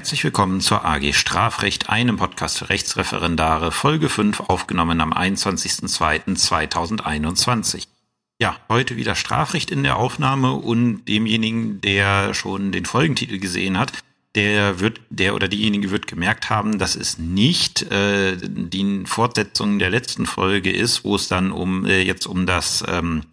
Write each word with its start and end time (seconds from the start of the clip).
Herzlich 0.00 0.24
willkommen 0.24 0.62
zur 0.62 0.86
AG 0.86 1.12
Strafrecht, 1.12 1.90
einem 1.90 2.16
Podcast 2.16 2.56
für 2.56 2.70
Rechtsreferendare, 2.70 3.70
Folge 3.70 4.08
5, 4.08 4.40
aufgenommen 4.40 5.02
am 5.02 5.12
21.02.2021. 5.12 7.86
Ja, 8.40 8.56
heute 8.70 8.96
wieder 8.96 9.14
Strafrecht 9.14 9.70
in 9.70 9.82
der 9.82 9.98
Aufnahme 9.98 10.52
und 10.52 11.04
demjenigen, 11.04 11.82
der 11.82 12.32
schon 12.32 12.72
den 12.72 12.86
Folgentitel 12.86 13.38
gesehen 13.38 13.78
hat, 13.78 13.92
der 14.34 14.80
wird, 14.80 15.02
der 15.10 15.34
oder 15.34 15.48
diejenige 15.48 15.90
wird 15.90 16.06
gemerkt 16.06 16.48
haben, 16.48 16.78
dass 16.78 16.96
es 16.96 17.18
nicht 17.18 17.82
äh, 17.92 18.38
die 18.40 19.02
Fortsetzung 19.04 19.78
der 19.78 19.90
letzten 19.90 20.24
Folge 20.24 20.72
ist, 20.72 21.04
wo 21.04 21.14
es 21.14 21.28
dann 21.28 21.52
um 21.52 21.84
äh, 21.84 22.00
jetzt 22.00 22.24
um 22.24 22.46
das 22.46 22.82
ähm, 22.88 23.24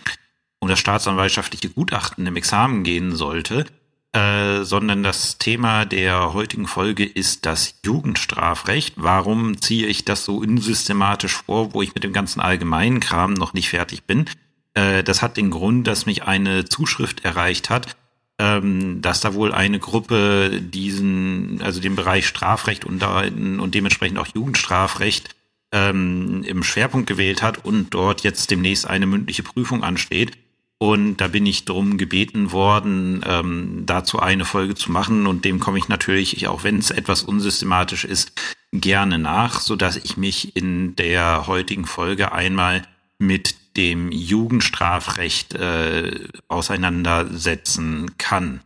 um 0.59 0.67
das 0.67 0.79
staatsanwaltschaftliche 0.79 1.69
Gutachten 1.69 2.27
im 2.27 2.35
Examen 2.35 2.83
gehen 2.83 3.15
sollte, 3.15 3.67
äh, 4.13 4.63
sondern 4.63 5.03
das 5.03 5.37
Thema 5.37 5.85
der 5.85 6.33
heutigen 6.33 6.67
Folge 6.67 7.05
ist 7.05 7.45
das 7.45 7.75
Jugendstrafrecht. 7.85 8.93
Warum 8.97 9.61
ziehe 9.61 9.87
ich 9.87 10.05
das 10.05 10.25
so 10.25 10.37
unsystematisch 10.37 11.35
vor, 11.45 11.73
wo 11.73 11.81
ich 11.81 11.93
mit 11.93 12.03
dem 12.03 12.13
ganzen 12.13 12.39
allgemeinen 12.39 12.99
Kram 12.99 13.33
noch 13.33 13.53
nicht 13.53 13.69
fertig 13.69 14.03
bin? 14.03 14.25
Äh, 14.73 15.03
das 15.03 15.21
hat 15.21 15.37
den 15.37 15.51
Grund, 15.51 15.87
dass 15.87 16.05
mich 16.05 16.23
eine 16.23 16.65
Zuschrift 16.65 17.25
erreicht 17.25 17.69
hat, 17.69 17.97
ähm, 18.39 19.01
dass 19.01 19.21
da 19.21 19.33
wohl 19.33 19.51
eine 19.51 19.79
Gruppe 19.79 20.61
diesen, 20.61 21.61
also 21.61 21.81
den 21.81 21.95
Bereich 21.95 22.27
Strafrecht 22.27 22.85
und, 22.85 23.03
und 23.03 23.75
dementsprechend 23.75 24.19
auch 24.19 24.27
Jugendstrafrecht 24.27 25.35
ähm, 25.71 26.43
im 26.43 26.63
Schwerpunkt 26.63 27.07
gewählt 27.07 27.41
hat 27.41 27.65
und 27.65 27.93
dort 27.93 28.21
jetzt 28.21 28.51
demnächst 28.51 28.87
eine 28.87 29.05
mündliche 29.05 29.43
Prüfung 29.43 29.83
ansteht. 29.83 30.37
Und 30.79 31.17
da 31.17 31.27
bin 31.27 31.45
ich 31.47 31.65
drum 31.65 31.97
gebeten 31.97 32.51
worden, 32.51 33.23
ähm, 33.25 33.83
dazu 33.85 34.19
eine 34.19 34.45
Folge 34.45 34.75
zu 34.75 34.91
machen. 34.91 35.25
Und 35.25 35.43
dem 35.43 35.59
komme 35.59 35.79
ich 35.79 35.87
natürlich, 35.87 36.47
auch 36.47 36.63
wenn 36.63 36.77
es 36.77 36.91
etwas 36.91 37.23
unsystematisch 37.23 38.05
ist, 38.05 38.33
gerne 38.71 39.17
nach, 39.17 39.59
so 39.59 39.75
dass 39.75 39.95
ich 39.95 40.17
mich 40.17 40.55
in 40.55 40.95
der 40.95 41.47
heutigen 41.47 41.85
Folge 41.85 42.31
einmal 42.31 42.83
mit 43.17 43.55
dem 43.75 44.11
Jugendstrafrecht 44.11 45.55
äh, 45.55 46.27
auseinandersetzen 46.47 48.17
kann. 48.17 48.61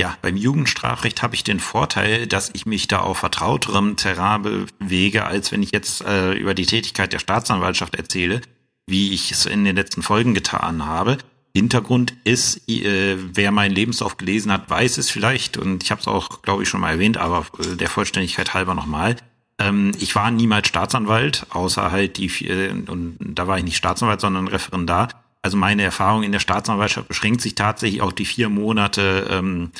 Ja, 0.00 0.16
beim 0.22 0.36
Jugendstrafrecht 0.36 1.22
habe 1.22 1.34
ich 1.34 1.44
den 1.44 1.60
Vorteil, 1.60 2.26
dass 2.26 2.50
ich 2.54 2.64
mich 2.64 2.88
da 2.88 3.00
auf 3.00 3.18
vertrauterem 3.18 3.96
Terrain 3.96 4.66
bewege, 4.78 5.26
als 5.26 5.52
wenn 5.52 5.62
ich 5.62 5.72
jetzt 5.72 6.02
äh, 6.02 6.32
über 6.32 6.54
die 6.54 6.64
Tätigkeit 6.64 7.12
der 7.12 7.18
Staatsanwaltschaft 7.18 7.94
erzähle, 7.94 8.40
wie 8.86 9.12
ich 9.12 9.30
es 9.30 9.44
in 9.44 9.64
den 9.64 9.76
letzten 9.76 10.02
Folgen 10.02 10.32
getan 10.32 10.86
habe. 10.86 11.18
Hintergrund 11.54 12.14
ist, 12.24 12.68
äh, 12.68 13.16
wer 13.18 13.50
meinen 13.50 13.74
Lebenslauf 13.74 14.16
gelesen 14.16 14.52
hat, 14.52 14.70
weiß 14.70 14.98
es 14.98 15.10
vielleicht 15.10 15.56
und 15.56 15.82
ich 15.82 15.90
habe 15.90 16.00
es 16.00 16.06
auch, 16.06 16.42
glaube 16.42 16.62
ich, 16.62 16.68
schon 16.68 16.80
mal 16.80 16.90
erwähnt, 16.90 17.16
aber 17.16 17.46
äh, 17.58 17.76
der 17.76 17.88
Vollständigkeit 17.88 18.54
halber 18.54 18.74
nochmal. 18.74 19.16
Ähm, 19.58 19.92
ich 19.98 20.14
war 20.14 20.30
niemals 20.30 20.68
Staatsanwalt, 20.68 21.46
außer 21.50 21.90
halt 21.90 22.16
die 22.18 22.28
vier, 22.28 22.70
und 22.86 23.16
da 23.20 23.46
war 23.46 23.58
ich 23.58 23.64
nicht 23.64 23.76
Staatsanwalt, 23.76 24.20
sondern 24.20 24.48
Referendar. 24.48 25.08
Also 25.42 25.56
meine 25.56 25.82
Erfahrung 25.82 26.22
in 26.22 26.32
der 26.32 26.38
Staatsanwaltschaft 26.38 27.08
beschränkt 27.08 27.40
sich 27.40 27.54
tatsächlich 27.54 28.02
auf 28.02 28.14
die 28.14 28.26
vier 28.26 28.48
Monate 28.48 29.26
ähm, 29.30 29.72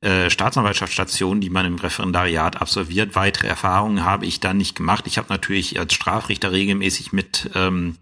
äh, 0.00 0.30
Staatsanwaltschaftsstation, 0.30 1.40
die 1.40 1.50
man 1.50 1.66
im 1.66 1.74
Referendariat 1.74 2.60
absolviert. 2.60 3.16
Weitere 3.16 3.48
Erfahrungen 3.48 4.04
habe 4.04 4.26
ich 4.26 4.38
da 4.38 4.54
nicht 4.54 4.76
gemacht. 4.76 5.06
Ich 5.08 5.18
habe 5.18 5.26
natürlich 5.28 5.78
als 5.78 5.92
Strafrichter 5.92 6.52
regelmäßig 6.52 7.12
mit 7.12 7.50
ähm, 7.54 7.96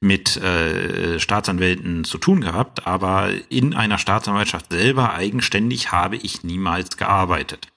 mit 0.00 0.36
äh, 0.36 1.18
Staatsanwälten 1.18 2.04
zu 2.04 2.18
tun 2.18 2.40
gehabt, 2.40 2.86
aber 2.86 3.30
in 3.48 3.74
einer 3.74 3.98
Staatsanwaltschaft 3.98 4.70
selber 4.70 5.14
eigenständig 5.14 5.90
habe 5.90 6.16
ich 6.16 6.44
niemals 6.44 6.96
gearbeitet. 6.96 7.68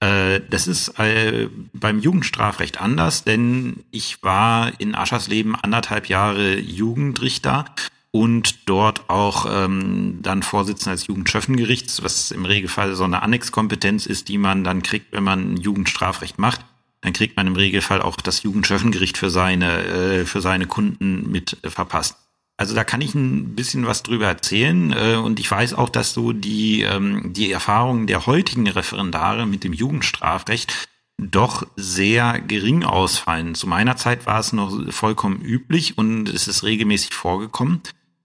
Äh, 0.00 0.40
das 0.50 0.66
ist 0.66 0.98
äh, 0.98 1.48
beim 1.72 2.00
Jugendstrafrecht 2.00 2.80
anders, 2.80 3.24
denn 3.24 3.84
ich 3.90 4.22
war 4.22 4.72
in 4.78 4.94
Aschersleben 4.94 5.54
anderthalb 5.54 6.08
Jahre 6.08 6.58
Jugendrichter 6.58 7.66
und 8.10 8.68
dort 8.68 9.08
auch 9.08 9.46
ähm, 9.48 10.18
dann 10.22 10.42
Vorsitzender 10.42 10.96
des 10.96 11.06
Jugendschöffengerichts, 11.06 12.02
was 12.02 12.30
im 12.30 12.44
Regelfall 12.44 12.94
so 12.94 13.04
eine 13.04 13.22
Annexkompetenz 13.22 14.06
ist, 14.06 14.28
die 14.28 14.38
man 14.38 14.64
dann 14.64 14.82
kriegt, 14.82 15.12
wenn 15.12 15.24
man 15.24 15.56
Jugendstrafrecht 15.56 16.38
macht 16.38 16.64
dann 17.00 17.12
kriegt 17.12 17.36
man 17.36 17.46
im 17.46 17.56
Regelfall 17.56 18.02
auch 18.02 18.16
das 18.16 18.42
Jugendschöffengericht 18.42 19.18
für 19.18 19.30
seine, 19.30 19.84
äh, 19.84 20.24
für 20.24 20.40
seine 20.40 20.66
Kunden 20.66 21.30
mit 21.30 21.56
äh, 21.62 21.70
verpasst. 21.70 22.16
Also 22.56 22.74
da 22.74 22.82
kann 22.82 23.00
ich 23.00 23.14
ein 23.14 23.54
bisschen 23.54 23.86
was 23.86 24.02
drüber 24.02 24.26
erzählen 24.26 24.92
äh, 24.92 25.14
und 25.14 25.38
ich 25.38 25.48
weiß 25.48 25.74
auch, 25.74 25.88
dass 25.88 26.12
so 26.12 26.32
die, 26.32 26.82
ähm, 26.82 27.32
die 27.32 27.52
Erfahrungen 27.52 28.08
der 28.08 28.26
heutigen 28.26 28.66
Referendare 28.66 29.46
mit 29.46 29.62
dem 29.62 29.72
Jugendstrafrecht 29.72 30.88
doch 31.18 31.66
sehr 31.76 32.40
gering 32.40 32.84
ausfallen. 32.84 33.54
Zu 33.54 33.68
meiner 33.68 33.96
Zeit 33.96 34.26
war 34.26 34.40
es 34.40 34.52
noch 34.52 34.92
vollkommen 34.92 35.40
üblich 35.40 35.98
und 35.98 36.28
es 36.28 36.48
ist 36.48 36.64
regelmäßig 36.64 37.14
vorgekommen, 37.14 37.80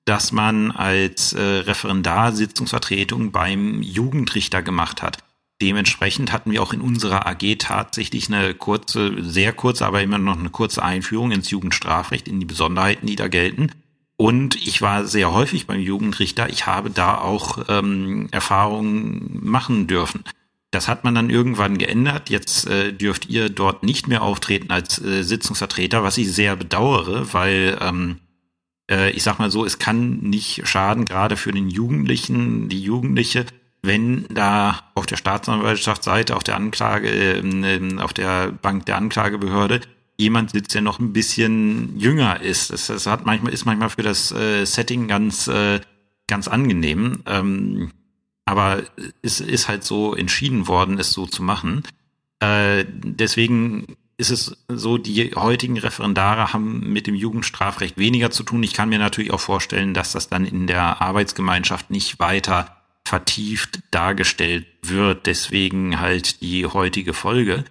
dass 0.05 0.31
man 0.31 0.71
als 0.71 1.33
äh, 1.33 1.41
Referendar 1.41 2.33
Sitzungsvertretung 2.33 3.31
beim 3.31 3.83
Jugendrichter 3.83 4.63
gemacht 4.63 5.03
hat. 5.03 5.19
Dementsprechend 5.63 6.33
hatten 6.33 6.51
wir 6.51 6.61
auch 6.61 6.73
in 6.73 6.81
unserer 6.81 7.25
AG 7.25 7.55
tatsächlich 7.57 8.27
eine 8.27 8.53
kurze, 8.53 9.23
sehr 9.23 9.53
kurze, 9.53 9.85
aber 9.85 10.01
immer 10.01 10.17
noch 10.17 10.37
eine 10.37 10.49
kurze 10.49 10.83
Einführung 10.83 11.31
ins 11.31 11.51
Jugendstrafrecht, 11.51 12.27
in 12.27 12.41
die 12.41 12.45
Besonderheiten, 12.45 13.07
die 13.07 13.15
da 13.15 13.29
gelten. 13.29 13.71
Und 14.17 14.55
ich 14.55 14.81
war 14.81 15.05
sehr 15.05 15.31
häufig 15.31 15.65
beim 15.65 15.79
Jugendrichter. 15.79 16.49
Ich 16.49 16.65
habe 16.67 16.89
da 16.89 17.17
auch 17.17 17.63
ähm, 17.69 18.27
Erfahrungen 18.31 19.39
machen 19.41 19.87
dürfen. 19.87 20.25
Das 20.69 20.89
hat 20.89 21.05
man 21.05 21.15
dann 21.15 21.29
irgendwann 21.29 21.77
geändert. 21.77 22.29
Jetzt 22.29 22.67
äh, 22.67 22.91
dürft 22.91 23.29
ihr 23.29 23.49
dort 23.49 23.83
nicht 23.83 24.09
mehr 24.09 24.21
auftreten 24.21 24.69
als 24.69 25.01
äh, 25.01 25.23
Sitzungsvertreter, 25.23 26.03
was 26.03 26.17
ich 26.17 26.29
sehr 26.29 26.57
bedauere, 26.57 27.33
weil 27.33 27.77
ähm, 27.79 28.17
äh, 28.91 29.11
ich 29.11 29.23
sag 29.23 29.39
mal 29.39 29.49
so, 29.49 29.63
es 29.63 29.79
kann 29.79 30.17
nicht 30.17 30.67
schaden, 30.67 31.05
gerade 31.05 31.37
für 31.37 31.53
den 31.53 31.69
Jugendlichen, 31.69 32.67
die 32.67 32.83
Jugendliche, 32.83 33.45
wenn 33.83 34.25
da 34.29 34.79
auf 34.95 35.05
der 35.05 35.17
Staatsanwaltschaftsseite, 35.17 36.35
auf 36.35 36.43
der 36.43 36.55
Anklage, 36.55 37.09
äh, 37.09 37.99
auf 37.99 38.13
der 38.13 38.51
Bank 38.51 38.85
der 38.85 38.97
Anklagebehörde 38.97 39.81
jemand 40.17 40.51
sitzt, 40.51 40.73
der 40.73 40.81
noch 40.81 40.99
ein 40.99 41.13
bisschen 41.13 41.99
jünger 41.99 42.41
ist. 42.41 42.71
Das, 42.71 42.87
das 42.87 43.05
hat 43.05 43.25
manchmal 43.25 43.53
ist 43.53 43.65
manchmal 43.65 43.89
für 43.89 44.03
das 44.03 44.31
äh, 44.31 44.65
Setting 44.65 45.07
ganz 45.07 45.47
äh, 45.47 45.81
ganz 46.27 46.47
angenehm. 46.47 47.23
Ähm, 47.25 47.91
aber 48.45 48.83
es 49.21 49.39
ist 49.39 49.67
halt 49.67 49.83
so 49.83 50.15
entschieden 50.15 50.67
worden, 50.67 50.99
es 50.99 51.11
so 51.11 51.25
zu 51.25 51.43
machen. 51.43 51.83
Äh, 52.39 52.85
deswegen 52.87 53.97
ist 54.17 54.29
es 54.29 54.57
so, 54.67 54.97
die 54.97 55.33
heutigen 55.35 55.77
Referendare 55.77 56.53
haben 56.53 56.91
mit 56.91 57.07
dem 57.07 57.15
Jugendstrafrecht 57.15 57.97
weniger 57.97 58.31
zu 58.31 58.43
tun. 58.43 58.63
Ich 58.63 58.73
kann 58.73 58.89
mir 58.89 58.99
natürlich 58.99 59.31
auch 59.31 59.39
vorstellen, 59.39 59.93
dass 59.93 60.11
das 60.11 60.29
dann 60.29 60.45
in 60.45 60.67
der 60.67 61.01
Arbeitsgemeinschaft 61.01 61.89
nicht 61.89 62.19
weiter 62.19 62.82
vertieft 63.05 63.79
dargestellt 63.91 64.65
wird. 64.81 65.25
Deswegen 65.25 65.99
halt 65.99 66.41
die 66.41 66.65
heutige 66.65 67.13
Folge. 67.13 67.65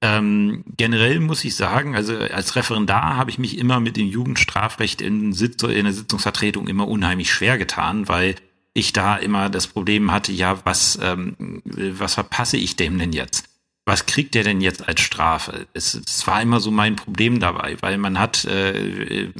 Ähm, 0.00 0.64
generell 0.76 1.18
muss 1.20 1.44
ich 1.44 1.56
sagen, 1.56 1.96
also 1.96 2.18
als 2.18 2.56
Referendar 2.56 3.16
habe 3.16 3.30
ich 3.30 3.38
mich 3.38 3.56
immer 3.56 3.80
mit 3.80 3.96
dem 3.96 4.06
Jugendstrafrecht 4.06 5.00
in, 5.00 5.32
Sitz 5.32 5.62
in 5.62 5.84
der 5.84 5.94
Sitzungsvertretung 5.94 6.68
immer 6.68 6.86
unheimlich 6.86 7.32
schwer 7.32 7.56
getan, 7.56 8.06
weil 8.06 8.34
ich 8.74 8.92
da 8.92 9.16
immer 9.16 9.48
das 9.48 9.66
Problem 9.66 10.12
hatte, 10.12 10.32
ja, 10.32 10.60
was, 10.64 10.98
ähm, 11.00 11.62
was 11.64 12.14
verpasse 12.14 12.58
ich 12.58 12.76
dem 12.76 12.98
denn 12.98 13.12
jetzt? 13.12 13.48
Was 13.86 14.06
kriegt 14.06 14.34
der 14.34 14.44
denn 14.44 14.60
jetzt 14.60 14.86
als 14.86 15.00
Strafe? 15.00 15.66
Es, 15.74 15.94
es 15.94 16.26
war 16.26 16.42
immer 16.42 16.60
so 16.60 16.70
mein 16.70 16.96
Problem 16.96 17.38
dabei, 17.38 17.76
weil 17.80 17.96
man 17.96 18.18
hat, 18.18 18.44
äh, 18.46 19.30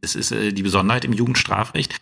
es 0.00 0.14
ist 0.14 0.30
äh, 0.30 0.52
die 0.52 0.62
Besonderheit 0.62 1.04
im 1.04 1.12
Jugendstrafrecht, 1.12 2.00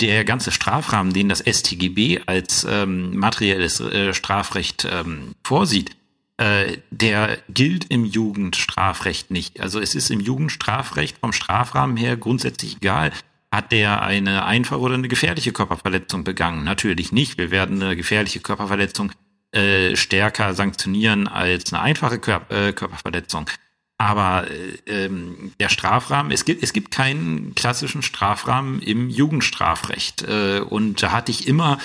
der 0.00 0.24
ganze 0.24 0.50
Strafrahmen, 0.50 1.12
den 1.12 1.28
das 1.28 1.40
StGB 1.40 2.20
als 2.26 2.66
ähm, 2.68 3.16
materielles 3.16 3.80
äh, 3.80 4.12
Strafrecht 4.12 4.86
ähm, 4.90 5.34
vorsieht, 5.44 5.96
äh, 6.36 6.78
der 6.90 7.38
gilt 7.48 7.90
im 7.90 8.04
Jugendstrafrecht 8.04 9.30
nicht. 9.30 9.60
Also 9.60 9.80
es 9.80 9.94
ist 9.94 10.10
im 10.10 10.20
Jugendstrafrecht 10.20 11.18
vom 11.18 11.32
Strafrahmen 11.32 11.96
her 11.96 12.16
grundsätzlich 12.16 12.76
egal, 12.76 13.12
hat 13.52 13.70
der 13.70 14.02
eine 14.02 14.44
einfache 14.44 14.80
oder 14.80 14.94
eine 14.94 15.06
gefährliche 15.06 15.52
Körperverletzung 15.52 16.24
begangen? 16.24 16.64
Natürlich 16.64 17.12
nicht. 17.12 17.38
Wir 17.38 17.52
werden 17.52 17.80
eine 17.80 17.94
gefährliche 17.94 18.40
Körperverletzung 18.40 19.12
äh, 19.52 19.94
stärker 19.94 20.54
sanktionieren 20.54 21.28
als 21.28 21.72
eine 21.72 21.80
einfache 21.80 22.18
Kör 22.18 22.42
äh, 22.48 22.72
Körperverletzung. 22.72 23.48
Aber 23.98 24.50
äh, 24.50 25.04
ähm, 25.04 25.52
der 25.60 25.68
Strafrahmen, 25.68 26.32
es 26.32 26.44
gibt, 26.44 26.62
es 26.62 26.72
gibt 26.72 26.90
keinen 26.90 27.54
klassischen 27.54 28.02
Strafrahmen 28.02 28.80
im 28.82 29.08
Jugendstrafrecht. 29.08 30.22
Äh, 30.22 30.60
und 30.60 31.02
da 31.02 31.12
hatte 31.12 31.30
ich 31.30 31.46
immer 31.46 31.78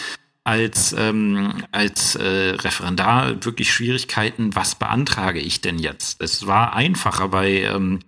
als, 0.43 0.95
ähm, 0.97 1.63
als 1.71 2.15
äh, 2.15 2.55
Referendar 2.55 3.45
wirklich 3.45 3.71
Schwierigkeiten, 3.71 4.55
was 4.55 4.75
beantrage 4.75 5.39
ich 5.39 5.61
denn 5.61 5.77
jetzt? 5.77 6.21
Es 6.21 6.47
war 6.47 6.73
einfacher 6.73 7.27
bei, 7.27 7.63
ähm, 7.63 7.99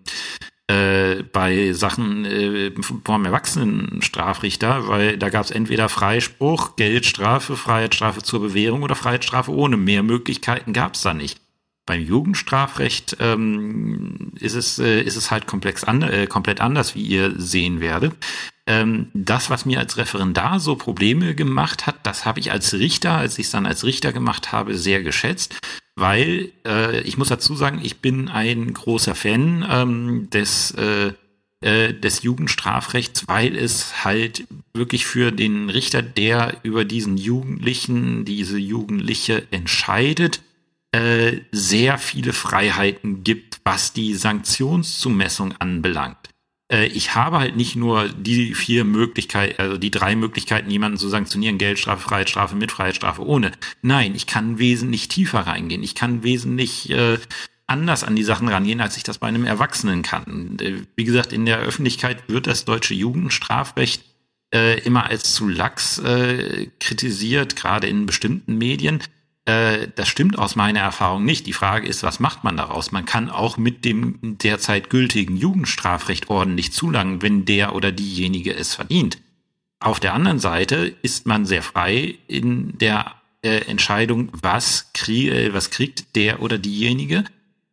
äh, 0.68 1.22
bei 1.22 1.74
Sachen 1.74 2.26
äh, 2.26 2.72
vom 3.04 3.26
Erwachsenenstrafrichter, 3.26 4.88
weil 4.88 5.18
da 5.18 5.30
gab 5.30 5.46
es 5.46 5.52
entweder 5.52 5.90
Freispruch, 5.90 6.76
Geldstrafe, 6.78 7.56
Freiheitsstrafe 7.56 8.24
zur 8.24 8.40
Bewährung 8.40 8.82
oder 8.82 8.96
Freiheitsstrafe 8.96 9.52
ohne. 9.52 9.78
Mehr 9.78 10.02
Möglichkeiten 10.02 10.74
gab 10.74 10.96
es 10.96 11.02
da 11.02 11.14
nicht. 11.14 11.40
Beim 11.86 12.02
Jugendstrafrecht 12.02 13.18
ähm, 13.20 14.32
ist, 14.40 14.56
es, 14.56 14.80
äh, 14.80 15.02
ist 15.02 15.16
es 15.16 15.32
halt 15.32 15.48
komplex 15.48 15.84
an, 15.84 16.04
äh, 16.04 16.28
komplett 16.28 16.62
anders, 16.62 16.96
wie 16.96 17.02
ihr 17.02 17.34
sehen 17.38 17.82
werdet. 17.82 18.14
Ähm, 18.68 19.08
das, 19.14 19.50
was 19.50 19.66
mir 19.66 19.80
als 19.80 19.98
Referendar 19.98 20.60
so 20.60 20.76
Probleme 20.76 21.34
gemacht 21.34 21.88
hat, 21.88 21.96
das 22.04 22.26
habe 22.26 22.40
ich 22.40 22.52
als 22.52 22.74
Richter, 22.74 23.14
als 23.14 23.40
ich 23.40 23.48
es 23.48 23.52
dann 23.52 23.66
als 23.66 23.84
Richter 23.84 24.14
gemacht 24.14 24.52
habe, 24.52 24.78
sehr 24.78 25.02
geschätzt, 25.02 25.60
weil 25.96 26.52
äh, 26.66 27.02
ich 27.02 27.18
muss 27.18 27.30
dazu 27.30 27.56
sagen, 27.56 27.80
ich 27.84 28.00
bin 28.00 28.30
ein 28.30 28.74
großer 28.74 29.16
Fan 29.16 29.66
ähm, 29.70 30.30
des 30.30 30.72
äh, 30.72 31.14
äh, 31.64 31.94
des 31.94 32.24
Jugendstrafrechts, 32.24 33.28
weil 33.28 33.56
es 33.56 34.04
halt 34.04 34.48
wirklich 34.74 35.06
für 35.06 35.32
den 35.32 35.70
Richter, 35.70 36.02
der 36.02 36.58
über 36.64 36.86
diesen 36.86 37.18
Jugendlichen, 37.18 38.26
diese 38.26 38.58
Jugendliche 38.58 39.44
entscheidet, 39.52 40.42
äh, 40.92 41.38
sehr 41.52 41.98
viele 41.98 42.34
Freiheiten 42.34 43.24
gibt, 43.24 43.62
was 43.64 43.94
die 43.94 44.14
Sanktionszumessung 44.14 45.54
anbelangt. 45.60 46.30
Äh, 46.72 46.88
ich 46.88 47.16
habe 47.16 47.40
halt 47.40 47.56
nicht 47.56 47.76
nur 47.76 48.10
die 48.10 48.56
vier 48.56 48.84
Möglichkeiten, 48.84 49.62
also 49.62 49.78
die 49.78 49.92
drei 49.92 50.16
Möglichkeiten, 50.16 50.72
jemanden 50.72 50.98
zu 50.98 51.10
sanktionieren, 51.10 51.58
Geldstrafe, 51.58 52.02
Freiheitsstrafe, 52.02 52.56
mit 52.56 52.72
Freiheitsstrafe, 52.72 53.26
ohne. 53.26 53.52
Nein, 53.82 54.16
ich 54.16 54.26
kann 54.28 54.60
wesentlich 54.60 55.08
tiefer 55.08 55.42
reingehen. 55.42 55.84
Ich 55.84 55.96
kann 55.96 56.24
wesentlich 56.24 56.90
äh, 56.90 57.18
anders 57.68 58.04
an 58.04 58.16
die 58.16 58.24
Sachen 58.24 58.50
rangehen, 58.50 58.82
als 58.82 58.98
ich 58.98 59.04
das 59.04 59.18
bei 59.18 59.28
einem 59.28 59.46
Erwachsenen 59.46 60.02
kann. 60.02 60.58
Äh, 60.60 60.84
wie 60.96 61.04
gesagt, 61.04 61.34
in 61.34 61.46
der 61.46 61.60
Öffentlichkeit 61.60 62.28
wird 62.28 62.48
das 62.48 62.66
deutsche 62.66 62.94
Jugendstrafrecht 62.94 64.04
äh, 64.54 64.80
immer 64.82 65.06
als 65.06 65.34
zu 65.34 65.48
lax 65.48 66.00
äh, 66.00 66.68
kritisiert, 66.80 67.56
gerade 67.56 67.88
in 67.88 68.06
bestimmten 68.06 68.58
Medien. 68.58 69.02
Äh, 69.46 69.88
das 69.96 70.08
stimmt 70.08 70.38
aus 70.38 70.56
meiner 70.56 70.82
Erfahrung 70.82 71.26
nicht. 71.26 71.48
Die 71.48 71.54
Frage 71.54 71.88
ist, 71.88 72.04
was 72.04 72.20
macht 72.20 72.44
man 72.44 72.58
daraus? 72.58 72.92
Man 72.92 73.06
kann 73.06 73.30
auch 73.30 73.58
mit 73.58 73.86
dem 73.86 74.38
derzeit 74.38 74.90
gültigen 74.90 75.38
Jugendstrafrecht 75.38 76.30
ordentlich 76.30 76.72
zulangen, 76.74 77.22
wenn 77.22 77.46
der 77.46 77.76
oder 77.76 77.92
diejenige 77.92 78.54
es 78.54 78.76
verdient. 78.76 79.18
Auf 79.80 80.00
der 80.00 80.14
anderen 80.14 80.40
Seite 80.40 80.96
ist 81.02 81.26
man 81.26 81.46
sehr 81.46 81.64
frei 81.64 82.16
in 82.28 82.78
der 82.78 83.16
äh, 83.42 83.66
Entscheidung, 83.66 84.30
was, 84.34 84.92
krieg, 84.94 85.32
äh, 85.32 85.54
was 85.54 85.72
kriegt 85.72 86.16
der 86.16 86.42
oder 86.42 86.60
diejenige 86.60 87.24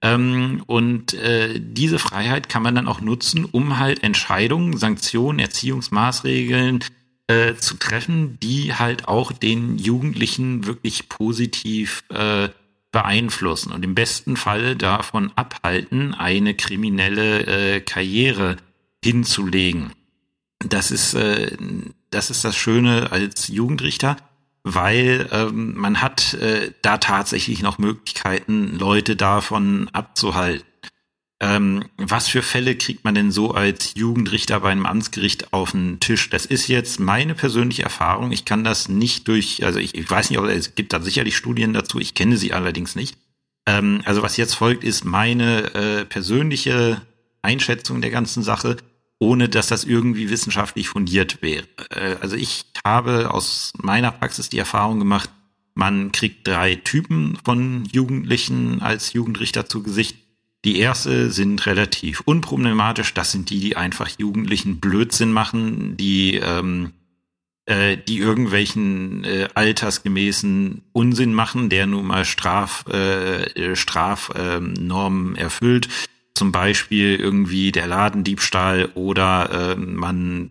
ähm, 0.00 0.62
und 0.67 1.14
äh, 1.14 1.59
diese 1.61 1.99
Freiheit 1.99 2.49
kann 2.49 2.62
man 2.62 2.75
dann 2.75 2.87
auch 2.87 3.00
nutzen, 3.00 3.44
um 3.44 3.79
halt 3.79 4.05
Entscheidungen, 4.05 4.76
Sanktionen, 4.76 5.41
Erziehungsmaßregeln 5.41 6.85
äh, 7.28 7.54
zu 7.54 7.76
treffen, 7.76 8.38
die 8.40 8.75
halt 8.75 9.08
auch 9.08 9.32
den 9.32 9.78
Jugendlichen 9.78 10.66
wirklich 10.66 11.08
positiv 11.08 12.04
äh, 12.10 12.48
beeinflussen 12.90 13.72
und 13.72 13.84
im 13.84 13.94
besten 13.94 14.36
Fall 14.36 14.75
davon 14.75 15.32
abhalten, 15.36 16.14
eine 16.14 16.54
kriminelle 16.54 17.46
äh, 17.46 17.80
Karriere 17.80 18.56
hinzulegen. 19.04 19.92
Das 20.58 20.90
ist, 20.90 21.14
äh, 21.14 21.56
das 22.10 22.30
ist 22.30 22.44
das 22.44 22.56
Schöne 22.56 23.12
als 23.12 23.48
Jugendrichter 23.48 24.16
weil 24.75 25.28
ähm, 25.32 25.75
man 25.76 26.02
hat 26.02 26.34
äh, 26.34 26.72
da 26.82 26.98
tatsächlich 26.98 27.62
noch 27.62 27.78
Möglichkeiten, 27.78 28.78
Leute 28.78 29.16
davon 29.16 29.88
abzuhalten. 29.92 30.66
Ähm, 31.40 31.85
was 31.96 32.29
für 32.29 32.43
Fälle 32.43 32.75
kriegt 32.75 33.05
man 33.05 33.14
denn 33.14 33.31
so 33.31 33.52
als 33.52 33.94
Jugendrichter 33.94 34.61
bei 34.61 34.70
einem 34.70 34.87
Amtsgericht 34.87 35.52
auf 35.52 35.70
den 35.70 36.00
Tisch? 36.00 36.31
Das 36.31 36.46
ist 36.46 36.67
jetzt 36.67 36.99
meine 36.99 37.35
persönliche 37.35 37.85
Erfahrung. 37.85 38.32
Ich 38.32 38.44
kann 38.44 38.64
das 38.64 38.88
nicht 38.88 39.29
durch, 39.29 39.64
also 39.64 39.79
ich, 39.79 39.94
ich 39.94 40.11
weiß 40.11 40.31
nicht, 40.31 40.38
ob 40.38 40.46
es 40.46 40.75
gibt 40.75 40.93
da 40.93 41.00
sicherlich 41.00 41.37
Studien 41.37 41.73
dazu, 41.73 42.00
ich 42.00 42.14
kenne 42.14 42.37
sie 42.37 42.52
allerdings 42.52 42.96
nicht. 42.96 43.17
Ähm, 43.67 44.02
also 44.05 44.23
was 44.23 44.37
jetzt 44.37 44.55
folgt, 44.55 44.82
ist 44.82 45.05
meine 45.05 45.75
äh, 45.75 46.05
persönliche 46.05 47.02
Einschätzung 47.43 48.00
der 48.00 48.11
ganzen 48.11 48.43
Sache 48.43 48.76
ohne 49.19 49.49
dass 49.49 49.67
das 49.67 49.85
irgendwie 49.85 50.31
wissenschaftlich 50.31 50.88
fundiert 50.88 51.43
wäre. 51.43 51.67
Äh, 51.90 52.17
also 52.20 52.37
ich 52.37 52.67
habe 52.85 53.32
aus 53.32 53.73
meiner 53.76 54.12
Praxis 54.12 54.49
die 54.49 54.58
Erfahrung 54.58 54.99
gemacht, 54.99 55.31
man 55.75 56.12
kriegt 56.12 56.46
drei 56.46 56.76
Typen 56.76 57.38
von 57.44 57.85
Jugendlichen 57.93 58.82
als 58.82 59.12
Jugendrichter 59.12 59.67
zu 59.67 59.82
Gesicht. 59.82 60.17
Die 60.64 60.78
erste 60.78 61.31
sind 61.31 61.66
relativ 61.66 62.20
unproblematisch. 62.20 63.14
Das 63.14 63.32
sind 63.32 63.50
die, 63.50 63.60
die 63.60 63.76
einfach 63.76 64.08
Jugendlichen 64.19 64.81
Blödsinn 64.81 65.32
machen, 65.32 65.96
die 65.96 66.37
ähm, 66.37 66.93
äh, 67.66 67.96
die 67.96 68.19
irgendwelchen 68.19 69.25
äh, 69.25 69.49
altersgemäßen 69.55 70.82
Unsinn 70.93 71.34
machen, 71.34 71.69
der 71.69 71.87
nun 71.87 72.06
mal 72.06 72.25
Straf 72.25 72.87
äh, 72.88 73.76
Strafnormen 73.76 75.37
äh, 75.37 75.40
erfüllt 75.40 75.88
zum 76.38 76.52
Beispiel 76.52 77.16
irgendwie 77.16 77.72
der 77.72 77.88
Ladendiebstahl 77.88 78.90
oder 78.94 79.72
äh, 79.72 79.76
man 79.76 80.50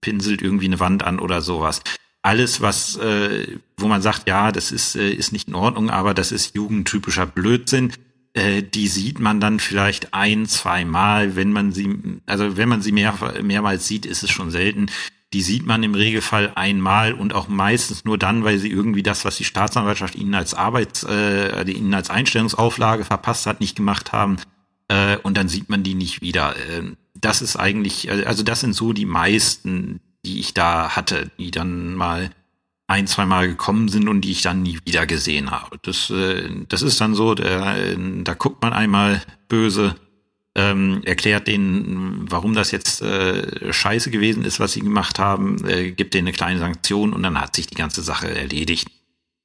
pinselt 0.00 0.40
irgendwie 0.40 0.66
eine 0.66 0.78
Wand 0.78 1.02
an 1.02 1.18
oder 1.18 1.42
sowas. 1.42 1.82
Alles, 2.22 2.60
was, 2.60 2.96
äh, 2.98 3.58
wo 3.76 3.88
man 3.88 4.00
sagt, 4.00 4.28
ja, 4.28 4.52
das 4.52 4.70
ist, 4.70 4.94
äh, 4.94 5.10
ist 5.10 5.32
nicht 5.32 5.48
in 5.48 5.56
Ordnung, 5.56 5.90
aber 5.90 6.14
das 6.14 6.30
ist 6.30 6.54
jugendtypischer 6.54 7.26
Blödsinn, 7.26 7.92
äh, 8.34 8.62
die 8.62 8.88
sieht 8.88 9.18
man 9.18 9.40
dann 9.40 9.60
vielleicht 9.60 10.14
ein, 10.14 10.46
zwei 10.46 10.84
Mal, 10.84 11.36
wenn 11.36 11.52
man 11.52 11.72
sie, 11.72 11.98
also 12.26 12.56
wenn 12.56 12.68
man 12.68 12.82
sie 12.82 12.92
mehr, 12.92 13.14
mehrmals 13.42 13.86
sieht, 13.86 14.06
ist 14.06 14.22
es 14.22 14.30
schon 14.30 14.50
selten. 14.50 14.86
Die 15.34 15.42
sieht 15.42 15.66
man 15.66 15.82
im 15.82 15.94
Regelfall 15.94 16.52
einmal 16.54 17.12
und 17.12 17.34
auch 17.34 17.48
meistens 17.48 18.04
nur 18.04 18.16
dann, 18.16 18.44
weil 18.44 18.58
sie 18.58 18.70
irgendwie 18.70 19.02
das, 19.02 19.26
was 19.26 19.36
die 19.36 19.44
Staatsanwaltschaft 19.44 20.14
ihnen 20.14 20.34
als 20.34 20.54
Arbeits, 20.54 21.04
äh, 21.04 21.70
ihnen 21.70 21.92
als 21.92 22.08
Einstellungsauflage 22.08 23.04
verpasst 23.04 23.46
hat, 23.46 23.60
nicht 23.60 23.76
gemacht 23.76 24.12
haben 24.12 24.38
äh, 24.88 25.18
und 25.18 25.36
dann 25.36 25.48
sieht 25.48 25.68
man 25.68 25.82
die 25.82 25.94
nicht 25.94 26.22
wieder. 26.22 26.56
Äh, 26.56 26.94
das 27.14 27.42
ist 27.42 27.56
eigentlich, 27.56 28.08
äh, 28.08 28.24
also 28.24 28.42
das 28.42 28.60
sind 28.60 28.74
so 28.74 28.92
die 28.92 29.06
meisten, 29.06 30.00
die 30.24 30.40
ich 30.40 30.54
da 30.54 30.96
hatte, 30.96 31.30
die 31.38 31.50
dann 31.50 31.94
mal 31.94 32.30
ein, 32.88 33.06
zwei 33.06 33.26
Mal 33.26 33.48
gekommen 33.48 33.88
sind 33.88 34.08
und 34.08 34.22
die 34.22 34.32
ich 34.32 34.42
dann 34.42 34.62
nie 34.62 34.78
wieder 34.84 35.06
gesehen 35.06 35.50
habe. 35.50 35.78
Das, 35.82 36.10
äh, 36.10 36.48
das 36.68 36.82
ist 36.82 37.00
dann 37.00 37.14
so, 37.14 37.34
der, 37.34 37.96
da 37.96 38.34
guckt 38.34 38.62
man 38.62 38.72
einmal 38.72 39.22
böse, 39.48 39.94
ähm, 40.54 41.02
erklärt 41.04 41.46
denen, 41.46 42.24
warum 42.30 42.54
das 42.54 42.72
jetzt 42.72 43.02
äh, 43.02 43.72
scheiße 43.72 44.10
gewesen 44.10 44.44
ist, 44.44 44.58
was 44.58 44.72
sie 44.72 44.80
gemacht 44.80 45.18
haben, 45.18 45.64
äh, 45.68 45.92
gibt 45.92 46.14
denen 46.14 46.28
eine 46.28 46.36
kleine 46.36 46.58
Sanktion 46.58 47.12
und 47.12 47.22
dann 47.22 47.40
hat 47.40 47.54
sich 47.54 47.68
die 47.68 47.76
ganze 47.76 48.02
Sache 48.02 48.34
erledigt. 48.34 48.88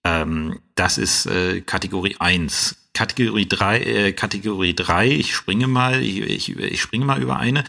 Ähm, 0.06 0.60
das 0.76 0.98
ist 0.98 1.26
äh, 1.28 1.62
Kategorie 1.62 2.16
eins. 2.20 2.78
Kategorie 2.94 3.48
drei, 3.48 3.80
äh, 3.80 4.14
Kategorie 4.14 4.74
drei. 4.74 5.10
ich 5.10 5.36
springe 5.36 5.68
mal, 5.68 6.02
ich, 6.02 6.22
ich, 6.22 6.58
ich 6.58 6.82
springe 6.82 7.06
mal 7.06 7.22
über 7.22 7.38
eine. 7.38 7.64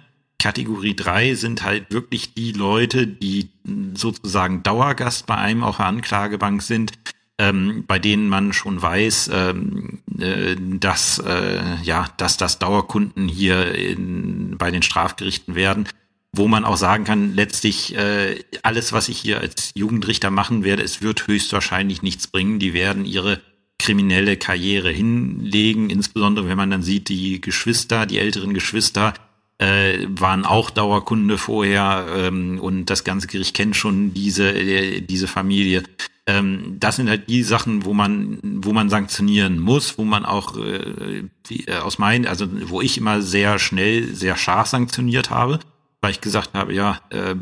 Kategorie 0.45 0.95
drei 0.95 1.35
sind 1.37 1.63
halt 1.63 1.91
wirklich 1.91 2.35
die 2.35 2.53
Leute, 2.53 3.07
die 3.07 3.49
sozusagen 3.95 4.63
Dauergast 4.63 5.25
bei 5.25 5.37
einem 5.37 5.65
auf 5.65 5.79
der 5.79 5.87
Anklagebank 5.87 6.61
sind, 6.61 6.93
ähm, 7.39 7.85
bei 7.87 7.99
denen 7.99 8.29
man 8.29 8.53
schon 8.53 8.83
weiß, 8.83 9.31
ähm, 9.33 10.03
äh, 10.19 10.55
dass 10.59 11.19
äh, 11.19 11.77
ja, 11.83 12.11
dass 12.19 12.37
das 12.37 12.59
Dauerkunden 12.59 13.27
hier 13.27 13.75
in, 13.75 14.59
bei 14.59 14.71
den 14.71 14.83
Strafgerichten 14.83 15.55
werden, 15.55 15.89
wo 16.31 16.47
man 16.47 16.67
auch 16.67 16.77
sagen 16.77 17.05
kann, 17.05 17.35
letztlich 17.35 17.97
äh, 17.97 18.39
alles, 18.63 18.93
was 18.93 19.09
ich 19.09 19.17
hier 19.19 19.41
als 19.41 19.71
Jugendrichter 19.75 20.31
machen 20.31 20.63
werde, 20.63 20.83
es 20.83 21.01
wird 21.01 21.27
höchstwahrscheinlich 21.27 22.03
nichts 22.03 22.27
bringen. 22.27 22.59
Die 22.59 22.75
werden 22.75 23.07
ihre 23.07 23.41
kriminelle 23.79 24.37
Karriere 24.37 24.91
hinlegen, 24.91 25.89
insbesondere 25.89 26.51
wenn 26.51 26.59
man 26.59 26.71
dann 26.71 26.83
sieht, 26.83 27.09
die 27.09 27.41
Geschwister, 27.41 28.05
die 28.05 28.19
älteren 28.19 28.53
Geschwister 28.53 29.15
äh, 29.59 30.07
waren 30.09 30.45
auch 30.45 30.71
Dauerkunde 30.71 31.39
vorher 31.39 32.07
ähm, 32.17 32.59
und 32.61 32.87
das 32.87 33.05
ganze 33.05 33.27
Gericht 33.27 33.55
kennt 33.55 33.77
schon 33.77 34.13
diese 34.15 34.51
äh, 34.51 35.01
diese 35.01 35.27
Familie. 35.29 35.85
Ähm, 36.27 36.77
das 36.81 36.97
sind 36.97 37.09
halt 37.09 37.29
die 37.29 37.43
Sachen, 37.43 37.85
wo 37.85 37.93
man 37.93 38.39
wo 38.43 38.73
man 38.73 38.89
sanktionieren 38.89 39.59
muss, 39.59 39.99
wo 39.99 40.05
man 40.05 40.25
auch 40.25 40.57
äh, 40.57 41.25
die, 41.47 41.69
äh, 41.69 41.79
aus 41.79 41.99
meinen, 41.99 42.27
also 42.27 42.47
wo 42.69 42.81
ich 42.81 42.97
immer 42.97 43.21
sehr 43.21 43.59
schnell, 43.59 44.15
sehr 44.15 44.37
scharf 44.37 44.69
sanktioniert 44.69 45.31
habe, 45.31 45.61
weil 46.01 46.13
ich 46.13 46.21
gesagt 46.21 46.55
habe, 46.55 46.75
ja, 46.75 47.01
äh, 47.11 47.35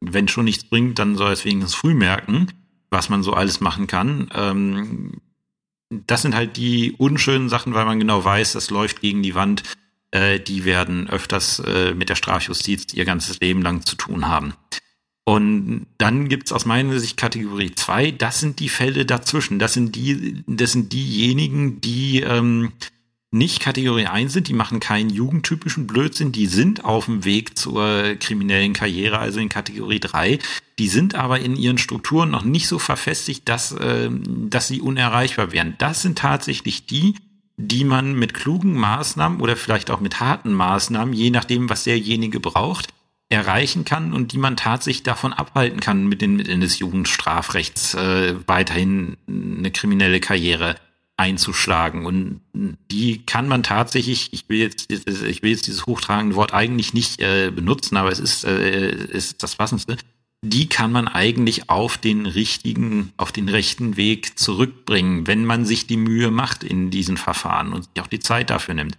wenn 0.00 0.28
schon 0.28 0.44
nichts 0.44 0.64
bringt, 0.64 0.98
dann 0.98 1.16
soll 1.16 1.32
es 1.32 1.44
wenigstens 1.44 1.74
früh 1.74 1.94
merken, 1.94 2.48
was 2.90 3.08
man 3.08 3.22
so 3.22 3.32
alles 3.32 3.60
machen 3.60 3.86
kann. 3.86 4.28
Ähm, 4.34 5.20
das 5.90 6.22
sind 6.22 6.34
halt 6.34 6.56
die 6.56 6.92
unschönen 6.92 7.48
Sachen, 7.48 7.74
weil 7.74 7.84
man 7.84 7.98
genau 7.98 8.24
weiß, 8.24 8.52
das 8.52 8.70
läuft 8.70 9.00
gegen 9.00 9.22
die 9.22 9.34
Wand. 9.34 9.62
Äh, 10.16 10.40
die 10.40 10.64
werden 10.64 11.10
öfters 11.10 11.58
äh, 11.58 11.92
mit 11.92 12.08
der 12.08 12.14
Strafjustiz 12.14 12.94
ihr 12.94 13.04
ganzes 13.04 13.40
Leben 13.40 13.60
lang 13.60 13.84
zu 13.84 13.96
tun 13.96 14.28
haben. 14.28 14.54
Und 15.24 15.86
dann 15.98 16.28
gibt's 16.28 16.52
aus 16.52 16.64
meiner 16.64 16.98
Sicht 16.98 17.16
Kategorie 17.16 17.74
zwei. 17.74 18.12
das 18.12 18.40
sind 18.40 18.60
die 18.60 18.68
Fälle 18.68 19.04
dazwischen. 19.04 19.58
Das 19.58 19.74
sind 19.74 19.94
die, 19.94 20.42
das 20.46 20.72
sind 20.72 20.92
diejenigen, 20.92 21.80
die 21.80 22.20
ähm, 22.20 22.72
nicht 23.32 23.60
Kategorie 23.60 24.06
1 24.06 24.32
sind, 24.32 24.48
die 24.48 24.54
machen 24.54 24.80
keinen 24.80 25.10
jugendtypischen 25.10 25.86
Blödsinn, 25.86 26.32
die 26.32 26.46
sind 26.46 26.84
auf 26.84 27.06
dem 27.06 27.24
Weg 27.24 27.58
zur 27.58 28.14
kriminellen 28.20 28.72
Karriere, 28.72 29.18
also 29.18 29.40
in 29.40 29.48
Kategorie 29.48 30.00
3. 30.00 30.38
Die 30.78 30.88
sind 30.88 31.16
aber 31.16 31.40
in 31.40 31.56
ihren 31.56 31.76
Strukturen 31.76 32.30
noch 32.30 32.44
nicht 32.44 32.68
so 32.68 32.78
verfestigt, 32.78 33.48
dass, 33.48 33.72
äh, 33.72 34.08
dass 34.10 34.68
sie 34.68 34.80
unerreichbar 34.80 35.52
wären. 35.52 35.74
Das 35.78 36.02
sind 36.02 36.18
tatsächlich 36.18 36.86
die, 36.86 37.16
die 37.56 37.84
man 37.84 38.14
mit 38.14 38.34
klugen 38.34 38.74
Maßnahmen 38.74 39.40
oder 39.40 39.56
vielleicht 39.56 39.90
auch 39.90 40.00
mit 40.00 40.20
harten 40.20 40.52
Maßnahmen, 40.52 41.14
je 41.14 41.30
nachdem, 41.30 41.70
was 41.70 41.84
derjenige 41.84 42.40
braucht, 42.40 42.88
erreichen 43.28 43.84
kann 43.84 44.12
und 44.12 44.32
die 44.32 44.38
man 44.38 44.56
tatsächlich 44.56 45.02
davon 45.02 45.32
abhalten 45.32 45.80
kann, 45.80 46.06
mit 46.06 46.22
den 46.22 46.36
Mitteln 46.36 46.60
des 46.60 46.78
Jugendstrafrechts 46.78 47.94
äh, 47.94 48.36
weiterhin 48.46 49.16
eine 49.26 49.70
kriminelle 49.70 50.20
Karriere 50.20 50.76
einzuschlagen. 51.16 52.04
Und 52.04 52.40
die 52.52 53.24
kann 53.24 53.48
man 53.48 53.62
tatsächlich, 53.62 54.32
ich 54.32 54.48
will 54.48 54.58
jetzt, 54.58 54.90
ich 54.90 55.42
will 55.42 55.50
jetzt 55.50 55.66
dieses 55.66 55.86
hochtragende 55.86 56.36
Wort 56.36 56.52
eigentlich 56.52 56.92
nicht 56.92 57.20
äh, 57.20 57.50
benutzen, 57.50 57.96
aber 57.96 58.12
es 58.12 58.20
ist, 58.20 58.44
äh, 58.44 58.90
ist 58.90 59.42
das 59.42 59.56
passendste. 59.56 59.96
Die 60.48 60.68
kann 60.68 60.92
man 60.92 61.08
eigentlich 61.08 61.68
auf 61.68 61.98
den 61.98 62.24
richtigen, 62.24 63.12
auf 63.16 63.32
den 63.32 63.48
rechten 63.48 63.96
Weg 63.96 64.38
zurückbringen, 64.38 65.26
wenn 65.26 65.44
man 65.44 65.64
sich 65.64 65.88
die 65.88 65.96
Mühe 65.96 66.30
macht 66.30 66.62
in 66.62 66.90
diesen 66.90 67.16
Verfahren 67.16 67.72
und 67.72 67.82
sich 67.82 68.00
auch 68.00 68.06
die 68.06 68.20
Zeit 68.20 68.50
dafür 68.50 68.74
nimmt 68.74 68.96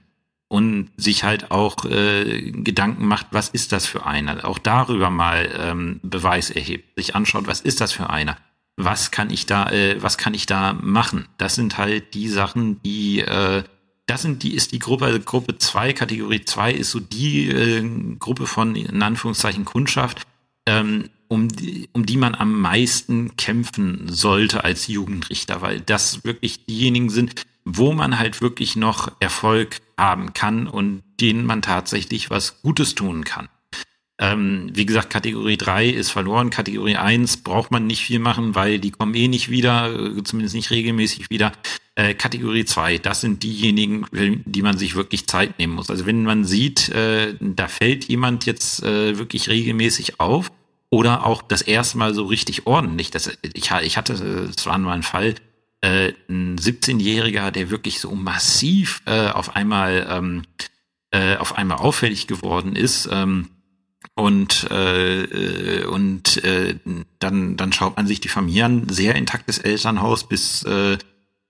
und 0.49 0.89
sich 0.97 1.23
halt 1.23 1.49
auch 1.51 1.85
äh, 1.85 2.51
Gedanken 2.51 3.07
macht, 3.07 3.27
was 3.31 3.47
ist 3.47 3.71
das 3.71 3.85
für 3.85 4.05
einer? 4.05 4.45
Auch 4.45 4.59
darüber 4.59 5.09
mal 5.09 5.49
ähm, 5.57 6.01
Beweis 6.03 6.49
erhebt, 6.49 6.97
sich 6.97 7.15
anschaut, 7.15 7.47
was 7.47 7.61
ist 7.61 7.79
das 7.79 7.93
für 7.93 8.09
einer? 8.09 8.37
Was 8.75 9.11
kann 9.11 9.29
ich 9.29 9.45
da, 9.45 9.69
äh, 9.69 10.01
was 10.03 10.17
kann 10.17 10.33
ich 10.33 10.47
da 10.47 10.73
machen? 10.73 11.29
Das 11.37 11.55
sind 11.55 11.77
halt 11.77 12.13
die 12.13 12.27
Sachen, 12.27 12.81
die, 12.83 13.21
äh, 13.21 13.63
das 14.05 14.21
sind 14.21 14.43
die, 14.43 14.53
ist 14.53 14.73
die 14.73 14.79
Gruppe, 14.79 15.17
Gruppe 15.21 15.57
zwei 15.59 15.93
Kategorie 15.93 16.43
zwei 16.43 16.73
ist 16.73 16.91
so 16.91 16.99
die 16.99 17.49
äh, 17.49 18.15
Gruppe 18.19 18.47
von, 18.47 18.75
in 18.75 19.01
Anführungszeichen, 19.01 19.63
Kundschaft, 19.63 20.23
ähm, 20.65 21.09
um 21.27 21.49
die, 21.49 21.89
um 21.93 22.05
die 22.05 22.17
man 22.17 22.35
am 22.35 22.59
meisten 22.59 23.35
kämpfen 23.37 24.07
sollte 24.07 24.63
als 24.63 24.87
Jugendrichter, 24.87 25.61
weil 25.61 25.81
das 25.81 26.23
wirklich 26.23 26.65
diejenigen 26.65 27.09
sind, 27.09 27.43
wo 27.65 27.93
man 27.93 28.17
halt 28.17 28.41
wirklich 28.41 28.75
noch 28.75 29.11
Erfolg 29.19 29.79
haben 29.97 30.33
kann 30.33 30.67
und 30.67 31.03
denen 31.19 31.45
man 31.45 31.61
tatsächlich 31.61 32.29
was 32.29 32.61
Gutes 32.61 32.95
tun 32.95 33.23
kann. 33.23 33.49
Ähm, 34.19 34.71
wie 34.73 34.87
gesagt, 34.87 35.11
Kategorie 35.11 35.57
3 35.57 35.89
ist 35.89 36.09
verloren. 36.09 36.49
Kategorie 36.49 36.95
1 36.95 37.37
braucht 37.37 37.69
man 37.69 37.85
nicht 37.85 38.01
viel 38.01 38.17
machen, 38.17 38.55
weil 38.55 38.79
die 38.79 38.89
kommen 38.89 39.13
eh 39.13 39.27
nicht 39.27 39.49
wieder, 39.49 39.91
zumindest 40.23 40.55
nicht 40.55 40.71
regelmäßig 40.71 41.29
wieder. 41.29 41.51
Äh, 41.93 42.15
Kategorie 42.15 42.65
2, 42.65 42.97
das 42.97 43.21
sind 43.21 43.43
diejenigen, 43.43 44.05
die 44.11 44.61
man 44.63 44.77
sich 44.77 44.95
wirklich 44.95 45.27
Zeit 45.27 45.59
nehmen 45.59 45.73
muss. 45.73 45.91
Also 45.91 46.07
wenn 46.07 46.23
man 46.23 46.45
sieht, 46.45 46.89
äh, 46.89 47.35
da 47.39 47.67
fällt 47.67 48.05
jemand 48.05 48.47
jetzt 48.47 48.81
äh, 48.81 49.19
wirklich 49.19 49.49
regelmäßig 49.49 50.19
auf 50.19 50.51
oder 50.89 51.25
auch 51.25 51.41
das 51.41 51.61
erste 51.61 51.97
Mal 51.97 52.13
so 52.13 52.25
richtig 52.25 52.65
ordentlich. 52.65 53.11
Das, 53.11 53.29
ich, 53.53 53.71
ich 53.71 53.97
hatte, 53.97 54.13
es 54.13 54.65
war 54.65 54.77
mal 54.77 54.93
ein 54.93 55.03
Fall, 55.03 55.35
äh, 55.81 56.13
ein 56.29 56.57
17-Jähriger, 56.57 57.51
der 57.51 57.69
wirklich 57.69 57.99
so 57.99 58.15
massiv 58.15 59.01
äh, 59.05 59.29
auf 59.29 59.55
einmal 59.55 60.07
ähm, 60.09 60.43
äh, 61.11 61.37
auf 61.37 61.57
einmal 61.57 61.77
auffällig 61.77 62.27
geworden 62.27 62.75
ist. 62.75 63.09
Ähm, 63.11 63.49
und 64.15 64.67
äh, 64.71 65.23
äh, 65.23 65.85
und 65.85 66.43
äh, 66.43 66.75
dann 67.19 67.57
dann 67.57 67.73
schaut 67.73 67.97
man 67.97 68.07
sich 68.07 68.19
die 68.19 68.29
Familie 68.29 68.65
an, 68.65 68.89
sehr 68.89 69.15
intaktes 69.15 69.59
Elternhaus 69.59 70.27
bis 70.27 70.63
äh, 70.63 70.97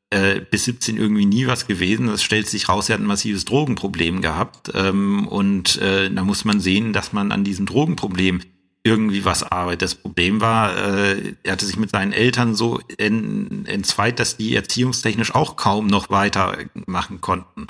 äh, 0.09 0.41
bis 0.41 0.65
17 0.65 0.97
irgendwie 0.97 1.25
nie 1.25 1.47
was 1.47 1.67
gewesen. 1.67 2.09
Es 2.09 2.23
stellt 2.23 2.47
sich 2.47 2.67
raus, 2.67 2.89
er 2.89 2.95
hat 2.95 3.01
ein 3.01 3.07
massives 3.07 3.45
Drogenproblem 3.45 4.21
gehabt 4.21 4.71
ähm, 4.73 5.27
und 5.27 5.77
äh, 5.77 6.09
da 6.09 6.23
muss 6.23 6.45
man 6.45 6.59
sehen, 6.59 6.93
dass 6.93 7.13
man 7.13 7.31
an 7.31 7.43
diesem 7.43 7.65
Drogenproblem 7.65 8.41
irgendwie 8.87 9.25
was 9.25 9.43
arbeitet. 9.43 9.83
Das 9.83 9.95
Problem 9.95 10.41
war, 10.41 10.75
äh, 10.77 11.33
er 11.43 11.51
hatte 11.51 11.65
sich 11.65 11.77
mit 11.77 11.91
seinen 11.91 12.13
Eltern 12.13 12.55
so 12.55 12.79
entzweit, 12.97 14.19
dass 14.19 14.37
die 14.37 14.55
erziehungstechnisch 14.55 15.35
auch 15.35 15.55
kaum 15.55 15.87
noch 15.87 16.09
weitermachen 16.09 17.21
konnten. 17.21 17.67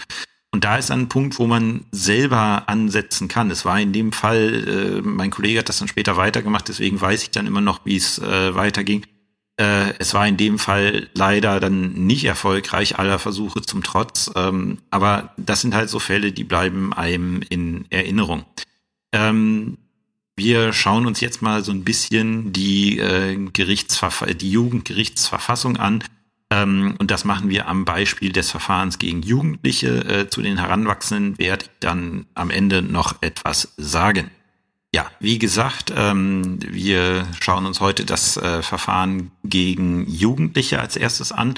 Und 0.52 0.64
da 0.64 0.78
ist 0.78 0.92
ein 0.92 1.10
Punkt, 1.10 1.38
wo 1.40 1.46
man 1.46 1.86
selber 1.92 2.64
ansetzen 2.68 3.28
kann. 3.28 3.52
Es 3.52 3.66
war 3.66 3.80
in 3.80 3.94
dem 3.94 4.12
Fall, 4.12 4.68
äh, 4.68 5.02
mein 5.02 5.30
Kollege 5.30 5.60
hat 5.60 5.70
das 5.70 5.80
dann 5.80 5.88
später 5.88 6.18
weitergemacht, 6.18 6.68
deswegen 6.68 7.00
weiß 7.00 7.24
ich 7.24 7.32
dann 7.32 7.48
immer 7.48 7.62
noch, 7.62 7.82
wie 7.86 7.98
es 7.98 8.20
äh, 8.20 8.56
weiterging. 8.56 9.06
Äh, 9.60 9.94
es 10.00 10.14
war 10.14 10.28
in 10.28 10.38
dem 10.38 10.60
Fall 10.60 11.10
leider 11.14 11.60
dann 11.60 11.94
nicht 11.94 12.26
erfolgreich, 12.26 12.98
aller 12.98 13.20
Versuche 13.20 13.62
zum 13.62 13.84
Trotz. 13.84 14.32
Ähm, 14.36 14.78
aber 14.90 15.34
das 15.38 15.62
sind 15.62 15.76
halt 15.76 15.90
so 15.90 16.00
Fälle, 16.00 16.32
die 16.32 16.44
bleiben 16.44 16.94
einem 16.94 17.42
in 17.50 17.86
Erinnerung. 17.90 18.46
Ähm, 19.12 19.78
wir 20.38 20.72
schauen 20.72 21.08
uns 21.08 21.20
jetzt 21.20 21.41
mal 21.41 21.63
so 21.63 21.72
ein 21.72 21.84
bisschen 21.84 22.53
die, 22.53 23.00
äh, 23.00 23.36
Gerichtsverf 23.51 24.24
die 24.39 24.51
Jugendgerichtsverfassung 24.51 25.77
an. 25.77 26.03
Ähm, 26.50 26.96
und 27.00 27.12
das 27.12 27.25
machen 27.25 27.50
wir 27.50 27.67
am 27.67 27.84
Beispiel 27.84 28.32
des 28.32 28.51
Verfahrens 28.51 29.00
gegen 29.00 29.24
Jugendliche. 29.24 30.06
Äh, 30.06 30.29
zu 30.29 30.41
den 30.41 30.60
Heranwachsenden 30.60 31.38
werde 31.39 31.65
ich 31.65 31.72
dann 31.79 32.27
am 32.36 32.51
Ende 32.51 32.82
noch 32.82 33.15
etwas 33.22 33.74
sagen. 33.77 34.29
Ja, 34.94 35.12
wie 35.20 35.39
gesagt, 35.39 35.91
ähm, 35.96 36.60
wir 36.62 37.27
schauen 37.41 37.65
uns 37.65 37.82
heute 37.82 38.06
das 38.06 38.38
äh, 38.38 38.62
Verfahren 38.62 39.32
gegen 39.44 40.08
Jugendliche 40.10 40.79
als 40.79 40.96
erstes 40.96 41.32
an. 41.32 41.56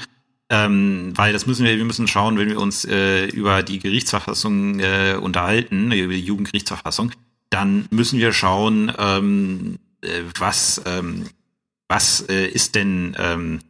Ähm, 0.52 1.12
weil 1.14 1.32
das 1.32 1.46
müssen 1.46 1.64
wir, 1.64 1.76
wir 1.76 1.84
müssen 1.84 2.08
schauen, 2.08 2.36
wenn 2.36 2.48
wir 2.48 2.58
uns 2.58 2.84
äh, 2.84 3.26
über 3.26 3.62
die 3.62 3.78
Gerichtsverfassung 3.78 4.80
äh, 4.80 5.16
unterhalten, 5.20 5.92
über 5.92 6.12
die 6.12 6.24
Jugendgerichtsverfassung, 6.24 7.12
dann 7.50 7.86
müssen 7.90 8.18
wir 8.18 8.32
schauen, 8.32 8.92
ähm, 8.98 9.78
äh, 10.02 10.22
was, 10.38 10.80
ähm, 10.86 11.28
was 11.88 12.20
äh, 12.28 12.46
ist 12.46 12.74
denn 12.76 13.16
ähm, 13.18 13.60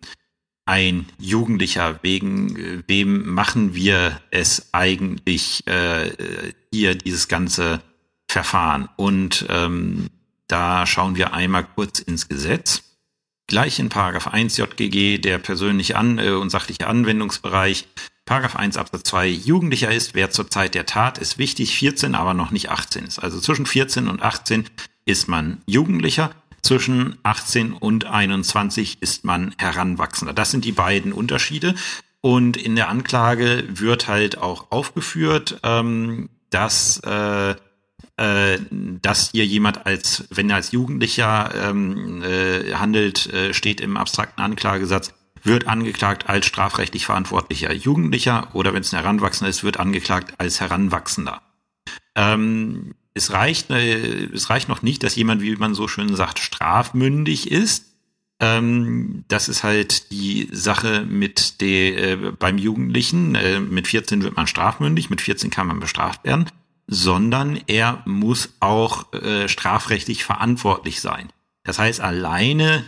ein 0.67 1.07
Jugendlicher, 1.19 1.99
wegen 2.03 2.57
äh, 2.57 2.83
wem 2.87 3.29
machen 3.29 3.75
wir 3.75 4.21
es 4.31 4.69
eigentlich 4.73 5.67
äh, 5.67 6.53
hier, 6.73 6.95
dieses 6.95 7.27
ganze 7.27 7.81
Verfahren? 8.31 8.89
Und 8.97 9.47
ähm, 9.49 10.11
da 10.47 10.87
schauen 10.87 11.17
wir 11.17 11.33
einmal 11.33 11.65
kurz 11.65 12.01
ins 12.01 12.29
Gesetz. 12.29 12.83
Gleich 13.47 13.81
in 13.81 13.89
Paragraph 13.89 14.29
1 14.29 14.59
JGG, 14.59 15.19
der 15.19 15.39
persönliche 15.39 15.97
An- 15.97 16.19
äh, 16.19 16.31
und 16.31 16.51
sachliche 16.51 16.87
Anwendungsbereich, 16.87 17.89
Paragraph 18.31 18.55
1 18.55 18.77
Absatz 18.77 19.03
2 19.11 19.27
Jugendlicher 19.27 19.91
ist, 19.91 20.15
wer 20.15 20.31
zur 20.31 20.49
Zeit 20.49 20.77
der 20.77 20.87
Tat 20.87 21.19
ist 21.19 21.37
wichtig, 21.37 21.77
14, 21.77 22.15
aber 22.15 22.33
noch 22.33 22.53
nicht 22.53 22.71
18 22.71 23.05
ist. 23.05 23.19
Also 23.19 23.41
zwischen 23.41 23.67
14 23.67 24.07
und 24.07 24.23
18 24.23 24.67
ist 25.05 25.27
man 25.27 25.63
Jugendlicher, 25.67 26.31
zwischen 26.63 27.19
18 27.25 27.73
und 27.73 28.05
21 28.05 29.03
ist 29.03 29.25
man 29.25 29.53
Heranwachsender. 29.59 30.33
Das 30.33 30.53
sind 30.53 30.65
die 30.65 30.71
beiden 30.71 31.13
Unterschiede. 31.13 31.75
Und 32.21 32.57
in 32.57 32.77
der 32.77 32.89
Anklage 32.89 33.65
wird 33.69 34.07
halt 34.07 34.39
auch 34.39 34.71
aufgeführt, 34.71 35.59
ähm, 35.65 36.29
dass 36.51 37.01
äh, 37.01 37.57
äh, 38.17 38.59
dass 38.71 39.31
hier 39.33 39.45
jemand 39.45 39.87
als, 39.87 40.29
wenn 40.31 40.51
er 40.51 40.57
als 40.57 40.71
Jugendlicher 40.71 41.53
ähm, 41.57 42.23
äh, 42.23 42.75
handelt, 42.75 43.27
äh, 43.33 43.53
steht 43.55 43.81
im 43.81 43.97
abstrakten 43.97 44.41
Anklagesatz, 44.41 45.15
wird 45.43 45.67
angeklagt 45.67 46.29
als 46.29 46.47
strafrechtlich 46.47 47.07
verantwortlicher 47.07 47.73
Jugendlicher 47.73 48.55
oder 48.55 48.75
wenn 48.75 48.83
es 48.83 48.93
ein 48.93 49.01
Heranwachsender 49.01 49.51
ist, 49.51 49.65
wird 49.65 49.79
angeklagt 49.79 50.35
als 50.39 50.61
Heranwachsender. 50.61 51.43
Ähm, 52.15 52.95
es 53.15 53.33
reicht, 53.33 53.71
äh, 53.71 54.25
es 54.33 54.51
reicht 54.51 54.69
noch 54.69 54.83
nicht, 54.83 55.03
dass 55.03 55.17
jemand, 55.17 55.43
wie 55.43 55.57
man 55.57 55.75
so 55.75 55.89
schön 55.89 56.15
sagt, 56.15 56.39
strafmündig 56.39 57.51
ist. 57.51 57.87
Ähm, 58.41 59.25
das 59.29 59.49
ist 59.49 59.65
halt 59.65 60.11
die 60.13 60.49
Sache 60.53 61.05
mit 61.09 61.61
der 61.61 62.13
äh, 62.13 62.17
beim 62.17 62.59
Jugendlichen. 62.59 63.35
Äh, 63.35 63.61
mit 63.61 63.89
14 63.89 64.23
wird 64.23 64.37
man 64.37 64.47
strafmündig, 64.47 65.11
mit 65.11 65.21
14 65.21 65.51
kann 65.51 65.67
man 65.67 65.81
bestraft 65.81 66.25
werden, 66.25 66.47
sondern 66.87 67.61
er 67.67 68.03
muss 68.07 68.55
auch 68.61 69.13
äh, 69.13 69.49
strafrechtlich 69.49 70.25
verantwortlich 70.25 71.01
sein. 71.01 71.29
Das 71.65 71.79
heißt, 71.79 72.01
alleine 72.01 72.85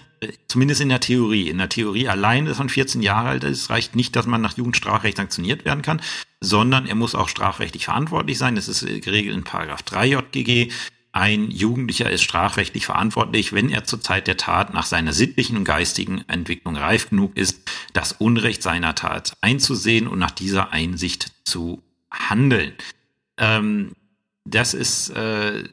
zumindest 0.48 0.80
in 0.80 0.88
der 0.88 1.00
Theorie. 1.00 1.48
In 1.48 1.58
der 1.58 1.68
Theorie 1.68 2.08
allein, 2.08 2.46
dass 2.46 2.58
man 2.58 2.68
14 2.68 3.02
Jahre 3.02 3.30
alt 3.30 3.44
ist, 3.44 3.70
reicht 3.70 3.96
nicht, 3.96 4.16
dass 4.16 4.26
man 4.26 4.40
nach 4.40 4.56
Jugendstrafrecht 4.56 5.16
sanktioniert 5.16 5.64
werden 5.64 5.82
kann, 5.82 6.00
sondern 6.40 6.86
er 6.86 6.94
muss 6.94 7.14
auch 7.14 7.28
strafrechtlich 7.28 7.84
verantwortlich 7.86 8.38
sein. 8.38 8.54
Das 8.54 8.68
ist 8.68 8.84
geregelt 9.02 9.36
in 9.36 9.44
Paragraph 9.44 9.82
3 9.82 10.06
JGG. 10.06 10.72
Ein 11.12 11.50
Jugendlicher 11.50 12.10
ist 12.10 12.22
strafrechtlich 12.22 12.86
verantwortlich, 12.86 13.52
wenn 13.52 13.68
er 13.68 13.84
zur 13.84 14.00
Zeit 14.00 14.26
der 14.26 14.38
Tat 14.38 14.72
nach 14.72 14.86
seiner 14.86 15.12
sittlichen 15.12 15.58
und 15.58 15.64
geistigen 15.64 16.24
Entwicklung 16.26 16.74
reif 16.76 17.10
genug 17.10 17.36
ist, 17.36 17.70
das 17.92 18.12
Unrecht 18.12 18.62
seiner 18.62 18.94
Tat 18.94 19.34
einzusehen 19.42 20.08
und 20.08 20.18
nach 20.18 20.30
dieser 20.30 20.72
Einsicht 20.72 21.32
zu 21.44 21.82
handeln. 22.10 22.72
Ähm, 23.36 23.92
das 24.44 24.72
ist 24.72 25.10
äh, 25.10 25.64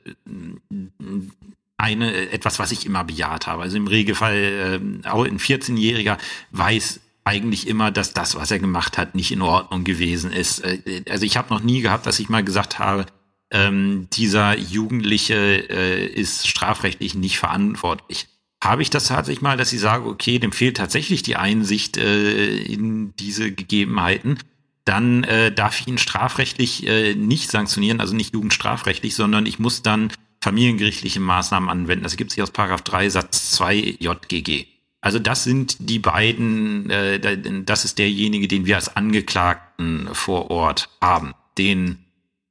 eine, 1.79 2.31
etwas, 2.31 2.59
was 2.59 2.71
ich 2.71 2.85
immer 2.85 3.03
bejaht 3.03 3.47
habe. 3.47 3.63
Also 3.63 3.77
im 3.77 3.87
Regelfall, 3.87 4.81
äh, 5.03 5.07
auch 5.07 5.25
ein 5.25 5.39
14-Jähriger 5.39 6.17
weiß 6.51 6.99
eigentlich 7.23 7.67
immer, 7.67 7.89
dass 7.89 8.13
das, 8.13 8.35
was 8.35 8.51
er 8.51 8.59
gemacht 8.59 8.97
hat, 8.97 9.15
nicht 9.15 9.31
in 9.31 9.41
Ordnung 9.41 9.85
gewesen 9.85 10.31
ist. 10.31 10.59
Äh, 10.59 11.03
also 11.09 11.25
ich 11.25 11.37
habe 11.37 11.53
noch 11.53 11.61
nie 11.61 11.81
gehabt, 11.81 12.05
dass 12.05 12.19
ich 12.19 12.27
mal 12.27 12.43
gesagt 12.43 12.79
habe, 12.79 13.05
ähm, 13.51 14.07
dieser 14.11 14.57
Jugendliche 14.57 15.35
äh, 15.69 16.05
ist 16.05 16.47
strafrechtlich 16.47 17.15
nicht 17.15 17.39
verantwortlich. 17.39 18.27
Habe 18.61 18.81
ich 18.81 18.89
das 18.89 19.07
tatsächlich 19.07 19.41
mal, 19.41 19.55
dass 19.55 19.71
ich 19.71 19.79
sage, 19.79 20.05
okay, 20.05 20.37
dem 20.37 20.51
fehlt 20.51 20.77
tatsächlich 20.77 21.23
die 21.23 21.37
Einsicht 21.37 21.95
äh, 21.95 22.57
in 22.57 23.15
diese 23.15 23.53
Gegebenheiten, 23.53 24.37
dann 24.83 25.23
äh, 25.23 25.51
darf 25.51 25.79
ich 25.79 25.87
ihn 25.87 25.97
strafrechtlich 25.97 26.85
äh, 26.85 27.15
nicht 27.15 27.49
sanktionieren, 27.49 28.01
also 28.01 28.15
nicht 28.15 28.33
jugendstrafrechtlich, 28.33 29.15
sondern 29.15 29.45
ich 29.45 29.59
muss 29.59 29.81
dann 29.81 30.11
familiengerichtliche 30.41 31.19
Maßnahmen 31.19 31.69
anwenden. 31.69 32.03
Das 32.03 32.17
gibt 32.17 32.31
sich 32.31 32.41
aus 32.41 32.51
Paragraph 32.51 32.81
3 32.81 33.09
Satz 33.09 33.51
2 33.51 33.97
JGG. 33.99 34.65
Also 35.01 35.19
das 35.19 35.43
sind 35.43 35.77
die 35.79 35.99
beiden, 35.99 36.89
äh, 36.89 37.63
das 37.63 37.85
ist 37.85 37.99
derjenige, 37.99 38.47
den 38.47 38.65
wir 38.65 38.75
als 38.75 38.95
Angeklagten 38.95 40.09
vor 40.13 40.51
Ort 40.51 40.89
haben. 41.01 41.33
Den, 41.57 41.99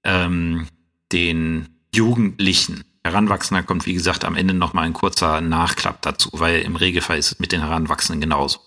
ähm, 0.05 0.67
den 1.13 1.69
Jugendlichen. 1.95 2.85
Heranwachsender 3.05 3.63
kommt, 3.63 3.87
wie 3.87 3.95
gesagt, 3.95 4.25
am 4.25 4.35
Ende 4.35 4.55
nochmal 4.55 4.85
ein 4.85 4.93
kurzer 4.93 5.41
Nachklapp 5.41 6.03
dazu, 6.03 6.31
weil 6.33 6.61
im 6.61 6.77
Regelfall 6.77 7.19
ist 7.19 7.33
es 7.33 7.39
mit 7.39 7.53
den 7.53 7.61
Heranwachsenden 7.61 8.21
genauso. 8.21 8.61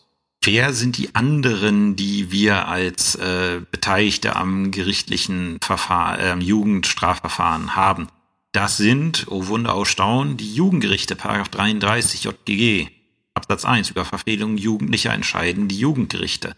Wer 0.44 0.74
sind 0.74 0.98
die 0.98 1.14
anderen, 1.14 1.96
die 1.96 2.32
wir 2.32 2.68
als 2.68 3.14
äh, 3.16 3.62
Beteiligte 3.72 4.36
am 4.36 4.72
gerichtlichen 4.72 5.60
Verfahren, 5.62 6.42
äh, 6.42 6.44
Jugendstrafverfahren 6.44 7.76
haben? 7.76 8.08
Das 8.52 8.78
sind, 8.78 9.28
oh 9.30 9.48
Wunder, 9.48 9.78
oh 9.78 9.86
Staunen, 9.86 10.38
die 10.38 10.54
Jugendgerichte, 10.54 11.16
Paragraph 11.16 11.50
33 11.50 12.26
JGG, 12.26 12.90
Absatz 13.34 13.64
1, 13.66 13.90
über 13.90 14.04
Verfehlungen 14.04 14.58
Jugendlicher 14.58 15.14
entscheiden 15.14 15.68
die 15.68 15.80
Jugendgerichte. 15.80 16.56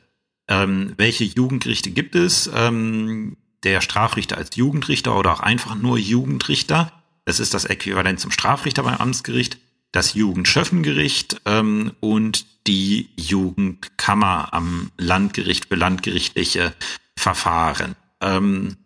Ähm, 0.48 0.94
welche 0.98 1.24
Jugendgerichte 1.24 1.92
gibt 1.92 2.16
es? 2.16 2.50
Ähm, 2.54 3.38
der 3.64 3.82
Strafrichter 3.82 4.38
als 4.38 4.56
Jugendrichter 4.56 5.18
oder 5.18 5.34
auch 5.34 5.40
einfach 5.40 5.76
nur 5.76 5.98
Jugendrichter. 5.98 6.92
Das 7.26 7.40
ist 7.40 7.54
das 7.54 7.66
Äquivalent 7.66 8.20
zum 8.20 8.32
Strafrichter 8.32 8.84
beim 8.84 8.98
Amtsgericht, 8.98 9.58
das 9.92 10.16
Jugendschöffengericht 10.16 11.42
ähm, 11.46 11.94
und 12.00 12.46
die 12.68 13.10
Jugendkammer 13.16 14.54
am 14.54 14.92
Landgericht 14.98 15.66
für 15.68 15.76
landgerichtliche 15.76 16.74
Verfahren. 17.16 17.96
Ähm, 18.20 18.78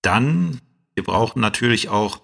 dann, 0.00 0.60
wir 0.94 1.04
brauchen 1.04 1.40
natürlich 1.40 1.88
auch, 1.88 2.20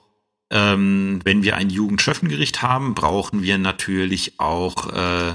ähm, 0.50 1.20
wenn 1.24 1.42
wir 1.42 1.56
ein 1.56 1.70
Jugendschöffengericht 1.70 2.62
haben, 2.62 2.94
brauchen 2.94 3.42
wir 3.42 3.58
natürlich 3.58 4.40
auch 4.40 4.92
äh, 4.92 5.34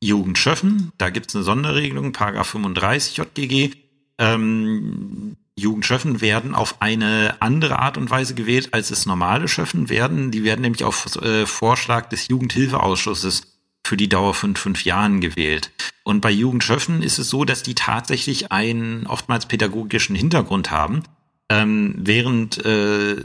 Jugendschöffen. 0.00 0.92
Da 0.98 1.10
gibt 1.10 1.30
es 1.30 1.36
eine 1.36 1.44
Sonderregelung, 1.44 2.12
Paragraph 2.12 2.48
35 2.48 3.16
JGG. 3.16 3.74
Ähm, 4.18 5.36
Jugendschöffen 5.56 6.20
werden 6.20 6.54
auf 6.54 6.82
eine 6.82 7.36
andere 7.40 7.78
Art 7.78 7.96
und 7.96 8.10
Weise 8.10 8.34
gewählt, 8.34 8.70
als 8.72 8.90
es 8.90 9.06
normale 9.06 9.46
Schöffen 9.46 9.88
werden. 9.88 10.32
Die 10.32 10.42
werden 10.42 10.62
nämlich 10.62 10.82
auf 10.82 11.16
äh, 11.22 11.46
Vorschlag 11.46 12.08
des 12.08 12.28
Jugendhilfeausschusses 12.28 13.54
für 13.86 13.96
die 13.96 14.08
Dauer 14.08 14.34
von 14.34 14.56
fünf 14.56 14.84
Jahren 14.84 15.20
gewählt. 15.20 15.70
Und 16.02 16.20
bei 16.20 16.30
Jugendschöffen 16.30 17.02
ist 17.02 17.18
es 17.18 17.28
so, 17.28 17.44
dass 17.44 17.62
die 17.62 17.74
tatsächlich 17.74 18.50
einen 18.50 19.06
oftmals 19.06 19.46
pädagogischen 19.46 20.16
Hintergrund 20.16 20.70
haben, 20.70 21.04
ähm, 21.48 21.94
während 21.98 22.64
äh, 22.64 23.22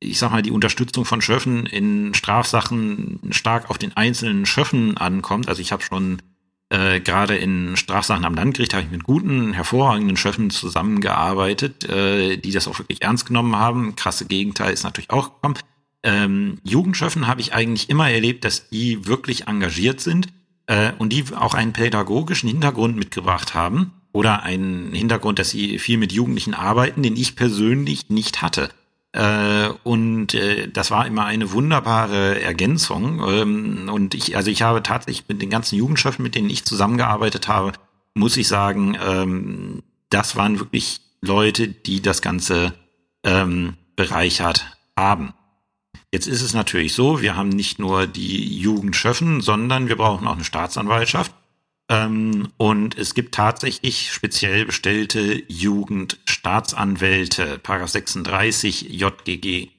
ich 0.00 0.18
sag 0.18 0.30
mal, 0.30 0.42
die 0.42 0.50
Unterstützung 0.50 1.04
von 1.04 1.20
Schöffen 1.20 1.66
in 1.66 2.14
Strafsachen 2.14 3.20
stark 3.30 3.70
auf 3.70 3.78
den 3.78 3.96
einzelnen 3.96 4.46
Schöffen 4.46 4.96
ankommt. 4.96 5.48
Also 5.48 5.60
ich 5.60 5.72
habe 5.72 5.82
schon 5.82 6.22
äh, 6.70 7.00
gerade 7.00 7.36
in 7.36 7.76
Strafsachen 7.76 8.24
am 8.24 8.34
Landgericht 8.34 8.74
habe 8.74 8.84
ich 8.84 8.90
mit 8.90 9.04
guten, 9.04 9.54
hervorragenden 9.54 10.16
Schöffen 10.16 10.50
zusammengearbeitet, 10.50 11.84
äh, 11.88 12.36
die 12.36 12.52
das 12.52 12.68
auch 12.68 12.78
wirklich 12.78 13.02
ernst 13.02 13.26
genommen 13.26 13.56
haben. 13.56 13.96
Krasse 13.96 14.26
Gegenteil 14.26 14.72
ist 14.72 14.84
natürlich 14.84 15.10
auch 15.10 15.34
gekommen. 15.34 15.58
Ähm, 16.04 16.58
Jugendschöffen 16.62 17.26
habe 17.26 17.40
ich 17.40 17.54
eigentlich 17.54 17.90
immer 17.90 18.08
erlebt, 18.08 18.44
dass 18.44 18.68
die 18.68 19.06
wirklich 19.06 19.48
engagiert 19.48 20.00
sind 20.00 20.28
äh, 20.66 20.92
und 20.98 21.12
die 21.12 21.24
auch 21.34 21.54
einen 21.54 21.72
pädagogischen 21.72 22.48
Hintergrund 22.48 22.96
mitgebracht 22.96 23.54
haben 23.54 23.97
oder 24.12 24.42
einen 24.42 24.92
Hintergrund, 24.92 25.38
dass 25.38 25.50
sie 25.50 25.78
viel 25.78 25.98
mit 25.98 26.12
Jugendlichen 26.12 26.54
arbeiten, 26.54 27.02
den 27.02 27.16
ich 27.16 27.36
persönlich 27.36 28.10
nicht 28.10 28.42
hatte. 28.42 28.70
Äh, 29.12 29.68
und 29.84 30.34
äh, 30.34 30.68
das 30.68 30.90
war 30.90 31.06
immer 31.06 31.24
eine 31.24 31.52
wunderbare 31.52 32.40
Ergänzung. 32.40 33.22
Ähm, 33.28 33.88
und 33.92 34.14
ich, 34.14 34.36
also 34.36 34.50
ich 34.50 34.62
habe 34.62 34.82
tatsächlich 34.82 35.28
mit 35.28 35.42
den 35.42 35.50
ganzen 35.50 35.76
Jugendschaften, 35.76 36.22
mit 36.22 36.34
denen 36.34 36.50
ich 36.50 36.64
zusammengearbeitet 36.64 37.48
habe, 37.48 37.72
muss 38.14 38.36
ich 38.36 38.48
sagen, 38.48 38.96
ähm, 39.00 39.82
das 40.10 40.36
waren 40.36 40.58
wirklich 40.58 41.00
Leute, 41.20 41.68
die 41.68 42.00
das 42.02 42.22
Ganze 42.22 42.74
ähm, 43.24 43.74
bereichert 43.96 44.66
haben. 44.96 45.34
Jetzt 46.12 46.26
ist 46.26 46.42
es 46.42 46.54
natürlich 46.54 46.94
so, 46.94 47.20
wir 47.20 47.36
haben 47.36 47.50
nicht 47.50 47.78
nur 47.78 48.06
die 48.06 48.58
Jugendschöffen, 48.58 49.40
sondern 49.40 49.88
wir 49.88 49.96
brauchen 49.96 50.26
auch 50.26 50.34
eine 50.36 50.44
Staatsanwaltschaft. 50.44 51.32
Ähm, 51.88 52.48
und 52.58 52.98
es 52.98 53.14
gibt 53.14 53.34
tatsächlich 53.34 54.12
speziell 54.12 54.66
bestellte 54.66 55.42
Jugendstaatsanwälte, 55.48 57.58
Paragraph 57.58 57.90
36 57.90 58.90
JGG. 58.90 59.70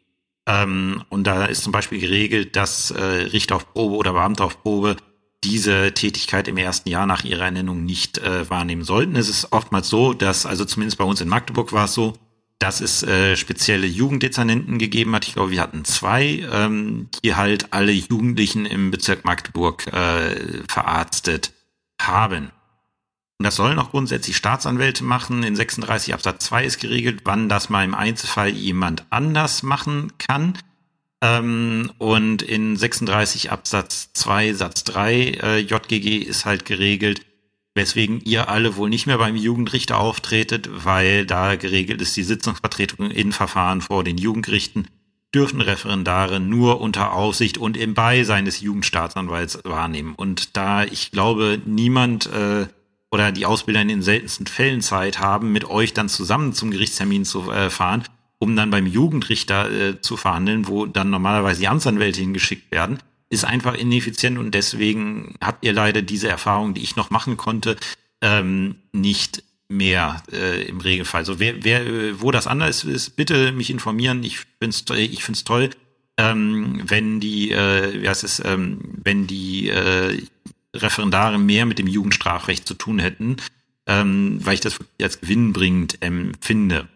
Ähm, 0.47 1.03
und 1.09 1.27
da 1.27 1.45
ist 1.45 1.63
zum 1.63 1.71
Beispiel 1.71 1.99
geregelt, 1.99 2.55
dass 2.55 2.89
äh, 2.91 3.03
Richter 3.03 3.57
auf 3.57 3.73
Probe 3.73 3.95
oder 3.95 4.13
Beamte 4.13 4.43
auf 4.43 4.63
Probe 4.63 4.97
diese 5.43 5.93
Tätigkeit 5.93 6.47
im 6.47 6.57
ersten 6.57 6.89
Jahr 6.89 7.05
nach 7.05 7.23
ihrer 7.23 7.45
Ernennung 7.45 7.85
nicht 7.85 8.17
äh, 8.17 8.49
wahrnehmen 8.49 8.83
sollten. 8.83 9.15
Es 9.15 9.29
ist 9.29 9.53
oftmals 9.53 9.87
so, 9.87 10.13
dass, 10.13 10.47
also 10.47 10.65
zumindest 10.65 10.97
bei 10.97 11.05
uns 11.05 11.21
in 11.21 11.29
Magdeburg 11.29 11.71
war 11.71 11.85
es 11.85 11.93
so, 11.93 12.13
dass 12.57 12.81
es 12.81 13.03
äh, 13.03 13.37
spezielle 13.37 13.87
Jugenddezernenten 13.87 14.79
gegeben 14.79 15.15
hat. 15.15 15.25
Ich 15.25 15.35
glaube, 15.35 15.51
wir 15.51 15.61
hatten 15.61 15.85
zwei, 15.85 16.45
ähm, 16.51 17.07
die 17.23 17.35
halt 17.35 17.71
alle 17.71 17.93
Jugendlichen 17.93 18.65
im 18.65 18.91
Bezirk 18.91 19.23
Magdeburg 19.23 19.87
äh, 19.93 20.63
verarztet 20.67 21.53
haben. 22.01 22.51
Und 23.39 23.45
das 23.45 23.55
sollen 23.55 23.79
auch 23.79 23.91
grundsätzlich 23.91 24.35
Staatsanwälte 24.35 25.03
machen. 25.03 25.43
In 25.43 25.55
36 25.55 26.13
Absatz 26.13 26.45
2 26.45 26.65
ist 26.65 26.79
geregelt, 26.79 27.21
wann 27.23 27.47
das 27.47 27.69
mal 27.69 27.85
im 27.85 27.95
Einzelfall 27.95 28.49
jemand 28.49 29.05
anders 29.11 29.63
machen 29.63 30.11
kann. 30.17 30.57
Ähm, 31.21 31.91
und 31.97 32.41
in 32.41 32.75
36 32.75 33.51
Absatz 33.51 34.11
2 34.13 34.53
Satz 34.53 34.83
3 34.83 35.13
äh, 35.15 35.57
JGG 35.59 36.17
ist 36.17 36.45
halt 36.45 36.65
geregelt, 36.65 37.25
weswegen 37.75 38.19
ihr 38.21 38.49
alle 38.49 38.75
wohl 38.75 38.89
nicht 38.89 39.07
mehr 39.07 39.17
beim 39.17 39.35
Jugendrichter 39.35 39.99
auftretet, 39.99 40.69
weil 40.71 41.25
da 41.25 41.55
geregelt 41.55 42.01
ist 42.01 42.17
die 42.17 42.23
Sitzungsvertretung 42.23 43.09
in 43.09 43.31
Verfahren 43.31 43.81
vor 43.81 44.03
den 44.03 44.17
Jugendgerichten 44.17 44.87
dürfen 45.33 45.61
Referendare 45.61 46.39
nur 46.39 46.81
unter 46.81 47.13
Aufsicht 47.13 47.57
und 47.57 47.77
im 47.77 47.93
Beisein 47.93 48.45
des 48.45 48.61
Jugendstaatsanwalts 48.61 49.59
wahrnehmen. 49.63 50.15
Und 50.15 50.57
da 50.57 50.83
ich 50.83 51.11
glaube, 51.11 51.61
niemand 51.65 52.27
äh, 52.27 52.67
oder 53.11 53.31
die 53.31 53.45
Ausbilder 53.45 53.81
in 53.81 53.87
den 53.87 54.01
seltensten 54.01 54.47
Fällen 54.47 54.81
Zeit 54.81 55.19
haben, 55.19 55.51
mit 55.51 55.65
euch 55.65 55.93
dann 55.93 56.09
zusammen 56.09 56.53
zum 56.53 56.71
Gerichtstermin 56.71 57.25
zu 57.25 57.51
äh, 57.51 57.69
fahren, 57.69 58.03
um 58.39 58.55
dann 58.55 58.69
beim 58.69 58.85
Jugendrichter 58.85 59.71
äh, 59.71 60.01
zu 60.01 60.17
verhandeln, 60.17 60.67
wo 60.67 60.85
dann 60.85 61.09
normalerweise 61.09 61.59
die 61.59 61.67
Amtsanwälte 61.67 62.21
hingeschickt 62.21 62.71
werden, 62.71 62.99
ist 63.29 63.45
einfach 63.45 63.75
ineffizient 63.75 64.37
und 64.37 64.55
deswegen 64.55 65.35
habt 65.41 65.63
ihr 65.63 65.73
leider 65.73 66.01
diese 66.01 66.29
Erfahrung, 66.29 66.73
die 66.73 66.81
ich 66.81 66.95
noch 66.95 67.11
machen 67.11 67.37
konnte, 67.37 67.75
ähm, 68.21 68.75
nicht 68.91 69.43
mehr 69.69 70.21
äh, 70.31 70.63
im 70.63 70.81
Regelfall. 70.81 71.25
So 71.25 71.39
wer, 71.39 71.63
wer, 71.63 71.85
äh, 71.85 72.21
wo 72.21 72.31
das 72.31 72.47
anders 72.47 72.83
ist, 72.83 73.15
bitte 73.15 73.51
mich 73.51 73.69
informieren. 73.69 74.23
Ich 74.23 74.39
find's, 74.59 74.83
ich 74.95 75.23
find's 75.23 75.43
toll, 75.43 75.69
ähm, 76.17 76.81
wenn 76.85 77.19
die, 77.19 77.51
äh, 77.51 78.05
heißt 78.05 78.23
es, 78.23 78.43
ähm, 78.43 78.79
wenn 79.03 79.27
die 79.27 79.69
äh, 79.69 80.21
Referendare 80.75 81.39
mehr 81.39 81.65
mit 81.65 81.79
dem 81.79 81.87
Jugendstrafrecht 81.87 82.67
zu 82.67 82.73
tun 82.73 82.99
hätten, 82.99 83.37
ähm, 83.87 84.39
weil 84.43 84.55
ich 84.55 84.59
das 84.59 84.79
als 85.01 85.21
gewinnbringend 85.21 86.01
empfinde. 86.01 86.87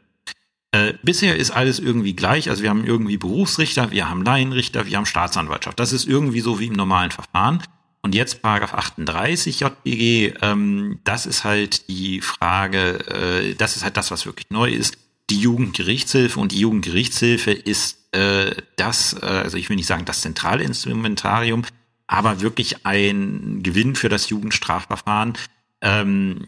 Äh, 0.72 0.94
bisher 1.04 1.38
ist 1.38 1.52
alles 1.52 1.80
irgendwie 1.80 2.16
gleich. 2.16 2.50
Also 2.50 2.64
wir 2.64 2.70
haben 2.72 2.86
irgendwie 2.86 3.18
Berufsrichter, 3.18 3.92
wir 3.92 4.10
haben 4.10 4.24
Laienrichter, 4.24 4.88
wir 4.88 4.98
haben 4.98 5.06
Staatsanwaltschaft. 5.06 5.80
Das 5.80 5.94
ist 5.94 6.08
irgendwie 6.08 6.42
so 6.42 6.60
wie 6.60 6.68
im 6.68 6.74
normalen 6.74 7.12
Verfahren. 7.12 7.62
Und 8.04 8.14
jetzt 8.14 8.42
Paragraph 8.42 8.74
38 8.74 9.62
JGG, 9.62 10.34
ähm, 10.42 11.00
das 11.06 11.26
ist 11.26 11.46
halt 11.46 11.88
die 11.88 12.20
Frage, 12.20 13.00
äh, 13.08 13.56
das 13.56 13.78
ist 13.78 13.84
halt 13.84 13.96
das, 13.96 14.12
was 14.12 14.26
wirklich 14.26 14.50
neu 14.50 14.70
ist. 14.70 14.98
Die 15.30 15.40
Jugendgerichtshilfe 15.40 16.38
und 16.40 16.52
die 16.52 16.60
Jugendgerichtshilfe 16.60 17.52
ist 17.52 18.14
äh, 18.14 18.56
das, 18.76 19.14
äh, 19.14 19.26
also 19.26 19.58
ich 19.58 19.70
will 19.70 19.78
nicht 19.78 19.88
sagen 19.88 20.04
das 20.04 20.22
zentrale 20.22 20.64
Instrumentarium, 20.64 21.64
aber 22.06 22.42
wirklich 22.42 22.86
ein 22.86 23.62
Gewinn 23.64 23.96
für 23.96 24.10
das 24.10 24.30
Jugendstrafverfahren. 24.30 25.34
Ähm, 25.82 26.48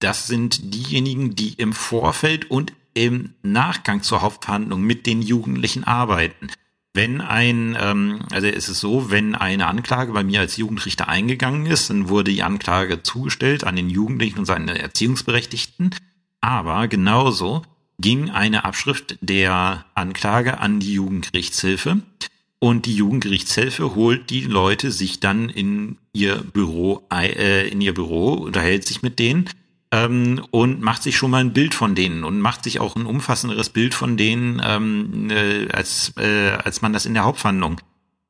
das 0.00 0.26
sind 0.26 0.74
diejenigen, 0.74 1.36
die 1.36 1.54
im 1.54 1.74
Vorfeld 1.74 2.50
und 2.50 2.72
im 2.92 3.34
Nachgang 3.42 4.02
zur 4.02 4.20
Hauptverhandlung 4.20 4.82
mit 4.82 5.06
den 5.06 5.22
Jugendlichen 5.22 5.84
arbeiten. 5.84 6.48
Wenn 6.96 7.20
ein, 7.20 7.76
ähm, 7.78 8.20
also 8.32 8.46
es 8.46 8.70
ist 8.70 8.80
so, 8.80 9.10
wenn 9.10 9.34
eine 9.34 9.66
Anklage 9.66 10.12
bei 10.12 10.24
mir 10.24 10.40
als 10.40 10.56
Jugendrichter 10.56 11.08
eingegangen 11.08 11.66
ist, 11.66 11.90
dann 11.90 12.08
wurde 12.08 12.30
die 12.30 12.42
Anklage 12.42 13.02
zugestellt 13.02 13.64
an 13.64 13.76
den 13.76 13.90
Jugendlichen 13.90 14.38
und 14.38 14.46
seine 14.46 14.78
Erziehungsberechtigten. 14.78 15.90
Aber 16.40 16.88
genauso 16.88 17.60
ging 17.98 18.30
eine 18.30 18.64
Abschrift 18.64 19.18
der 19.20 19.84
Anklage 19.94 20.58
an 20.58 20.80
die 20.80 20.94
Jugendgerichtshilfe. 20.94 22.00
Und 22.60 22.86
die 22.86 22.96
Jugendgerichtshilfe 22.96 23.94
holt 23.94 24.30
die 24.30 24.44
Leute 24.44 24.90
sich 24.90 25.20
dann 25.20 25.50
in 25.50 25.98
ihr 26.14 26.36
Büro, 26.36 27.06
äh, 27.12 27.68
in 27.68 27.82
ihr 27.82 27.92
Büro, 27.92 28.32
unterhält 28.32 28.86
sich 28.88 29.02
mit 29.02 29.18
denen 29.18 29.50
ähm, 29.92 30.44
und 30.50 30.80
macht 30.80 31.02
sich 31.02 31.16
schon 31.16 31.30
mal 31.30 31.40
ein 31.40 31.52
Bild 31.52 31.74
von 31.74 31.94
denen 31.94 32.24
und 32.24 32.40
macht 32.40 32.64
sich 32.64 32.80
auch 32.80 32.96
ein 32.96 33.06
umfassenderes 33.06 33.70
Bild 33.70 33.94
von 33.94 34.16
denen, 34.16 34.60
ähm, 34.64 35.30
äh, 35.30 35.68
als, 35.70 36.12
äh, 36.18 36.50
als 36.50 36.82
man 36.82 36.92
das 36.92 37.06
in 37.06 37.14
der 37.14 37.24
Hauptverhandlung 37.24 37.80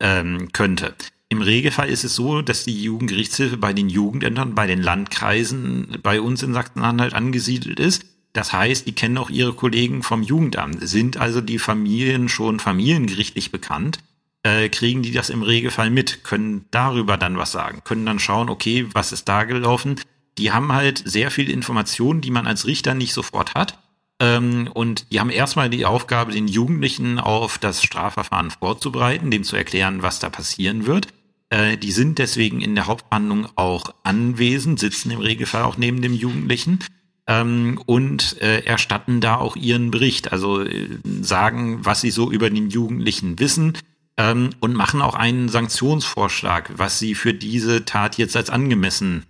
ähm, 0.00 0.52
könnte. 0.52 0.94
Im 1.28 1.42
Regelfall 1.42 1.88
ist 1.88 2.04
es 2.04 2.14
so, 2.14 2.40
dass 2.42 2.64
die 2.64 2.82
Jugendgerichtshilfe 2.82 3.56
bei 3.56 3.72
den 3.72 3.88
Jugendämtern, 3.88 4.54
bei 4.54 4.66
den 4.66 4.80
Landkreisen 4.80 5.98
bei 6.02 6.20
uns 6.20 6.42
in 6.42 6.54
Sachsen-Anhalt 6.54 7.14
angesiedelt 7.14 7.80
ist. 7.80 8.04
Das 8.32 8.52
heißt, 8.52 8.86
die 8.86 8.94
kennen 8.94 9.18
auch 9.18 9.30
ihre 9.30 9.54
Kollegen 9.54 10.02
vom 10.02 10.22
Jugendamt. 10.22 10.86
Sind 10.86 11.16
also 11.16 11.40
die 11.40 11.58
Familien 11.58 12.28
schon 12.28 12.60
familiengerichtlich 12.60 13.50
bekannt, 13.50 13.98
äh, 14.44 14.68
kriegen 14.68 15.02
die 15.02 15.10
das 15.10 15.30
im 15.30 15.42
Regelfall 15.42 15.90
mit, 15.90 16.22
können 16.22 16.66
darüber 16.70 17.16
dann 17.16 17.38
was 17.38 17.50
sagen, 17.50 17.82
können 17.82 18.06
dann 18.06 18.20
schauen, 18.20 18.48
okay, 18.48 18.86
was 18.92 19.10
ist 19.10 19.28
da 19.28 19.44
gelaufen. 19.44 19.96
Die 20.38 20.52
haben 20.52 20.72
halt 20.72 21.02
sehr 21.04 21.30
viel 21.30 21.50
Informationen, 21.50 22.20
die 22.20 22.30
man 22.30 22.46
als 22.46 22.66
Richter 22.66 22.94
nicht 22.94 23.12
sofort 23.12 23.54
hat. 23.54 23.78
Ähm, 24.20 24.68
und 24.72 25.12
die 25.12 25.20
haben 25.20 25.30
erstmal 25.30 25.70
die 25.70 25.84
Aufgabe, 25.84 26.32
den 26.32 26.48
Jugendlichen 26.48 27.18
auf 27.18 27.58
das 27.58 27.82
Strafverfahren 27.82 28.50
vorzubereiten, 28.50 29.30
dem 29.30 29.44
zu 29.44 29.56
erklären, 29.56 30.02
was 30.02 30.18
da 30.18 30.30
passieren 30.30 30.86
wird. 30.86 31.08
Äh, 31.50 31.76
die 31.76 31.92
sind 31.92 32.18
deswegen 32.18 32.60
in 32.60 32.74
der 32.74 32.86
Hauptverhandlung 32.86 33.48
auch 33.56 33.94
anwesend, 34.02 34.80
sitzen 34.80 35.10
im 35.10 35.20
Regelfall 35.20 35.64
auch 35.64 35.76
neben 35.76 36.02
dem 36.02 36.14
Jugendlichen 36.14 36.80
ähm, 37.26 37.80
und 37.86 38.40
äh, 38.40 38.60
erstatten 38.64 39.20
da 39.20 39.36
auch 39.36 39.56
ihren 39.56 39.90
Bericht, 39.90 40.32
also 40.32 40.62
äh, 40.62 40.88
sagen, 41.20 41.84
was 41.84 42.00
sie 42.00 42.10
so 42.10 42.30
über 42.30 42.50
den 42.50 42.70
Jugendlichen 42.70 43.38
wissen 43.38 43.76
ähm, 44.16 44.50
und 44.60 44.74
machen 44.74 45.02
auch 45.02 45.14
einen 45.14 45.48
Sanktionsvorschlag, 45.48 46.72
was 46.76 46.98
sie 46.98 47.14
für 47.14 47.34
diese 47.34 47.84
Tat 47.84 48.18
jetzt 48.18 48.36
als 48.36 48.50
angemessen 48.50 49.24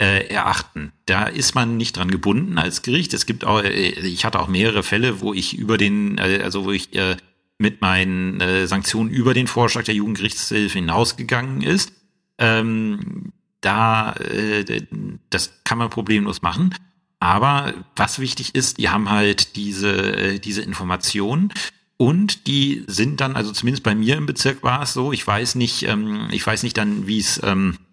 äh, 0.00 0.28
erachten. 0.28 0.92
Da 1.06 1.24
ist 1.24 1.54
man 1.54 1.76
nicht 1.76 1.96
dran 1.96 2.10
gebunden 2.10 2.58
als 2.58 2.82
Gericht. 2.82 3.12
Es 3.12 3.26
gibt 3.26 3.44
auch, 3.44 3.62
äh, 3.62 3.70
ich 3.70 4.24
hatte 4.24 4.40
auch 4.40 4.48
mehrere 4.48 4.82
Fälle, 4.82 5.20
wo 5.20 5.34
ich 5.34 5.58
über 5.58 5.76
den, 5.76 6.18
äh, 6.18 6.40
also 6.42 6.64
wo 6.64 6.72
ich 6.72 6.94
äh, 6.94 7.16
mit 7.58 7.82
meinen 7.82 8.40
äh, 8.40 8.66
Sanktionen 8.66 9.10
über 9.10 9.34
den 9.34 9.46
Vorschlag 9.46 9.84
der 9.84 9.94
Jugendgerichtshilfe 9.94 10.78
hinausgegangen 10.78 11.60
ist. 11.60 11.92
Ähm, 12.38 13.32
da, 13.60 14.14
äh, 14.14 14.86
das 15.28 15.60
kann 15.64 15.76
man 15.76 15.90
problemlos 15.90 16.40
machen. 16.40 16.74
Aber 17.18 17.74
was 17.94 18.18
wichtig 18.18 18.54
ist, 18.54 18.78
die 18.78 18.88
haben 18.88 19.10
halt 19.10 19.56
diese, 19.56 20.16
äh, 20.16 20.38
diese 20.38 20.62
Informationen 20.62 21.52
und 21.98 22.46
die 22.46 22.84
sind 22.86 23.20
dann, 23.20 23.36
also 23.36 23.52
zumindest 23.52 23.82
bei 23.82 23.94
mir 23.94 24.16
im 24.16 24.24
Bezirk 24.24 24.62
war 24.62 24.80
es 24.80 24.94
so, 24.94 25.12
ich 25.12 25.26
weiß 25.26 25.56
nicht, 25.56 25.82
ähm, 25.82 26.28
ich 26.30 26.46
weiß 26.46 26.62
nicht 26.62 26.78
dann, 26.78 27.06
wie 27.06 27.18
es, 27.18 27.38
ähm, 27.44 27.76
äh, 27.76 27.89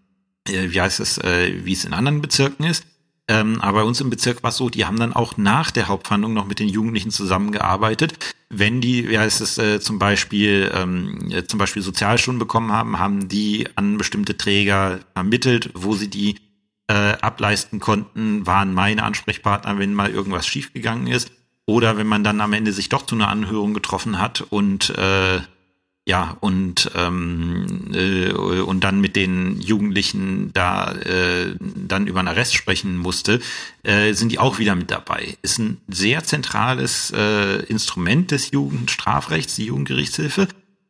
wie 0.48 0.82
heißt 0.82 1.00
es, 1.00 1.18
äh, 1.20 1.54
wie 1.64 1.74
es 1.74 1.86
in 1.86 1.94
anderen 1.94 2.22
Bezirken 2.22 2.66
ist. 2.66 2.86
Ähm, 3.30 3.62
aber 3.62 3.82
bei 3.82 3.84
uns 3.86 4.00
im 4.00 4.10
Bezirk 4.10 4.42
war 4.42 4.52
es 4.52 4.58
so, 4.58 4.70
die 4.70 4.86
haben 4.86 5.00
dann 5.00 5.14
auch 5.14 5.36
nach 5.36 5.70
der 5.72 5.90
Hauptverhandlung 5.90 6.34
noch 6.34 6.48
mit 6.48 6.60
den 6.60 6.70
Jugendlichen 6.70 7.12
zusammengearbeitet. 7.12 8.34
Wenn 8.50 8.80
die, 8.80 9.10
wie 9.10 9.20
heißt 9.20 9.42
es, 9.42 9.58
äh, 9.58 9.82
zum 9.82 10.00
Beispiel, 10.00 10.72
ähm, 10.74 11.30
äh, 11.32 11.44
zum 11.44 11.60
Beispiel 11.60 11.82
Sozialstunden 11.82 12.40
bekommen 12.40 12.72
haben, 12.72 13.00
haben 13.00 13.28
die 13.28 13.68
an 13.76 13.98
bestimmte 13.98 14.38
Träger 14.38 15.00
vermittelt, 15.14 15.72
wo 15.74 15.94
sie 15.96 16.10
die 16.10 16.38
äh, 16.88 16.94
ableisten 17.20 17.82
konnten, 17.82 18.48
waren 18.48 18.74
meine 18.74 19.04
Ansprechpartner, 19.04 19.78
wenn 19.78 19.94
mal 19.94 20.10
irgendwas 20.10 20.48
schiefgegangen 20.48 21.08
ist. 21.08 21.32
Oder 21.66 21.98
wenn 21.98 22.08
man 22.08 22.24
dann 22.24 22.40
am 22.40 22.54
Ende 22.54 22.72
sich 22.72 22.88
doch 22.88 23.06
zu 23.06 23.16
einer 23.16 23.28
Anhörung 23.28 23.74
getroffen 23.74 24.22
hat 24.22 24.40
und 24.40 24.92
äh, 24.92 25.42
ja, 26.08 26.38
und, 26.40 26.90
ähm, 26.96 27.92
äh, 27.94 28.32
und 28.32 28.86
dann 28.86 29.02
mit 29.02 29.18
den 29.18 29.60
Jugendlichen 29.60 30.52
da 30.54 30.94
äh, 30.94 31.54
dann 31.60 32.08
über 32.08 32.20
einen 32.20 32.30
Arrest 32.30 32.56
sprechen 32.56 32.96
musste, 32.96 33.42
äh, 33.84 34.14
sind 34.14 34.32
die 34.32 34.40
auch 34.40 34.58
wieder 34.58 34.76
mit 34.76 34.90
dabei. 34.90 35.38
Ist 35.42 35.60
ein 35.60 35.82
sehr 35.90 36.24
zentrales 36.24 37.12
äh, 37.14 37.58
Instrument 37.66 38.32
des 38.32 38.52
Jugendstrafrechts, 38.52 39.56
die 39.56 39.66
Jugendgerichtshilfe, 39.66 40.48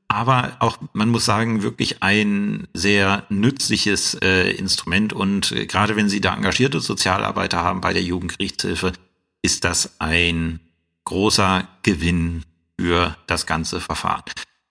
aber 0.07 0.57
auch, 0.59 0.77
man 0.93 1.09
muss 1.09 1.25
sagen, 1.25 1.63
wirklich 1.63 2.03
ein 2.03 2.67
sehr 2.75 3.25
nützliches 3.29 4.13
äh, 4.21 4.51
Instrument. 4.51 5.13
Und 5.13 5.51
äh, 5.51 5.65
gerade 5.65 5.95
wenn 5.95 6.09
Sie 6.09 6.21
da 6.21 6.35
engagierte 6.35 6.79
Sozialarbeiter 6.79 7.63
haben 7.63 7.81
bei 7.81 7.91
der 7.91 8.03
Jugendgerichtshilfe, 8.03 8.93
ist 9.41 9.63
das 9.63 9.99
ein 9.99 10.59
großer 11.05 11.67
Gewinn 11.81 12.43
für 12.79 13.17
das 13.25 13.47
ganze 13.47 13.79
Verfahren. 13.79 14.21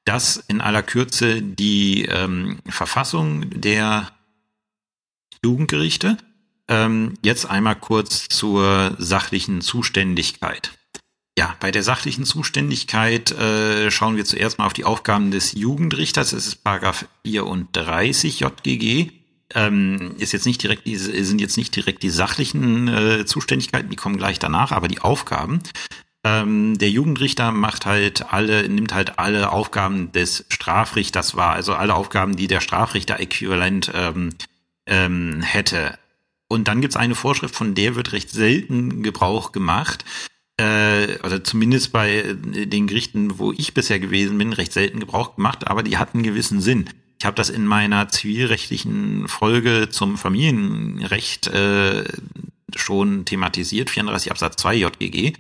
Das 0.07 0.37
in 0.37 0.61
aller 0.61 0.85
Kürze 0.85 1.43
die 1.43 2.05
ähm, 2.05 2.61
Verfassung 2.69 3.51
der 3.51 4.13
Jugendgerichte. 5.45 6.17
Ähm, 6.69 7.15
jetzt 7.23 7.47
einmal 7.47 7.77
kurz 7.77 8.29
zur 8.29 8.95
sachlichen 8.99 9.61
Zuständigkeit. 9.61 10.73
Ja, 11.39 11.57
bei 11.61 11.71
der 11.71 11.83
sachlichen 11.83 12.25
Zuständigkeit 12.25 13.33
äh, 13.33 13.91
schauen 13.91 14.17
wir 14.17 14.25
zuerst 14.25 14.59
mal 14.59 14.67
auf 14.67 14.73
die 14.73 14.85
Aufgaben 14.85 15.33
des 15.33 15.53
Jugendrichters. 15.53 16.31
Das 16.31 16.47
ist 16.47 16.63
Paragraph 16.63 17.07
34 17.25 18.41
JGG. 18.41 19.11
Ähm, 19.55 20.15
ist 20.19 20.33
jetzt 20.33 20.47
nicht 20.47 20.63
direkt 20.63 20.85
sind 20.87 21.41
jetzt 21.41 21.57
nicht 21.57 21.75
direkt 21.75 22.03
die 22.03 22.11
sachlichen 22.11 22.89
äh, 22.89 23.27
Zuständigkeiten, 23.27 23.91
die 23.91 23.97
kommen 23.97 24.17
gleich 24.17 24.39
danach, 24.39 24.73
aber 24.73 24.89
die 24.89 25.01
Aufgaben. 25.01 25.61
Ähm, 26.27 26.77
der 26.77 26.91
Jugendrichter 26.91 27.53
macht 27.53 27.87
halt 27.87 28.33
alle, 28.33 28.69
nimmt 28.69 28.93
halt 28.93 29.21
alle 29.21 29.53
Aufgaben 29.53 30.11
des 30.11 30.45
Strafrichters 30.49 31.37
wahr, 31.37 31.53
also 31.53 31.75
alle 31.75 31.95
Aufgaben, 31.95 32.35
die 32.35 32.49
der 32.49 32.61
Strafrichter 32.61 33.21
äquivalent 33.21 33.93
ähm, 33.95 34.31
ähm, 34.87 35.41
hätte. 35.43 35.97
Und 36.49 36.67
dann 36.67 36.81
gibt 36.81 36.95
es 36.95 36.97
eine 36.97 37.15
Vorschrift, 37.15 37.55
von 37.55 37.77
der 37.77 37.95
wird 37.95 38.13
recht 38.13 38.31
selten 38.31 39.05
Gebrauch 39.05 39.53
gemacht. 39.53 40.05
Äh, 40.57 41.17
oder 41.23 41.45
zumindest 41.45 41.93
bei 41.93 42.35
den 42.35 42.89
Gerichten, 42.89 43.39
wo 43.39 43.53
ich 43.53 43.73
bisher 43.73 44.01
gewesen 44.01 44.37
bin, 44.37 44.53
recht 44.53 44.73
selten 44.73 44.99
Gebrauch 44.99 45.37
gemacht, 45.37 45.69
aber 45.69 45.85
die 45.85 45.97
hatten 45.97 46.25
gewissen 46.25 46.61
Sinn. 46.61 46.91
Ich 47.21 47.25
habe 47.25 47.37
das 47.37 47.51
in 47.51 47.67
meiner 47.67 48.09
zivilrechtlichen 48.09 49.29
Folge 49.29 49.91
zum 49.91 50.19
Familienrecht 50.19 51.47
äh, 51.47 52.03
schon 52.75 53.27
thematisiert, 53.27 53.91
34 53.91 54.33
Absatz 54.33 54.57
2 54.57 54.75
JGG. 54.75 55.35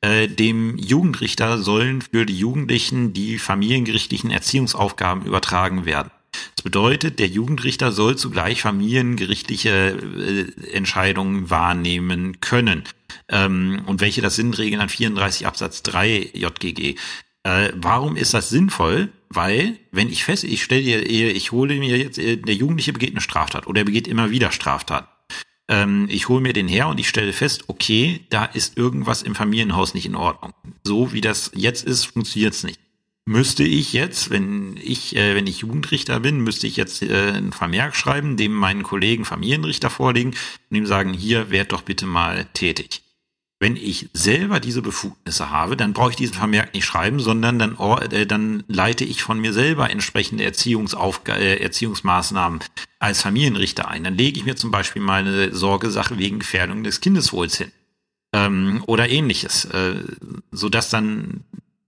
Äh, 0.00 0.28
dem 0.28 0.78
Jugendrichter 0.78 1.58
sollen 1.58 2.02
für 2.02 2.24
die 2.24 2.38
Jugendlichen 2.38 3.12
die 3.12 3.38
familiengerichtlichen 3.38 4.30
Erziehungsaufgaben 4.30 5.26
übertragen 5.26 5.86
werden. 5.86 6.10
Das 6.54 6.62
bedeutet, 6.62 7.18
der 7.18 7.26
Jugendrichter 7.26 7.90
soll 7.90 8.16
zugleich 8.16 8.62
familiengerichtliche 8.62 9.98
äh, 9.98 10.70
Entscheidungen 10.72 11.50
wahrnehmen 11.50 12.40
können. 12.40 12.84
Ähm, 13.28 13.82
und 13.86 14.00
welche 14.00 14.22
das 14.22 14.36
sind, 14.36 14.56
regeln 14.58 14.80
an 14.80 14.88
34 14.88 15.46
Absatz 15.46 15.82
3 15.82 16.30
JGG. 16.32 16.94
Äh, 17.42 17.72
warum 17.74 18.16
ist 18.16 18.34
das 18.34 18.50
sinnvoll? 18.50 19.08
Weil, 19.30 19.78
wenn 19.90 20.08
ich 20.08 20.24
fest, 20.24 20.44
ich 20.44 20.62
stelle 20.62 20.82
dir, 20.82 21.34
ich 21.34 21.50
hole 21.50 21.76
mir 21.76 21.98
jetzt, 21.98 22.18
äh, 22.18 22.36
der 22.36 22.54
Jugendliche 22.54 22.92
begeht 22.92 23.10
eine 23.10 23.20
Straftat 23.20 23.66
oder 23.66 23.80
er 23.80 23.84
begeht 23.84 24.06
immer 24.06 24.30
wieder 24.30 24.52
Straftat 24.52 25.08
ähm, 25.68 26.06
ich 26.10 26.28
hole 26.28 26.40
mir 26.40 26.52
den 26.52 26.68
her 26.68 26.88
und 26.88 26.98
ich 26.98 27.08
stelle 27.08 27.32
fest, 27.32 27.64
okay, 27.68 28.20
da 28.30 28.44
ist 28.44 28.76
irgendwas 28.76 29.22
im 29.22 29.34
Familienhaus 29.34 29.94
nicht 29.94 30.06
in 30.06 30.16
Ordnung. 30.16 30.52
So 30.82 31.12
wie 31.12 31.20
das 31.20 31.50
jetzt 31.54 31.84
ist, 31.84 32.06
funktioniert 32.06 32.54
es 32.54 32.64
nicht. 32.64 32.80
Müsste 33.26 33.62
ich 33.62 33.92
jetzt, 33.92 34.30
wenn 34.30 34.78
ich, 34.82 35.14
äh, 35.14 35.34
wenn 35.34 35.46
ich 35.46 35.58
Jugendrichter 35.58 36.18
bin, 36.20 36.40
müsste 36.40 36.66
ich 36.66 36.76
jetzt 36.76 37.02
äh, 37.02 37.32
ein 37.32 37.52
Vermerk 37.52 37.94
schreiben, 37.94 38.38
dem 38.38 38.54
meinen 38.54 38.82
Kollegen 38.82 39.26
Familienrichter 39.26 39.90
vorlegen 39.90 40.34
und 40.70 40.76
ihm 40.76 40.86
sagen, 40.86 41.12
hier 41.12 41.50
werd 41.50 41.72
doch 41.72 41.82
bitte 41.82 42.06
mal 42.06 42.46
tätig. 42.54 43.02
Wenn 43.60 43.74
ich 43.74 44.08
selber 44.12 44.60
diese 44.60 44.82
Befugnisse 44.82 45.50
habe, 45.50 45.76
dann 45.76 45.92
brauche 45.92 46.10
ich 46.10 46.16
diesen 46.16 46.34
Vermerk 46.34 46.74
nicht 46.74 46.84
schreiben, 46.84 47.18
sondern 47.18 47.58
dann, 47.58 47.76
äh, 48.12 48.24
dann 48.24 48.62
leite 48.68 49.04
ich 49.04 49.22
von 49.22 49.40
mir 49.40 49.52
selber 49.52 49.90
entsprechende 49.90 50.44
Erziehungsaufg 50.44 51.28
äh, 51.28 51.56
Erziehungsmaßnahmen 51.56 52.60
als 53.00 53.22
Familienrichter 53.22 53.88
ein. 53.88 54.04
Dann 54.04 54.14
lege 54.14 54.38
ich 54.38 54.46
mir 54.46 54.54
zum 54.54 54.70
Beispiel 54.70 55.02
mal 55.02 55.26
eine 55.26 55.54
Sorgesache 55.54 56.18
wegen 56.18 56.38
Gefährdung 56.38 56.84
des 56.84 57.00
Kindeswohls 57.00 57.58
hin 57.58 57.72
ähm, 58.32 58.84
oder 58.86 59.08
ähnliches, 59.08 59.64
äh, 59.66 60.04
so 60.52 60.68
dass 60.68 60.90
dann 60.90 61.44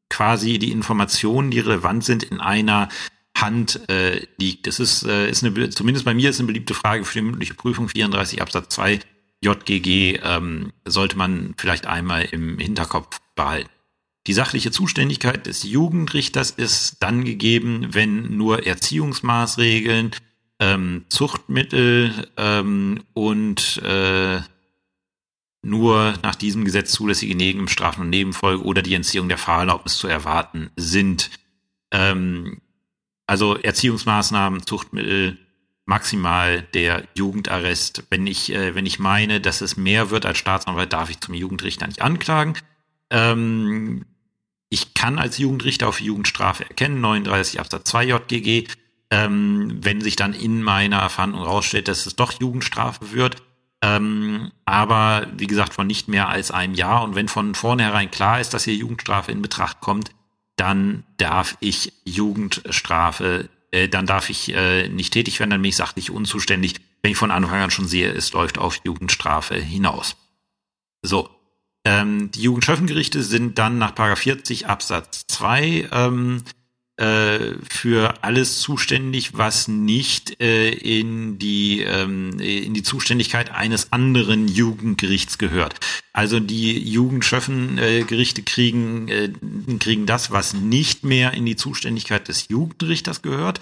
quasi 0.08 0.58
die 0.58 0.72
Informationen, 0.72 1.52
die 1.52 1.60
relevant 1.60 2.04
sind, 2.04 2.24
in 2.24 2.40
einer 2.40 2.88
Hand 3.36 3.88
äh, 3.88 4.26
liegt. 4.38 4.66
Das 4.66 4.80
ist, 4.80 5.04
äh, 5.04 5.30
ist 5.30 5.44
eine, 5.44 5.70
zumindest 5.70 6.04
bei 6.04 6.14
mir 6.14 6.30
ist 6.30 6.40
eine 6.40 6.48
beliebte 6.48 6.74
Frage 6.74 7.04
für 7.04 7.18
die 7.18 7.24
mündliche 7.24 7.54
Prüfung 7.54 7.88
34 7.88 8.42
Absatz 8.42 8.74
2 8.74 9.00
JGG 9.42 10.20
ähm, 10.22 10.72
sollte 10.84 11.16
man 11.16 11.54
vielleicht 11.56 11.86
einmal 11.86 12.24
im 12.24 12.58
Hinterkopf 12.58 13.20
behalten. 13.34 13.70
Die 14.26 14.34
sachliche 14.34 14.70
Zuständigkeit 14.70 15.46
des 15.46 15.62
Jugendrichters 15.62 16.50
ist 16.50 17.02
dann 17.02 17.24
gegeben, 17.24 17.88
wenn 17.90 18.36
nur 18.36 18.66
Erziehungsmaßregeln, 18.66 20.10
ähm, 20.58 21.06
Zuchtmittel 21.08 22.28
ähm, 22.36 23.02
und 23.14 23.78
äh, 23.78 24.40
nur 25.62 26.14
nach 26.22 26.34
diesem 26.34 26.64
Gesetz 26.64 26.92
zulässige 26.92 27.34
Nebenstrafen 27.34 28.02
und 28.02 28.10
Nebenfolge 28.10 28.62
oder 28.64 28.82
die 28.82 28.94
Entziehung 28.94 29.28
der 29.28 29.38
Fahrerlaubnis 29.38 29.96
zu 29.96 30.06
erwarten 30.06 30.70
sind. 30.76 31.30
Ähm, 31.90 32.60
also 33.26 33.56
Erziehungsmaßnahmen, 33.56 34.66
Zuchtmittel, 34.66 35.38
maximal 35.90 36.62
der 36.72 37.02
Jugendarrest. 37.14 38.04
Wenn 38.10 38.26
ich, 38.28 38.54
äh, 38.54 38.76
wenn 38.76 38.86
ich 38.86 39.00
meine, 39.00 39.40
dass 39.40 39.60
es 39.60 39.76
mehr 39.76 40.10
wird 40.10 40.24
als 40.24 40.38
Staatsanwalt, 40.38 40.92
darf 40.92 41.10
ich 41.10 41.20
zum 41.20 41.34
Jugendrichter 41.34 41.86
nicht 41.88 42.00
anklagen. 42.00 42.54
Ähm, 43.10 44.06
ich 44.68 44.94
kann 44.94 45.18
als 45.18 45.38
Jugendrichter 45.38 45.88
auf 45.88 46.00
Jugendstrafe 46.00 46.64
erkennen, 46.64 47.00
39 47.00 47.58
Absatz 47.58 47.90
2 47.90 48.04
JGG. 48.04 48.68
Ähm, 49.10 49.78
wenn 49.82 50.00
sich 50.00 50.14
dann 50.14 50.32
in 50.32 50.62
meiner 50.62 51.10
Verhandlung 51.10 51.42
rausstellt, 51.42 51.88
dass 51.88 52.06
es 52.06 52.14
doch 52.14 52.40
Jugendstrafe 52.40 53.10
wird, 53.10 53.42
ähm, 53.82 54.52
aber 54.64 55.26
wie 55.36 55.48
gesagt 55.48 55.74
von 55.74 55.88
nicht 55.88 56.06
mehr 56.06 56.28
als 56.28 56.52
einem 56.52 56.74
Jahr 56.74 57.02
und 57.02 57.16
wenn 57.16 57.26
von 57.26 57.56
vornherein 57.56 58.12
klar 58.12 58.40
ist, 58.40 58.54
dass 58.54 58.62
hier 58.62 58.74
Jugendstrafe 58.74 59.32
in 59.32 59.42
Betracht 59.42 59.80
kommt, 59.80 60.12
dann 60.54 61.02
darf 61.16 61.56
ich 61.58 61.92
Jugendstrafe, 62.04 63.48
äh, 63.70 63.88
dann 63.88 64.06
darf 64.06 64.30
ich 64.30 64.52
äh, 64.54 64.88
nicht 64.88 65.12
tätig 65.12 65.38
werden, 65.38 65.50
dann 65.50 65.62
bin 65.62 65.68
ich 65.68 65.76
sachlich 65.76 66.10
unzuständig, 66.10 66.76
wenn 67.02 67.12
ich 67.12 67.16
von 67.16 67.30
Anfang 67.30 67.60
an 67.60 67.70
schon 67.70 67.88
sehe, 67.88 68.10
es 68.10 68.32
läuft 68.32 68.58
auf 68.58 68.80
Jugendstrafe 68.84 69.56
hinaus. 69.56 70.16
So, 71.02 71.30
ähm, 71.84 72.30
die 72.30 72.42
Jugendschöffengerichte 72.42 73.22
sind 73.22 73.58
dann 73.58 73.78
nach 73.78 73.94
40 74.16 74.66
Absatz 74.66 75.26
2 75.28 75.88
ähm, 75.92 76.42
äh, 77.00 77.54
für 77.68 78.22
alles 78.22 78.60
zuständig, 78.60 79.36
was 79.38 79.68
nicht 79.68 80.40
äh, 80.40 80.70
in 80.70 81.38
die 81.38 81.80
ähm, 81.80 82.38
in 82.38 82.74
die 82.74 82.82
Zuständigkeit 82.82 83.50
eines 83.50 83.90
anderen 83.92 84.48
Jugendgerichts 84.48 85.38
gehört. 85.38 85.76
Also 86.12 86.40
die 86.40 86.78
Jugendschöffengerichte 86.78 88.42
kriegen 88.42 89.08
äh, 89.08 89.30
kriegen 89.78 90.04
das, 90.04 90.30
was 90.30 90.52
nicht 90.52 91.02
mehr 91.02 91.32
in 91.32 91.46
die 91.46 91.56
Zuständigkeit 91.56 92.28
des 92.28 92.48
Jugendrichters 92.48 93.22
gehört. 93.22 93.60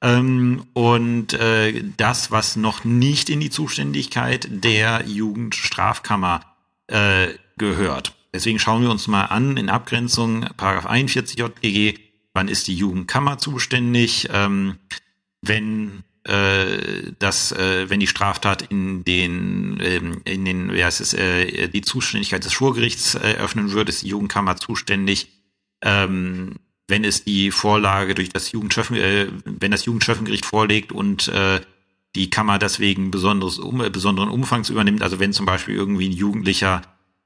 Ähm, 0.00 0.64
und 0.72 1.34
äh, 1.34 1.84
das, 1.96 2.30
was 2.30 2.56
noch 2.56 2.84
nicht 2.84 3.28
in 3.28 3.40
die 3.40 3.50
Zuständigkeit 3.50 4.48
der 4.50 5.04
Jugendstrafkammer 5.06 6.40
äh, 6.86 7.28
gehört. 7.58 8.14
Deswegen 8.32 8.58
schauen 8.58 8.82
wir 8.82 8.90
uns 8.90 9.08
mal 9.08 9.24
an 9.24 9.56
in 9.56 9.68
Abgrenzung 9.68 10.46
Paragraph 10.56 10.86
41 10.86 11.38
JGG, 11.38 12.07
wann 12.38 12.46
ist 12.46 12.68
die 12.68 12.76
Jugendkammer 12.76 13.38
zuständig, 13.38 14.28
ähm, 14.32 14.76
wenn 15.42 16.04
äh, 16.22 17.10
das, 17.18 17.50
äh, 17.50 17.90
wenn 17.90 17.98
die 17.98 18.06
Straftat 18.06 18.62
in 18.62 19.02
den, 19.02 19.78
ähm, 19.80 20.20
in 20.24 20.44
den, 20.44 20.72
wie 20.72 20.84
heißt 20.84 21.00
es, 21.00 21.14
äh, 21.14 21.66
die 21.66 21.82
Zuständigkeit 21.82 22.44
des 22.44 22.52
Schwurgerichts 22.52 23.16
äh, 23.16 23.38
öffnen 23.40 23.72
würde, 23.72 23.88
ist 23.88 24.02
die 24.02 24.10
Jugendkammer 24.10 24.54
zuständig. 24.56 25.32
Ähm, 25.82 26.60
wenn 26.86 27.02
es 27.02 27.24
die 27.24 27.50
Vorlage 27.50 28.14
durch 28.14 28.28
das 28.28 28.52
Jugendschöffen, 28.52 28.96
wenn 29.44 29.72
das 29.72 29.84
Jugendschöffengericht 29.84 30.46
vorlegt 30.46 30.90
und 30.90 31.30
die 32.14 32.30
Kammer 32.30 32.58
deswegen 32.58 33.10
besonderes, 33.10 33.60
besonderen 33.92 34.30
Umfangs 34.30 34.70
übernimmt, 34.70 35.02
also 35.02 35.20
wenn 35.20 35.34
zum 35.34 35.44
Beispiel 35.44 35.74
irgendwie 35.74 36.08
ein 36.08 36.16
Jugendlicher 36.16 36.80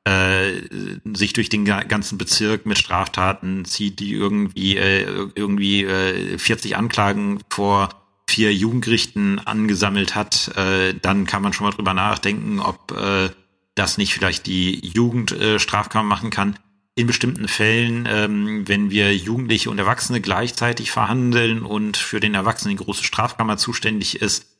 sich 0.05 1.33
durch 1.33 1.49
den 1.49 1.65
ganzen 1.65 2.19
Bezirk 2.19 2.67
mit 2.67 2.77
Straftaten 2.77 3.65
zieht, 3.65 4.01
die 4.01 4.13
irgendwie 4.13 4.77
äh, 4.77 5.29
irgendwie 5.35 5.85
äh, 5.85 6.39
40 6.39 6.77
Anklagen 6.77 7.41
vor 7.49 7.91
vier 8.29 8.55
Jugendgerichten 8.55 9.39
angesammelt 9.47 10.15
hat, 10.15 10.57
äh, 10.57 10.95
dann 10.95 11.27
kann 11.27 11.43
man 11.43 11.53
schon 11.53 11.67
mal 11.67 11.73
drüber 11.73 11.93
nachdenken, 11.93 12.61
ob 12.61 12.93
äh, 12.93 13.29
das 13.75 13.99
nicht 13.99 14.15
vielleicht 14.15 14.47
die 14.47 14.87
Jugend 14.87 15.33
äh, 15.33 15.59
strafkammer 15.59 16.09
machen 16.09 16.31
kann. 16.31 16.59
In 16.95 17.07
bestimmten 17.07 17.49
Fällen, 17.49 18.07
ähm, 18.11 18.67
wenn 18.67 18.91
wir 18.91 19.15
Jugendliche 19.15 19.71
und 19.71 19.79
Erwachsene 19.79 20.21
gleichzeitig 20.21 20.91
verhandeln 20.91 21.63
und 21.63 21.97
für 21.97 22.21
den 22.21 22.35
Erwachsenen 22.35 22.77
die 22.77 22.85
große 22.85 23.05
Strafkammer 23.05 23.57
zuständig 23.57 24.21
ist, 24.21 24.52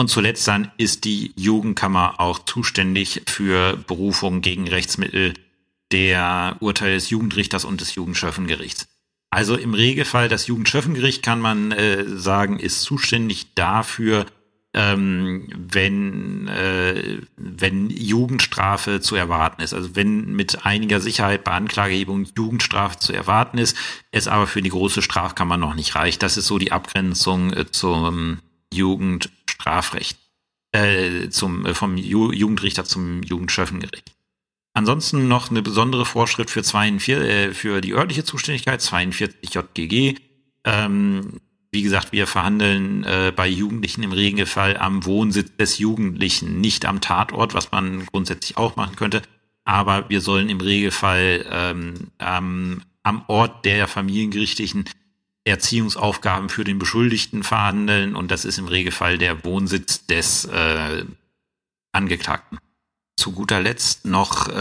und 0.00 0.08
zuletzt 0.08 0.48
dann 0.48 0.72
ist 0.78 1.04
die 1.04 1.34
Jugendkammer 1.36 2.20
auch 2.20 2.38
zuständig 2.46 3.20
für 3.26 3.76
Berufung 3.76 4.40
gegen 4.40 4.66
Rechtsmittel 4.66 5.34
der 5.92 6.56
Urteile 6.60 6.94
des 6.94 7.10
Jugendrichters 7.10 7.66
und 7.66 7.82
des 7.82 7.96
Jugendschöffengerichts. 7.96 8.88
Also 9.28 9.56
im 9.56 9.74
Regelfall 9.74 10.30
das 10.30 10.46
Jugendschöffengericht 10.46 11.22
kann 11.22 11.42
man 11.42 11.72
äh, 11.72 12.06
sagen, 12.06 12.58
ist 12.58 12.80
zuständig 12.80 13.54
dafür, 13.54 14.24
ähm, 14.72 15.50
wenn, 15.54 16.48
äh, 16.48 17.18
wenn 17.36 17.90
Jugendstrafe 17.90 19.02
zu 19.02 19.16
erwarten 19.16 19.60
ist. 19.60 19.74
Also 19.74 19.96
wenn 19.96 20.32
mit 20.32 20.64
einiger 20.64 21.02
Sicherheit 21.02 21.44
bei 21.44 21.52
Anklagehebung 21.52 22.26
Jugendstrafe 22.34 22.98
zu 22.98 23.12
erwarten 23.12 23.58
ist, 23.58 23.76
es 24.12 24.28
aber 24.28 24.46
für 24.46 24.62
die 24.62 24.70
große 24.70 25.02
Strafkammer 25.02 25.58
noch 25.58 25.74
nicht 25.74 25.94
reicht. 25.94 26.22
Das 26.22 26.38
ist 26.38 26.46
so 26.46 26.56
die 26.56 26.72
Abgrenzung 26.72 27.52
äh, 27.52 27.70
zum 27.70 28.38
Jugendstrafrecht, 29.60 30.18
äh, 30.72 31.28
zum, 31.28 31.66
äh, 31.66 31.74
vom 31.74 31.96
Ju 31.96 32.32
Jugendrichter 32.32 32.84
zum 32.84 33.22
Jugendschöffengericht. 33.22 34.12
Ansonsten 34.72 35.28
noch 35.28 35.50
eine 35.50 35.62
besondere 35.62 36.06
Vorschrift 36.06 36.50
für, 36.50 36.62
42, 36.62 37.14
äh, 37.14 37.54
für 37.54 37.80
die 37.80 37.92
örtliche 37.92 38.24
Zuständigkeit, 38.24 38.80
42 38.80 39.54
JGG. 39.54 40.16
Ähm, 40.64 41.40
wie 41.72 41.82
gesagt, 41.82 42.12
wir 42.12 42.26
verhandeln 42.26 43.04
äh, 43.04 43.32
bei 43.34 43.48
Jugendlichen 43.48 44.02
im 44.02 44.12
Regelfall 44.12 44.76
am 44.76 45.04
Wohnsitz 45.04 45.56
des 45.56 45.78
Jugendlichen, 45.78 46.60
nicht 46.60 46.84
am 46.84 47.00
Tatort, 47.00 47.54
was 47.54 47.70
man 47.72 48.06
grundsätzlich 48.06 48.56
auch 48.56 48.76
machen 48.76 48.96
könnte. 48.96 49.22
Aber 49.64 50.08
wir 50.08 50.20
sollen 50.20 50.48
im 50.48 50.60
Regelfall 50.60 51.46
ähm, 51.50 52.08
ähm, 52.18 52.82
am 53.02 53.24
Ort 53.28 53.64
der 53.64 53.86
familiengerichtlichen 53.86 54.84
Erziehungsaufgaben 55.50 56.48
für 56.48 56.64
den 56.64 56.78
Beschuldigten 56.78 57.42
verhandeln 57.42 58.16
und 58.16 58.30
das 58.30 58.44
ist 58.44 58.58
im 58.58 58.68
Regelfall 58.68 59.18
der 59.18 59.44
Wohnsitz 59.44 60.06
des 60.06 60.46
äh, 60.46 61.04
Angeklagten. 61.92 62.58
Zu 63.16 63.32
guter 63.32 63.60
Letzt 63.60 64.06
noch 64.06 64.48
äh, 64.48 64.52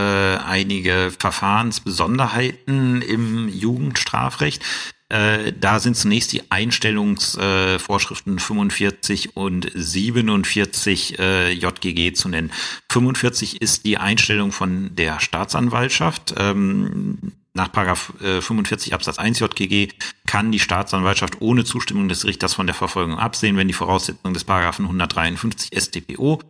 einige 0.46 1.12
Verfahrensbesonderheiten 1.18 3.02
im 3.02 3.48
Jugendstrafrecht. 3.48 4.62
Äh, 5.10 5.54
da 5.60 5.80
sind 5.80 5.96
zunächst 5.96 6.34
die 6.34 6.52
Einstellungsvorschriften 6.52 8.38
äh, 8.38 8.40
45 8.40 9.36
und 9.36 9.72
47 9.74 11.18
äh, 11.18 11.52
JGG 11.52 12.14
zu 12.14 12.30
nennen. 12.30 12.52
45 12.92 13.62
ist 13.62 13.86
die 13.86 13.98
Einstellung 13.98 14.52
von 14.52 14.96
der 14.96 15.20
Staatsanwaltschaft. 15.20 16.36
Ähm, 16.38 17.34
nach 17.54 17.72
Paragraph 17.72 18.14
45 18.20 18.92
äh, 18.92 18.96
Absatz 18.96 19.18
1 19.18 19.40
JGG 19.40 19.90
kann 20.28 20.52
die 20.52 20.60
Staatsanwaltschaft 20.60 21.42
ohne 21.42 21.64
Zustimmung 21.64 22.08
des 22.08 22.26
Richters 22.26 22.54
von 22.54 22.68
der 22.68 22.76
Verfolgung 22.76 23.18
absehen, 23.18 23.58
wenn 23.58 23.68
die 23.68 23.74
Voraussetzungen 23.74 24.34
des 24.34 24.44
Paragraphen 24.44 24.86
153 24.86 25.72
StPO 25.78 26.42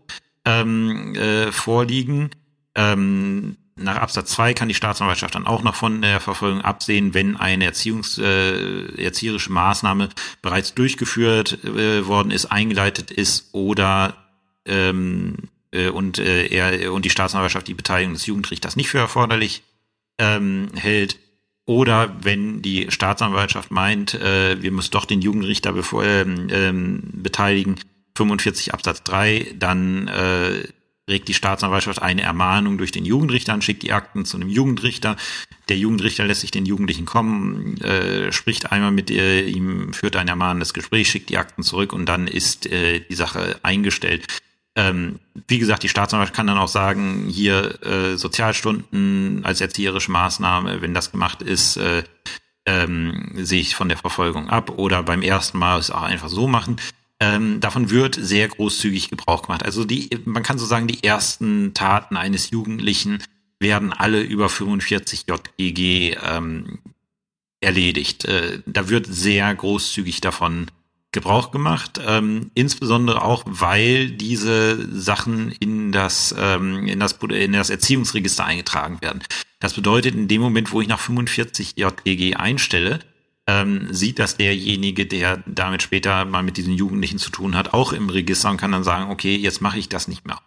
ähm, 0.45 1.15
äh, 1.15 1.51
vorliegen. 1.51 2.31
Ähm, 2.75 3.57
nach 3.75 3.95
Absatz 3.95 4.31
2 4.31 4.53
kann 4.53 4.67
die 4.67 4.73
Staatsanwaltschaft 4.73 5.35
dann 5.35 5.47
auch 5.47 5.63
noch 5.63 5.75
von 5.75 6.01
der 6.01 6.19
Verfolgung 6.19 6.61
absehen, 6.61 7.13
wenn 7.13 7.37
eine 7.37 7.65
Erziehungs, 7.65 8.17
äh, 8.17 9.01
erzieherische 9.01 9.53
Maßnahme 9.53 10.09
bereits 10.41 10.73
durchgeführt 10.73 11.63
äh, 11.63 12.05
worden 12.05 12.31
ist, 12.31 12.47
eingeleitet 12.47 13.09
ist 13.09 13.53
oder 13.53 14.17
ähm, 14.65 15.35
äh, 15.71 15.89
und, 15.89 16.19
äh, 16.19 16.47
er, 16.47 16.91
und 16.91 17.05
die 17.05 17.09
Staatsanwaltschaft 17.09 17.67
die 17.67 17.73
Beteiligung 17.73 18.13
des 18.13 18.25
Jugendrichters 18.25 18.75
nicht 18.75 18.89
für 18.89 18.97
erforderlich 18.97 19.63
ähm, 20.19 20.67
hält. 20.75 21.17
Oder 21.65 22.15
wenn 22.21 22.61
die 22.61 22.87
Staatsanwaltschaft 22.89 23.71
meint, 23.71 24.15
äh, 24.15 24.61
wir 24.61 24.71
müssen 24.71 24.91
doch 24.91 25.05
den 25.05 25.21
Jugendrichter 25.21 25.71
bevor, 25.71 26.03
ähm, 26.03 26.47
ähm, 26.51 27.03
beteiligen, 27.13 27.75
45 28.15 28.73
Absatz 28.73 29.03
3, 29.03 29.53
dann 29.57 30.07
äh, 30.07 30.63
regt 31.09 31.27
die 31.27 31.33
Staatsanwaltschaft 31.33 32.01
eine 32.01 32.21
Ermahnung 32.21 32.77
durch 32.77 32.91
den 32.91 33.05
Jugendrichter 33.05 33.53
an, 33.53 33.61
schickt 33.61 33.83
die 33.83 33.91
Akten 33.91 34.25
zu 34.25 34.37
einem 34.37 34.49
Jugendrichter. 34.49 35.17
Der 35.67 35.77
Jugendrichter 35.77 36.25
lässt 36.25 36.41
sich 36.41 36.51
den 36.51 36.65
Jugendlichen 36.65 37.05
kommen, 37.05 37.79
äh, 37.81 38.31
spricht 38.31 38.71
einmal 38.71 38.91
mit 38.91 39.11
äh, 39.11 39.41
ihm, 39.41 39.93
führt 39.93 40.15
ein 40.15 40.27
ermahnendes 40.27 40.73
Gespräch, 40.73 41.09
schickt 41.09 41.29
die 41.29 41.37
Akten 41.37 41.63
zurück 41.63 41.93
und 41.93 42.05
dann 42.05 42.27
ist 42.27 42.67
äh, 42.67 43.01
die 43.01 43.15
Sache 43.15 43.59
eingestellt. 43.63 44.27
Ähm, 44.75 45.19
wie 45.47 45.59
gesagt, 45.59 45.83
die 45.83 45.89
Staatsanwaltschaft 45.89 46.35
kann 46.35 46.47
dann 46.47 46.57
auch 46.57 46.67
sagen, 46.67 47.27
hier 47.27 47.83
äh, 47.83 48.17
Sozialstunden 48.17 49.43
als 49.43 49.61
erzieherische 49.61 50.11
Maßnahme, 50.11 50.81
wenn 50.81 50.93
das 50.93 51.11
gemacht 51.11 51.41
ist, 51.41 51.77
äh, 51.77 52.03
ähm, 52.65 53.31
sehe 53.35 53.61
ich 53.61 53.75
von 53.75 53.89
der 53.89 53.97
Verfolgung 53.97 54.49
ab 54.49 54.77
oder 54.77 55.03
beim 55.03 55.21
ersten 55.21 55.57
Mal 55.57 55.79
es 55.79 55.91
auch 55.91 56.03
einfach 56.03 56.29
so 56.29 56.47
machen. 56.47 56.77
Ähm, 57.19 57.59
davon 57.59 57.89
wird 57.89 58.15
sehr 58.15 58.47
großzügig 58.47 59.09
Gebrauch 59.09 59.41
gemacht. 59.41 59.63
Also 59.63 59.83
die, 59.83 60.09
man 60.25 60.43
kann 60.43 60.59
so 60.59 60.65
sagen, 60.65 60.87
die 60.87 61.03
ersten 61.03 61.73
Taten 61.73 62.15
eines 62.15 62.51
Jugendlichen 62.51 63.21
werden 63.59 63.91
alle 63.91 64.21
über 64.21 64.47
45 64.47 65.25
JGG 65.27 66.17
ähm, 66.23 66.79
erledigt. 67.59 68.25
Äh, 68.25 68.61
da 68.65 68.87
wird 68.87 69.07
sehr 69.07 69.53
großzügig 69.53 70.21
davon 70.21 70.67
Gebrauch 71.11 71.51
gemacht, 71.51 71.99
ähm, 72.05 72.51
insbesondere 72.53 73.23
auch, 73.23 73.43
weil 73.45 74.11
diese 74.11 74.87
Sachen 74.95 75.51
in 75.59 75.91
das, 75.91 76.35
ähm, 76.37 76.85
in 76.85 76.99
das, 76.99 77.13
in 77.13 77.53
das 77.53 77.71
Erziehungsregister 77.71 78.45
eingetragen 78.45 79.01
werden. 79.01 79.23
Das 79.59 79.73
bedeutet, 79.73 80.13
in 80.13 80.27
dem 80.27 80.41
Moment, 80.41 80.71
wo 80.71 80.81
ich 80.81 80.87
nach 80.87 80.99
45 80.99 81.75
JGG 81.77 82.35
einstelle, 82.35 82.99
ähm, 83.47 83.87
sieht 83.91 84.19
das 84.19 84.37
derjenige, 84.37 85.07
der 85.07 85.43
damit 85.47 85.81
später 85.81 86.25
mal 86.25 86.43
mit 86.43 86.57
diesen 86.57 86.73
Jugendlichen 86.73 87.17
zu 87.17 87.31
tun 87.31 87.55
hat, 87.55 87.73
auch 87.73 87.91
im 87.91 88.09
Register 88.09 88.51
und 88.51 88.57
kann 88.57 88.71
dann 88.71 88.83
sagen, 88.83 89.09
okay, 89.09 89.35
jetzt 89.35 89.61
mache 89.61 89.79
ich 89.79 89.89
das 89.89 90.07
nicht 90.07 90.27
mehr. 90.27 90.39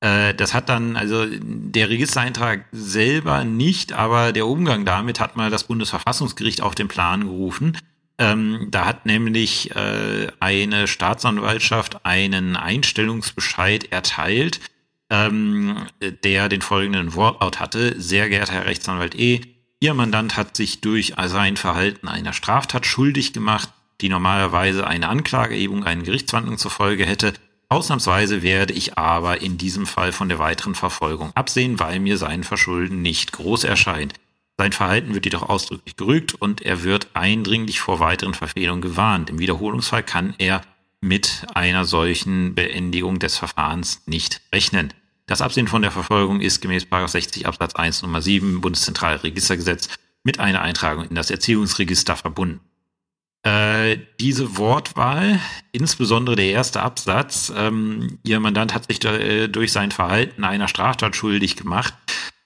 Äh, 0.00 0.34
das 0.34 0.54
hat 0.54 0.68
dann, 0.68 0.96
also 0.96 1.26
der 1.30 1.88
Registereintrag 1.88 2.64
selber 2.72 3.44
nicht, 3.44 3.92
aber 3.92 4.32
der 4.32 4.48
Umgang 4.48 4.84
damit 4.84 5.20
hat 5.20 5.36
mal 5.36 5.50
das 5.50 5.64
Bundesverfassungsgericht 5.64 6.62
auf 6.62 6.74
den 6.74 6.88
Plan 6.88 7.22
gerufen. 7.22 7.76
Ähm, 8.20 8.68
da 8.70 8.84
hat 8.84 9.06
nämlich 9.06 9.74
äh, 9.74 10.28
eine 10.38 10.86
Staatsanwaltschaft 10.86 12.04
einen 12.04 12.54
Einstellungsbescheid 12.54 13.90
erteilt, 13.90 14.60
ähm, 15.08 15.86
der 16.22 16.50
den 16.50 16.60
folgenden 16.60 17.14
Wortlaut 17.14 17.58
hatte. 17.58 17.98
Sehr 17.98 18.28
geehrter 18.28 18.52
Herr 18.52 18.66
Rechtsanwalt 18.66 19.18
E., 19.18 19.40
Ihr 19.82 19.94
Mandant 19.94 20.36
hat 20.36 20.58
sich 20.58 20.82
durch 20.82 21.14
sein 21.28 21.56
Verhalten 21.56 22.06
einer 22.06 22.34
Straftat 22.34 22.84
schuldig 22.84 23.32
gemacht, 23.32 23.70
die 24.02 24.10
normalerweise 24.10 24.86
eine 24.86 25.08
Anklageerhebung, 25.08 25.84
eine 25.84 26.02
Gerichtsverhandlung 26.02 26.58
zur 26.58 26.70
Folge 26.70 27.06
hätte. 27.06 27.32
Ausnahmsweise 27.70 28.42
werde 28.42 28.74
ich 28.74 28.98
aber 28.98 29.40
in 29.40 29.56
diesem 29.56 29.86
Fall 29.86 30.12
von 30.12 30.28
der 30.28 30.38
weiteren 30.38 30.74
Verfolgung 30.74 31.30
absehen, 31.34 31.80
weil 31.80 31.98
mir 31.98 32.18
sein 32.18 32.44
Verschulden 32.44 33.00
nicht 33.00 33.32
groß 33.32 33.64
erscheint. 33.64 34.12
Sein 34.60 34.72
Verhalten 34.72 35.14
wird 35.14 35.24
jedoch 35.24 35.48
ausdrücklich 35.48 35.96
gerügt 35.96 36.34
und 36.34 36.60
er 36.60 36.84
wird 36.84 37.08
eindringlich 37.14 37.80
vor 37.80 37.98
weiteren 37.98 38.34
Verfehlungen 38.34 38.82
gewarnt. 38.82 39.30
Im 39.30 39.38
Wiederholungsfall 39.38 40.02
kann 40.02 40.34
er 40.36 40.60
mit 41.00 41.46
einer 41.54 41.86
solchen 41.86 42.54
Beendigung 42.54 43.18
des 43.18 43.38
Verfahrens 43.38 44.02
nicht 44.04 44.42
rechnen. 44.54 44.92
Das 45.24 45.40
Absehen 45.40 45.66
von 45.66 45.80
der 45.80 45.90
Verfolgung 45.90 46.42
ist 46.42 46.60
gemäß 46.60 46.86
60 46.90 47.46
Absatz 47.46 47.74
1 47.74 48.02
Nummer 48.02 48.20
7 48.20 48.60
Bundeszentralregistergesetz 48.60 49.88
mit 50.24 50.40
einer 50.40 50.60
Eintragung 50.60 51.06
in 51.06 51.14
das 51.14 51.30
Erziehungsregister 51.30 52.16
verbunden. 52.16 52.60
Äh, 53.42 53.96
diese 54.20 54.58
Wortwahl, 54.58 55.40
insbesondere 55.72 56.36
der 56.36 56.50
erste 56.50 56.82
Absatz, 56.82 57.50
ähm, 57.56 58.18
Ihr 58.24 58.38
Mandant 58.40 58.74
hat 58.74 58.88
sich 58.92 59.02
äh, 59.06 59.48
durch 59.48 59.72
sein 59.72 59.90
Verhalten 59.90 60.44
einer 60.44 60.68
Straftat 60.68 61.16
schuldig 61.16 61.56
gemacht, 61.56 61.94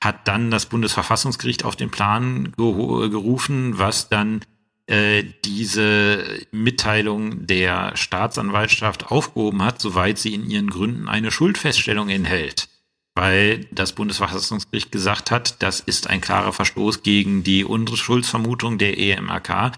hat 0.04 0.28
dann 0.28 0.50
das 0.50 0.66
Bundesverfassungsgericht 0.66 1.64
auf 1.64 1.76
den 1.76 1.90
Plan 1.90 2.52
gerufen, 2.56 3.78
was 3.78 4.08
dann 4.08 4.42
äh, 4.86 5.24
diese 5.44 6.46
Mitteilung 6.52 7.46
der 7.46 7.96
Staatsanwaltschaft 7.96 9.10
aufgehoben 9.10 9.62
hat, 9.62 9.80
soweit 9.80 10.18
sie 10.18 10.34
in 10.34 10.48
ihren 10.48 10.70
Gründen 10.70 11.08
eine 11.08 11.30
Schuldfeststellung 11.30 12.08
enthält 12.08 12.68
weil 13.14 13.66
das 13.70 13.92
Bundesverfassungsgericht 13.92 14.90
gesagt 14.90 15.30
hat, 15.30 15.62
das 15.62 15.80
ist 15.80 16.10
ein 16.10 16.20
klarer 16.20 16.52
Verstoß 16.52 17.02
gegen 17.02 17.44
die 17.44 17.64
Unschuldsvermutung 17.64 18.78
der 18.78 18.98
EMAK. 18.98 19.72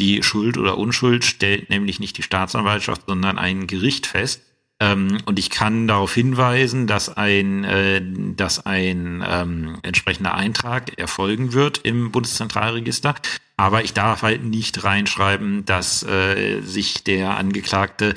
Die 0.00 0.22
Schuld 0.22 0.56
oder 0.58 0.78
Unschuld 0.78 1.24
stellt 1.24 1.70
nämlich 1.70 2.00
nicht 2.00 2.18
die 2.18 2.22
Staatsanwaltschaft, 2.22 3.02
sondern 3.06 3.38
ein 3.38 3.66
Gericht 3.66 4.06
fest. 4.06 4.42
Ähm, 4.80 5.18
und 5.26 5.38
ich 5.38 5.50
kann 5.50 5.86
darauf 5.86 6.14
hinweisen, 6.14 6.86
dass 6.86 7.14
ein, 7.14 7.64
äh, 7.64 8.00
dass 8.34 8.64
ein 8.64 9.22
ähm, 9.26 9.78
entsprechender 9.82 10.34
Eintrag 10.34 10.98
erfolgen 10.98 11.52
wird 11.52 11.78
im 11.78 12.10
Bundeszentralregister. 12.10 13.14
Aber 13.58 13.84
ich 13.84 13.92
darf 13.92 14.22
halt 14.22 14.42
nicht 14.42 14.82
reinschreiben, 14.82 15.66
dass 15.66 16.02
äh, 16.02 16.62
sich 16.62 17.04
der 17.04 17.36
Angeklagte 17.36 18.14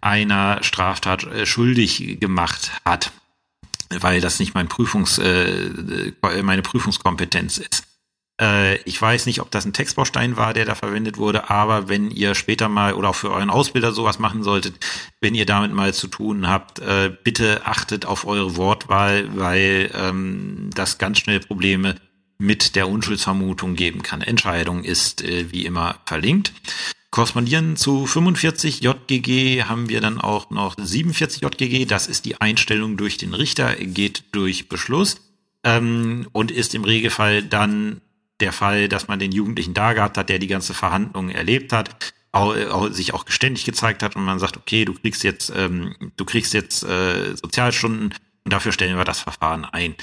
einer 0.00 0.62
Straftat 0.62 1.24
äh, 1.24 1.46
schuldig 1.46 2.18
gemacht 2.18 2.72
hat 2.84 3.12
weil 3.90 4.20
das 4.20 4.40
nicht 4.40 4.54
mein 4.54 4.68
Prüfungs, 4.68 5.18
äh, 5.18 5.70
meine 6.42 6.62
Prüfungskompetenz 6.62 7.58
ist. 7.58 7.84
Äh, 8.40 8.76
ich 8.82 9.00
weiß 9.00 9.26
nicht, 9.26 9.40
ob 9.40 9.50
das 9.50 9.64
ein 9.64 9.72
Textbaustein 9.72 10.36
war, 10.36 10.52
der 10.52 10.64
da 10.64 10.74
verwendet 10.74 11.16
wurde, 11.18 11.50
aber 11.50 11.88
wenn 11.88 12.10
ihr 12.10 12.34
später 12.34 12.68
mal 12.68 12.94
oder 12.94 13.10
auch 13.10 13.14
für 13.14 13.30
euren 13.30 13.50
Ausbilder 13.50 13.92
sowas 13.92 14.18
machen 14.18 14.42
solltet, 14.42 14.74
wenn 15.20 15.34
ihr 15.34 15.46
damit 15.46 15.72
mal 15.72 15.94
zu 15.94 16.08
tun 16.08 16.48
habt, 16.48 16.78
äh, 16.80 17.12
bitte 17.24 17.62
achtet 17.64 18.04
auf 18.06 18.26
eure 18.26 18.56
Wortwahl, 18.56 19.36
weil 19.36 19.90
ähm, 19.94 20.70
das 20.74 20.98
ganz 20.98 21.18
schnell 21.18 21.40
Probleme 21.40 21.96
mit 22.38 22.76
der 22.76 22.88
Unschuldsvermutung 22.88 23.76
geben 23.76 24.02
kann. 24.02 24.20
Entscheidung 24.20 24.84
ist 24.84 25.22
äh, 25.22 25.50
wie 25.50 25.64
immer 25.64 25.96
verlinkt. 26.04 26.52
Korrespondieren 27.10 27.76
zu 27.76 28.04
45 28.04 28.82
JGG 28.82 29.62
haben 29.64 29.88
wir 29.88 30.02
dann 30.02 30.20
auch 30.20 30.50
noch 30.50 30.74
47 30.76 31.40
JGG. 31.40 31.86
Das 31.86 32.08
ist 32.08 32.26
die 32.26 32.40
Einstellung 32.42 32.98
durch 32.98 33.16
den 33.16 33.32
Richter, 33.32 33.74
geht 33.76 34.24
durch 34.32 34.68
Beschluss 34.68 35.16
ähm, 35.64 36.26
und 36.32 36.50
ist 36.50 36.74
im 36.74 36.84
Regelfall 36.84 37.42
dann 37.42 38.02
der 38.40 38.52
Fall, 38.52 38.88
dass 38.88 39.08
man 39.08 39.18
den 39.18 39.32
Jugendlichen 39.32 39.74
da 39.74 39.92
gehabt 39.92 40.18
hat, 40.18 40.28
der 40.28 40.38
die 40.38 40.46
ganze 40.46 40.74
Verhandlung 40.74 41.30
erlebt 41.30 41.72
hat, 41.72 42.12
auch, 42.32 42.90
sich 42.90 43.14
auch 43.14 43.24
geständig 43.24 43.64
gezeigt 43.64 44.02
hat 44.02 44.14
und 44.14 44.24
man 44.24 44.38
sagt, 44.38 44.56
okay, 44.56 44.84
du 44.84 44.94
kriegst 44.94 45.24
jetzt, 45.24 45.52
ähm, 45.56 45.94
du 46.16 46.24
kriegst 46.24 46.52
jetzt 46.52 46.82
äh, 46.84 47.34
Sozialstunden 47.34 48.14
und 48.44 48.52
dafür 48.52 48.72
stellen 48.72 48.96
wir 48.96 49.04
das 49.04 49.20
Verfahren 49.20 49.64
ein. 49.64 49.94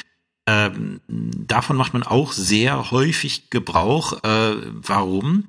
Ähm, 0.47 0.99
davon 1.07 1.77
macht 1.77 1.93
man 1.93 2.03
auch 2.03 2.33
sehr 2.33 2.91
häufig 2.91 3.49
Gebrauch. 3.49 4.23
Äh, 4.23 4.55
warum? 4.71 5.47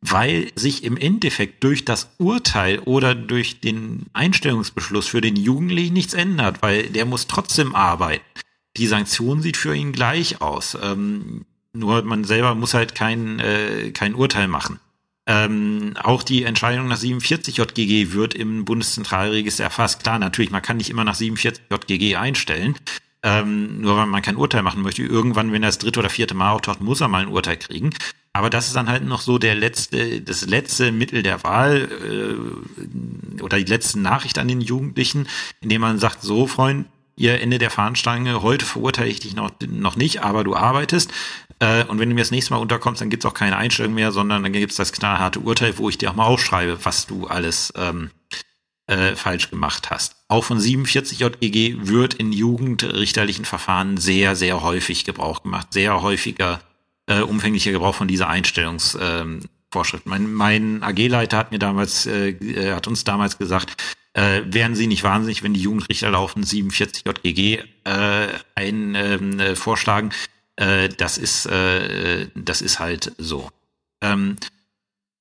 weil 0.00 0.50
sich 0.54 0.84
im 0.84 0.96
Endeffekt 0.96 1.64
durch 1.64 1.84
das 1.84 2.14
Urteil 2.18 2.78
oder 2.80 3.14
durch 3.14 3.60
den 3.60 4.06
Einstellungsbeschluss 4.12 5.08
für 5.08 5.20
den 5.20 5.36
Jugendlichen 5.36 5.94
nichts 5.94 6.14
ändert, 6.14 6.62
weil 6.62 6.84
der 6.90 7.06
muss 7.06 7.26
trotzdem 7.26 7.74
arbeiten. 7.74 8.24
Die 8.76 8.86
Sanktion 8.86 9.42
sieht 9.42 9.56
für 9.56 9.74
ihn 9.74 9.92
gleich 9.92 10.40
aus. 10.40 10.76
Ähm, 10.80 11.46
nur 11.78 12.02
man 12.02 12.24
selber 12.24 12.54
muss 12.54 12.74
halt 12.74 12.94
kein, 12.94 13.38
äh, 13.38 13.90
kein 13.92 14.14
Urteil 14.14 14.48
machen. 14.48 14.78
Ähm, 15.28 15.94
auch 16.02 16.22
die 16.22 16.44
Entscheidung 16.44 16.86
nach 16.86 16.96
47 16.96 17.56
JGG 17.56 18.12
wird 18.12 18.34
im 18.34 18.64
Bundeszentralregister 18.64 19.64
erfasst. 19.64 20.02
Klar, 20.02 20.18
natürlich, 20.20 20.52
man 20.52 20.62
kann 20.62 20.76
nicht 20.76 20.90
immer 20.90 21.04
nach 21.04 21.16
47 21.16 21.64
JGG 21.70 22.16
einstellen. 22.16 22.76
Ähm, 23.22 23.80
nur 23.80 23.96
weil 23.96 24.06
man 24.06 24.22
kein 24.22 24.36
Urteil 24.36 24.62
machen 24.62 24.82
möchte. 24.82 25.02
Irgendwann, 25.02 25.50
wenn 25.50 25.64
er 25.64 25.70
das 25.70 25.78
dritte 25.78 25.98
oder 25.98 26.10
vierte 26.10 26.34
Mal 26.34 26.52
auftaucht, 26.52 26.80
muss 26.80 27.00
er 27.00 27.08
mal 27.08 27.22
ein 27.22 27.28
Urteil 27.28 27.56
kriegen. 27.56 27.90
Aber 28.32 28.50
das 28.50 28.68
ist 28.68 28.76
dann 28.76 28.88
halt 28.88 29.02
noch 29.02 29.20
so 29.20 29.38
der 29.38 29.56
letzte, 29.56 30.20
das 30.20 30.46
letzte 30.46 30.92
Mittel 30.92 31.24
der 31.24 31.42
Wahl 31.42 31.88
äh, 33.38 33.42
oder 33.42 33.58
die 33.58 33.64
letzte 33.64 33.98
Nachricht 33.98 34.38
an 34.38 34.46
den 34.46 34.60
Jugendlichen, 34.60 35.26
indem 35.60 35.80
man 35.80 35.98
sagt, 35.98 36.22
so 36.22 36.46
Freund, 36.46 36.86
ihr 37.16 37.40
Ende 37.40 37.58
der 37.58 37.70
Fahnenstange, 37.70 38.42
heute 38.42 38.66
verurteile 38.66 39.08
ich 39.08 39.20
dich 39.20 39.34
noch, 39.34 39.50
noch 39.66 39.96
nicht, 39.96 40.22
aber 40.22 40.44
du 40.44 40.54
arbeitest. 40.54 41.10
Äh, 41.58 41.84
und 41.84 41.98
wenn 41.98 42.08
du 42.08 42.14
mir 42.14 42.22
das 42.22 42.30
nächste 42.30 42.52
Mal 42.52 42.60
unterkommst, 42.60 43.00
dann 43.00 43.10
gibt's 43.10 43.26
auch 43.26 43.34
keine 43.34 43.56
Einstellung 43.56 43.94
mehr, 43.94 44.12
sondern 44.12 44.42
dann 44.42 44.52
gibt's 44.52 44.76
das 44.76 44.92
knallharte 44.92 45.40
Urteil, 45.40 45.78
wo 45.78 45.88
ich 45.88 45.98
dir 45.98 46.10
auch 46.10 46.14
mal 46.14 46.26
aufschreibe, 46.26 46.84
was 46.84 47.06
du 47.06 47.26
alles 47.26 47.72
ähm, 47.76 48.10
äh, 48.86 49.16
falsch 49.16 49.50
gemacht 49.50 49.90
hast. 49.90 50.16
Auch 50.28 50.44
von 50.44 50.60
47 50.60 51.20
JGG 51.20 51.88
wird 51.88 52.14
in 52.14 52.32
jugendrichterlichen 52.32 53.44
Verfahren 53.44 53.96
sehr, 53.96 54.36
sehr 54.36 54.62
häufig 54.62 55.04
Gebrauch 55.04 55.42
gemacht. 55.42 55.72
Sehr 55.72 56.02
häufiger 56.02 56.60
äh, 57.06 57.20
umfänglicher 57.20 57.72
Gebrauch 57.72 57.94
von 57.94 58.08
dieser 58.08 58.28
Einstellungsvorschrift. 58.28 60.06
Ähm, 60.06 60.10
mein, 60.10 60.32
mein 60.32 60.82
AG-Leiter 60.82 61.36
hat 61.36 61.52
mir 61.52 61.58
damals, 61.58 62.06
äh, 62.06 62.30
äh, 62.30 62.74
hat 62.74 62.86
uns 62.86 63.04
damals 63.04 63.38
gesagt, 63.38 63.82
äh, 64.14 64.42
wären 64.46 64.74
Sie 64.74 64.86
nicht 64.86 65.02
wahnsinnig, 65.02 65.42
wenn 65.42 65.54
die 65.54 65.60
Jugendrichter 65.60 66.10
laufen 66.10 66.42
47 66.42 67.04
JGG 67.06 67.62
äh, 67.84 68.28
ein, 68.54 68.94
ähm, 68.94 69.38
äh, 69.38 69.56
vorschlagen. 69.56 70.10
Äh, 70.56 70.88
das 70.88 71.18
ist, 71.18 71.46
äh, 71.46 72.28
das 72.34 72.62
ist 72.62 72.78
halt 72.78 73.12
so. 73.18 73.50
Ähm, 74.02 74.36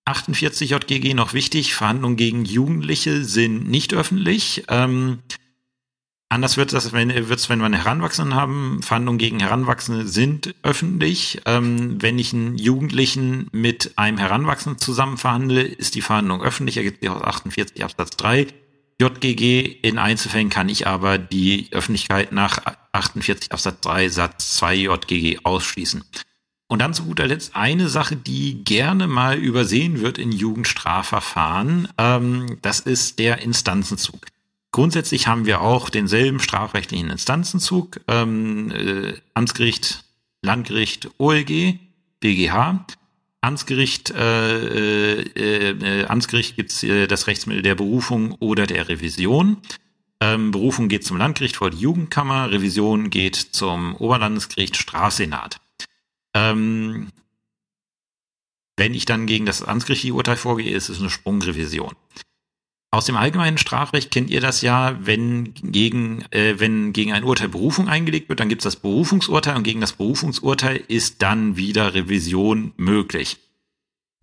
48 0.06 0.69
JGG 0.69 1.13
noch 1.13 1.34
wichtig, 1.34 1.74
Verhandlungen 1.74 2.15
gegen 2.15 2.45
Jugendliche 2.45 3.24
sind 3.24 3.67
nicht 3.67 3.93
öffentlich. 3.93 4.65
Ähm, 4.67 5.19
Anders 6.28 6.58
wird 6.58 6.74
es, 6.74 6.91
wenn, 6.91 7.30
wird's, 7.30 7.50
wenn 7.50 7.60
wir 7.60 7.65
einen 7.65 7.76
Heranwachsenden 7.76 8.36
haben. 8.36 8.82
Verhandlungen 8.82 9.19
gegen 9.19 9.39
Heranwachsende 9.39 10.08
sind 10.08 10.56
öffentlich. 10.63 11.41
Ähm, 11.45 12.02
wenn 12.02 12.17
ich 12.17 12.34
einen 12.34 12.58
Jugendlichen 12.58 13.48
mit 13.52 13.98
einem 13.98 14.17
Heranwachsenden 14.17 14.80
zusammen 14.80 15.17
verhandle, 15.17 15.62
ist 15.62 15.93
die 15.93 16.02
Verhandlung 16.02 16.41
öffentlich. 16.41 16.78
Ergibt 16.78 17.02
sich 17.02 17.10
aus 17.12 17.21
48 17.21 17.84
Absatz 17.84 18.10
3. 18.18 18.47
JGG 19.02 19.80
in 19.82 19.98
Einzelfällen 19.98 20.50
kann 20.50 20.70
ich 20.70 20.88
aber 20.88 21.18
die 21.18 21.68
Öffentlichkeit 21.72 22.32
nach 22.32 22.60
48 22.93 23.52
Absatz 23.52 23.82
3 23.82 24.10
Satz 24.10 24.58
2 24.58 24.76
JGG 24.76 25.39
ausschließen. 25.43 26.04
Und 26.68 26.80
dann 26.80 26.93
zu 26.93 27.04
guter 27.06 27.28
Letzt 27.28 27.56
eine 27.56 27.89
Sache, 27.89 28.16
die 28.16 28.64
gerne 28.64 29.08
mal 29.08 29.38
übersehen 29.38 30.02
wird 30.02 30.18
in 30.18 30.32
Jugendstrafverfahren. 30.32 31.89
Ähm, 31.98 32.58
das 32.62 32.80
ist 32.80 33.20
der 33.20 33.39
Instanzenzug. 33.39 34.26
Grundsätzlich 34.72 35.28
haben 35.28 35.46
wir 35.46 35.62
auch 35.62 35.89
denselben 35.89 36.39
strafrechtlichen 36.39 37.10
Instanzenzug, 37.10 38.02
ähm, 38.08 38.72
äh, 38.72 39.14
Amtsgericht, 39.34 40.04
Landgericht, 40.41 41.10
OLG, 41.18 41.80
BGH. 42.20 42.86
Amtsgericht, 43.46 44.10
äh, 44.12 45.22
äh, 45.22 46.02
äh, 46.02 46.06
Amtsgericht 46.06 46.56
gibt 46.56 46.72
es 46.72 46.84
äh, 46.84 47.06
das 47.08 47.28
Rechtsmittel 47.28 47.62
der 47.62 47.76
Berufung 47.76 48.32
oder 48.39 48.66
der 48.66 48.89
Revision. 48.89 49.58
Ähm, 50.20 50.52
Berufung 50.52 50.89
geht 50.89 51.06
zum 51.06 51.18
Landgericht 51.18 51.58
vor 51.58 51.70
die 51.70 51.78
Jugendkammer, 51.78 52.50
Revision 52.52 53.10
geht 53.12 53.36
zum 53.36 53.96
Oberlandesgericht 53.96 54.78
Strafsenat. 54.78 55.62
Ähm, 56.34 57.10
Wenn 58.78 58.93
ich 58.93 59.06
dann 59.06 59.28
gegen 59.28 59.46
das 59.46 59.62
amtsgerichtliche 59.62 60.16
Urteil 60.16 60.38
vorgehe, 60.38 60.76
ist 60.76 60.89
es 60.89 61.00
eine 61.00 61.10
Sprungrevision. 61.10 61.93
Aus 62.96 63.04
dem 63.04 63.18
allgemeinen 63.18 63.58
Strafrecht 63.58 64.10
kennt 64.10 64.30
ihr 64.30 64.39
das 64.39 64.62
ja, 64.62 64.98
wenn 65.02 65.54
gegen, 65.56 66.24
äh, 66.32 66.54
wenn 66.60 66.93
gegen 66.93 67.12
ein 67.12 67.26
Urteil 67.26 67.50
Berufung 67.50 67.89
eingelegt 67.89 68.30
wird, 68.30 68.39
dann 68.39 68.48
gibt 68.48 68.62
es 68.62 68.64
das 68.64 68.78
Berufungsurteil 68.78 69.58
und 69.58 69.64
gegen 69.64 69.82
das 69.82 69.91
Berufungsurteil 69.91 70.78
ist 70.88 71.22
dann 71.22 71.58
wieder 71.58 71.93
Revision 71.93 72.72
möglich. 72.78 73.36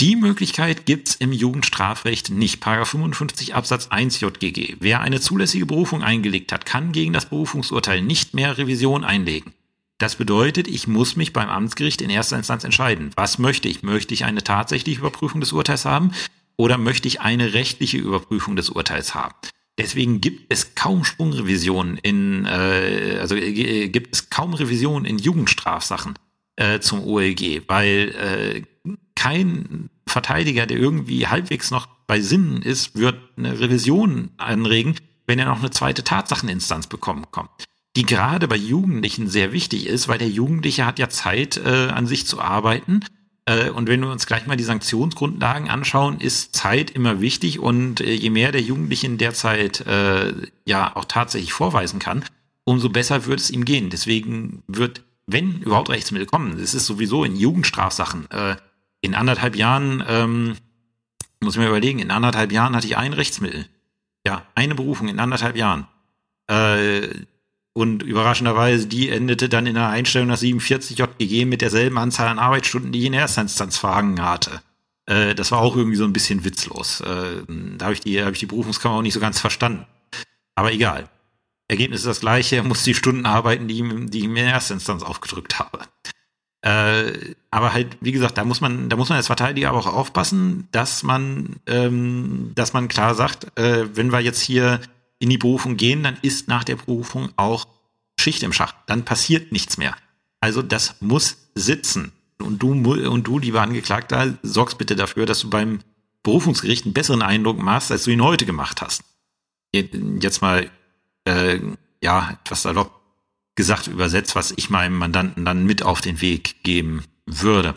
Die 0.01 0.17
Möglichkeit 0.17 0.87
gibt's 0.87 1.15
im 1.15 1.35
Jugendstrafrecht 1.35 2.31
nicht. 2.31 2.61
Paragraph 2.61 2.89
55 2.89 3.55
Absatz 3.55 3.89
1 3.89 4.19
JGG. 4.21 4.77
Wer 4.81 5.03
eine 5.03 5.21
zulässige 5.21 5.67
Berufung 5.67 6.03
eingelegt 6.03 6.51
hat, 6.51 6.65
kann 6.65 6.93
gegen 6.93 7.13
das 7.13 7.27
Berufungsurteil 7.27 8.01
nicht 8.01 8.33
mehr 8.33 8.57
Revision 8.57 9.05
einlegen. 9.05 9.53
Das 9.99 10.17
bedeutet, 10.17 10.67
ich 10.67 10.89
muss 10.89 11.15
mich 11.15 11.35
beim 11.35 11.51
Amtsgericht 11.51 12.01
in 12.01 12.09
erster 12.09 12.39
Instanz 12.39 12.65
entscheiden. 12.65 13.11
Was 13.17 13.39
möchte 13.39 13.69
ich? 13.69 13.83
Möchte 13.83 14.15
ich 14.15 14.25
eine 14.25 14.43
tatsächliche 14.43 15.01
Überprüfung 15.01 15.43
des 15.43 15.53
Urteils 15.53 15.85
haben 15.85 16.13
oder 16.57 16.79
möchte 16.79 17.09
ich 17.09 17.21
eine 17.21 17.55
rechtliche 17.55 17.99
Überprüfung 17.99 18.57
des 18.57 18.71
Urteils 18.71 19.15
haben? 19.15 19.35
Deswegen 19.79 20.21
gibt 20.21 20.53
es 20.53 20.75
kaum 20.75 21.05
Sprungrevisionen 21.05 21.97
in, 21.99 22.45
äh, 22.45 23.19
also 23.21 23.35
äh, 23.35 23.89
gibt 23.89 24.15
es 24.15 24.29
kaum 24.29 24.53
Revisionen 24.55 25.07
in 25.07 25.19
Jugendstrafsachen 25.19 26.15
äh, 26.57 26.81
zum 26.81 27.05
OLG, 27.05 27.63
weil 27.69 28.65
äh, 28.87 28.93
kein 29.15 29.89
Verteidiger, 30.07 30.67
der 30.67 30.77
irgendwie 30.77 31.27
halbwegs 31.27 31.71
noch 31.71 31.87
bei 32.07 32.21
Sinnen 32.21 32.61
ist, 32.61 32.97
wird 32.97 33.17
eine 33.39 33.61
Revision 33.61 34.31
anregen, 34.37 34.97
wenn 35.27 35.39
er 35.39 35.47
noch 35.47 35.61
eine 35.61 35.71
zweite 35.71 36.05
Tatsacheninstanz 36.05 36.87
bekommen 36.87 37.27
kommt. 37.31 37.65
Die 37.97 38.05
gerade 38.05 38.49
bei 38.49 38.57
Jugendlichen 38.57 39.29
sehr 39.29 39.53
wichtig 39.53 39.87
ist, 39.87 40.09
weil 40.09 40.19
der 40.19 40.29
Jugendliche 40.29 40.85
hat 40.85 40.99
ja 40.99 41.09
Zeit, 41.09 41.57
äh, 41.57 41.89
an 41.89 42.07
sich 42.07 42.27
zu 42.27 42.41
arbeiten. 42.41 43.01
Äh, 43.47 43.71
und 43.71 43.89
wenn 43.89 44.01
wir 44.01 44.11
uns 44.11 44.27
gleich 44.27 44.47
mal 44.47 44.57
die 44.57 44.65
Sanktionsgrundlagen 44.65 45.69
anschauen, 45.69 46.21
ist 46.21 46.55
Zeit 46.55 46.91
immer 46.91 47.21
wichtig. 47.21 47.59
Und 47.59 48.01
äh, 48.01 48.13
je 48.13 48.31
mehr 48.31 48.53
der 48.53 48.63
Jugendliche 48.63 49.07
in 49.07 49.19
der 49.19 49.35
Zeit 49.35 49.81
äh, 49.87 50.33
ja 50.65 50.97
auch 50.97 51.05
tatsächlich 51.05 51.53
vorweisen 51.53 51.99
kann, 51.99 52.25
umso 52.65 52.89
besser 52.89 53.27
wird 53.27 53.41
es 53.41 53.51
ihm 53.51 53.65
gehen. 53.65 53.91
Deswegen 53.91 54.63
wird, 54.69 55.03
wenn 55.27 55.61
überhaupt 55.61 55.91
Rechtsmittel 55.91 56.27
kommen, 56.27 56.59
das 56.59 56.75
ist 56.75 56.87
sowieso 56.87 57.25
in 57.25 57.37
Jugendstrafsachen, 57.37 58.31
äh, 58.31 58.57
in 59.01 59.15
anderthalb 59.15 59.57
Jahren, 59.57 60.05
ähm, 60.07 60.57
muss 61.41 61.55
ich 61.55 61.61
mir 61.61 61.69
überlegen, 61.69 61.99
in 61.99 62.13
anderthalb 62.13 62.53
Jahren 62.53 62.77
hatte 62.77 62.87
ich 62.87 62.97
ein 62.97 63.13
Rechtsmittel. 63.13 63.67
Ja, 64.25 64.47
eine 64.55 64.77
Berufung 64.77 65.09
in 65.09 65.19
anderthalb 65.19 65.57
Jahren. 65.57 65.89
Äh, 66.47 67.09
und 67.75 68.03
überraschenderweise, 68.03 68.87
die 68.87 69.09
endete 69.09 69.49
dann 69.49 69.67
in 69.67 69.77
einer 69.77 69.89
Einstellung 69.89 70.29
nach 70.29 70.37
47 70.37 70.99
JGG 70.99 71.47
mit 71.47 71.63
derselben 71.63 71.99
Anzahl 71.99 72.29
an 72.29 72.39
Arbeitsstunden, 72.39 72.93
die 72.93 73.01
ich 73.01 73.07
in 73.07 73.15
erster 73.15 73.43
Instanz 73.43 73.79
verhangen 73.79 74.23
hatte. 74.23 74.61
Äh, 75.07 75.35
das 75.35 75.53
war 75.53 75.61
auch 75.61 75.77
irgendwie 75.77 75.97
so 75.97 76.05
ein 76.05 76.13
bisschen 76.13 76.45
witzlos. 76.45 77.01
Äh, 77.01 77.43
da 77.79 77.87
habe 77.87 77.95
ich, 77.95 78.01
die, 78.01 78.23
hab 78.23 78.33
ich 78.33 78.41
die 78.41 78.47
Berufungskammer 78.47 78.97
auch 78.97 79.03
nicht 79.03 79.15
so 79.15 79.21
ganz 79.21 79.41
verstanden. 79.41 79.87
Aber 80.55 80.73
egal. 80.73 81.09
Ergebnis 81.69 82.01
ist 82.01 82.07
das 82.07 82.21
gleiche, 82.21 82.57
er 82.57 82.65
muss 82.65 82.83
die 82.83 82.95
Stunden 82.95 83.25
arbeiten, 83.25 83.69
die, 83.69 83.83
die 84.09 84.19
ich 84.19 84.29
mir 84.29 84.43
in 84.43 84.49
erster 84.51 84.75
Instanz 84.75 85.03
aufgedrückt 85.03 85.59
habe. 85.59 85.81
Äh, 86.61 87.35
aber 87.51 87.73
halt, 87.73 87.97
wie 88.01 88.13
gesagt, 88.13 88.37
da 88.37 88.45
muss 88.45 88.61
man, 88.61 88.91
da 88.91 88.97
muss 88.97 89.09
man 89.09 89.17
als 89.17 89.27
Verteidiger 89.27 89.71
aber 89.71 89.79
auch 89.79 89.87
aufpassen, 89.87 90.69
dass 90.71 91.03
man, 91.03 91.57
ähm, 91.67 92.53
dass 92.55 92.73
man 92.73 92.89
klar 92.89 93.15
sagt, 93.15 93.59
äh, 93.59 93.87
wenn 93.97 94.13
wir 94.13 94.21
jetzt 94.21 94.41
hier 94.41 94.81
in 95.23 95.31
die 95.31 95.39
Berufung 95.39 95.77
gehen, 95.77 96.03
dann 96.03 96.19
ist 96.23 96.49
nach 96.49 96.65
der 96.65 96.75
Berufung 96.75 97.31
auch 97.37 97.69
Schicht 98.19 98.43
im 98.43 98.53
Schacht. 98.53 98.75
Dann 98.87 99.05
passiert 99.05 99.53
nichts 99.53 99.79
mehr. 99.79 99.97
Also 100.41 100.63
das 100.63 100.97
muss 101.01 101.37
sitzen. 101.55 102.11
Und 102.41 102.61
du, 102.61 102.73
und 102.73 103.23
du, 103.23 103.39
lieber 103.39 103.63
Angeklagter, 103.63 104.37
sorgst 104.43 104.79
bitte 104.79 104.97
dafür, 104.97 105.25
dass 105.25 105.39
du 105.39 105.49
beim 105.49 105.79
Berufungsgericht 106.25 106.85
einen 106.85 106.93
besseren 106.93 107.23
Eindruck 107.23 107.59
machst, 107.63 107.93
als 107.93 108.03
du 108.03 108.11
ihn 108.11 108.23
heute 108.23 108.47
gemacht 108.47 108.83
hast. 108.83 109.05
Jetzt 109.73 110.43
mal, 110.43 110.69
äh, 111.25 111.61
ja, 112.03 112.37
etwas 112.43 112.63
salopp 112.63 113.01
gesagt 113.55 113.87
übersetzt, 113.87 114.35
was 114.35 114.53
ich 114.57 114.71
meinem 114.71 114.99
Mandanten 114.99 115.45
dann 115.45 115.65
mit 115.65 115.85
auf 115.85 116.01
den 116.01 116.21
Weg 116.21 116.65
geben 116.65 117.05
würde. 117.27 117.77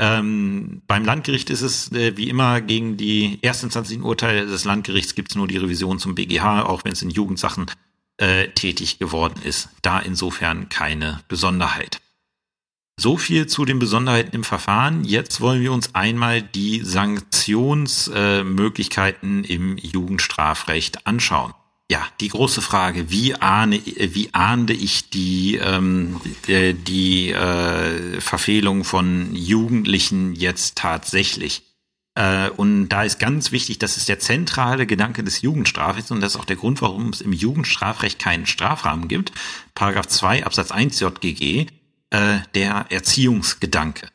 Ähm, 0.00 0.82
beim 0.86 1.04
Landgericht 1.04 1.50
ist 1.50 1.62
es 1.62 1.90
äh, 1.92 2.16
wie 2.16 2.28
immer 2.28 2.60
gegen 2.60 2.96
die 2.96 3.40
erstinstanzlichen 3.42 4.04
Urteile 4.04 4.46
des 4.46 4.64
Landgerichts 4.64 5.16
gibt 5.16 5.32
es 5.32 5.36
nur 5.36 5.48
die 5.48 5.56
Revision 5.56 5.98
zum 5.98 6.14
BGH, 6.14 6.62
auch 6.62 6.84
wenn 6.84 6.92
es 6.92 7.02
in 7.02 7.10
Jugendsachen 7.10 7.66
äh, 8.18 8.48
tätig 8.48 8.98
geworden 8.98 9.42
ist. 9.42 9.70
Da 9.82 9.98
insofern 9.98 10.68
keine 10.68 11.20
Besonderheit. 11.26 12.00
So 13.00 13.16
viel 13.16 13.46
zu 13.46 13.64
den 13.64 13.78
Besonderheiten 13.78 14.34
im 14.34 14.44
Verfahren. 14.44 15.04
Jetzt 15.04 15.40
wollen 15.40 15.62
wir 15.62 15.72
uns 15.72 15.94
einmal 15.94 16.42
die 16.42 16.82
Sanktionsmöglichkeiten 16.82 19.44
äh, 19.44 19.52
im 19.52 19.78
Jugendstrafrecht 19.78 21.06
anschauen. 21.06 21.54
Ja, 21.90 22.06
die 22.20 22.28
große 22.28 22.60
Frage, 22.60 23.10
wie 23.10 23.34
ahne, 23.34 23.80
wie 23.84 24.34
ahnde 24.34 24.74
ich 24.74 25.08
die, 25.08 25.56
ähm, 25.56 26.20
die, 26.46 26.74
die 26.74 27.30
äh, 27.30 28.20
Verfehlung 28.20 28.84
von 28.84 29.34
Jugendlichen 29.34 30.34
jetzt 30.34 30.76
tatsächlich? 30.76 31.62
Äh, 32.14 32.50
und 32.50 32.90
da 32.90 33.04
ist 33.04 33.18
ganz 33.18 33.52
wichtig, 33.52 33.78
das 33.78 33.96
ist 33.96 34.10
der 34.10 34.18
zentrale 34.18 34.86
Gedanke 34.86 35.24
des 35.24 35.40
Jugendstrafrechts 35.40 36.10
und 36.10 36.20
das 36.20 36.34
ist 36.34 36.40
auch 36.40 36.44
der 36.44 36.56
Grund, 36.56 36.82
warum 36.82 37.08
es 37.08 37.22
im 37.22 37.32
Jugendstrafrecht 37.32 38.18
keinen 38.18 38.44
Strafrahmen 38.44 39.08
gibt. 39.08 39.32
Paragraph 39.74 40.08
2 40.08 40.44
Absatz 40.44 40.70
1 40.70 41.00
JGG, 41.00 41.68
äh, 42.10 42.38
der 42.54 42.86
Erziehungsgedanke. 42.90 44.08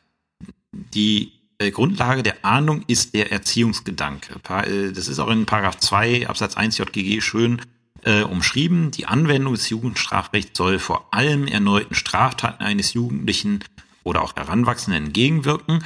Die 0.72 1.32
äh, 1.64 1.70
Grundlage 1.70 2.22
der 2.22 2.44
Ahnung 2.44 2.82
ist 2.86 3.14
der 3.14 3.32
Erziehungsgedanke. 3.32 4.34
Äh, 4.48 4.92
das 4.92 5.08
ist 5.08 5.18
auch 5.18 5.30
in 5.30 5.46
Paragraph 5.46 5.78
2 5.78 6.28
Absatz 6.28 6.56
1 6.56 6.78
JGG 6.78 7.20
schön 7.20 7.62
äh, 8.04 8.22
umschrieben. 8.22 8.90
Die 8.90 9.06
Anwendung 9.06 9.54
des 9.54 9.68
Jugendstrafrechts 9.70 10.56
soll 10.56 10.78
vor 10.78 11.08
allem 11.12 11.46
erneuten 11.46 11.94
Straftaten 11.94 12.62
eines 12.62 12.92
Jugendlichen 12.92 13.64
oder 14.02 14.22
auch 14.22 14.36
Heranwachsenden 14.36 15.06
entgegenwirken. 15.06 15.84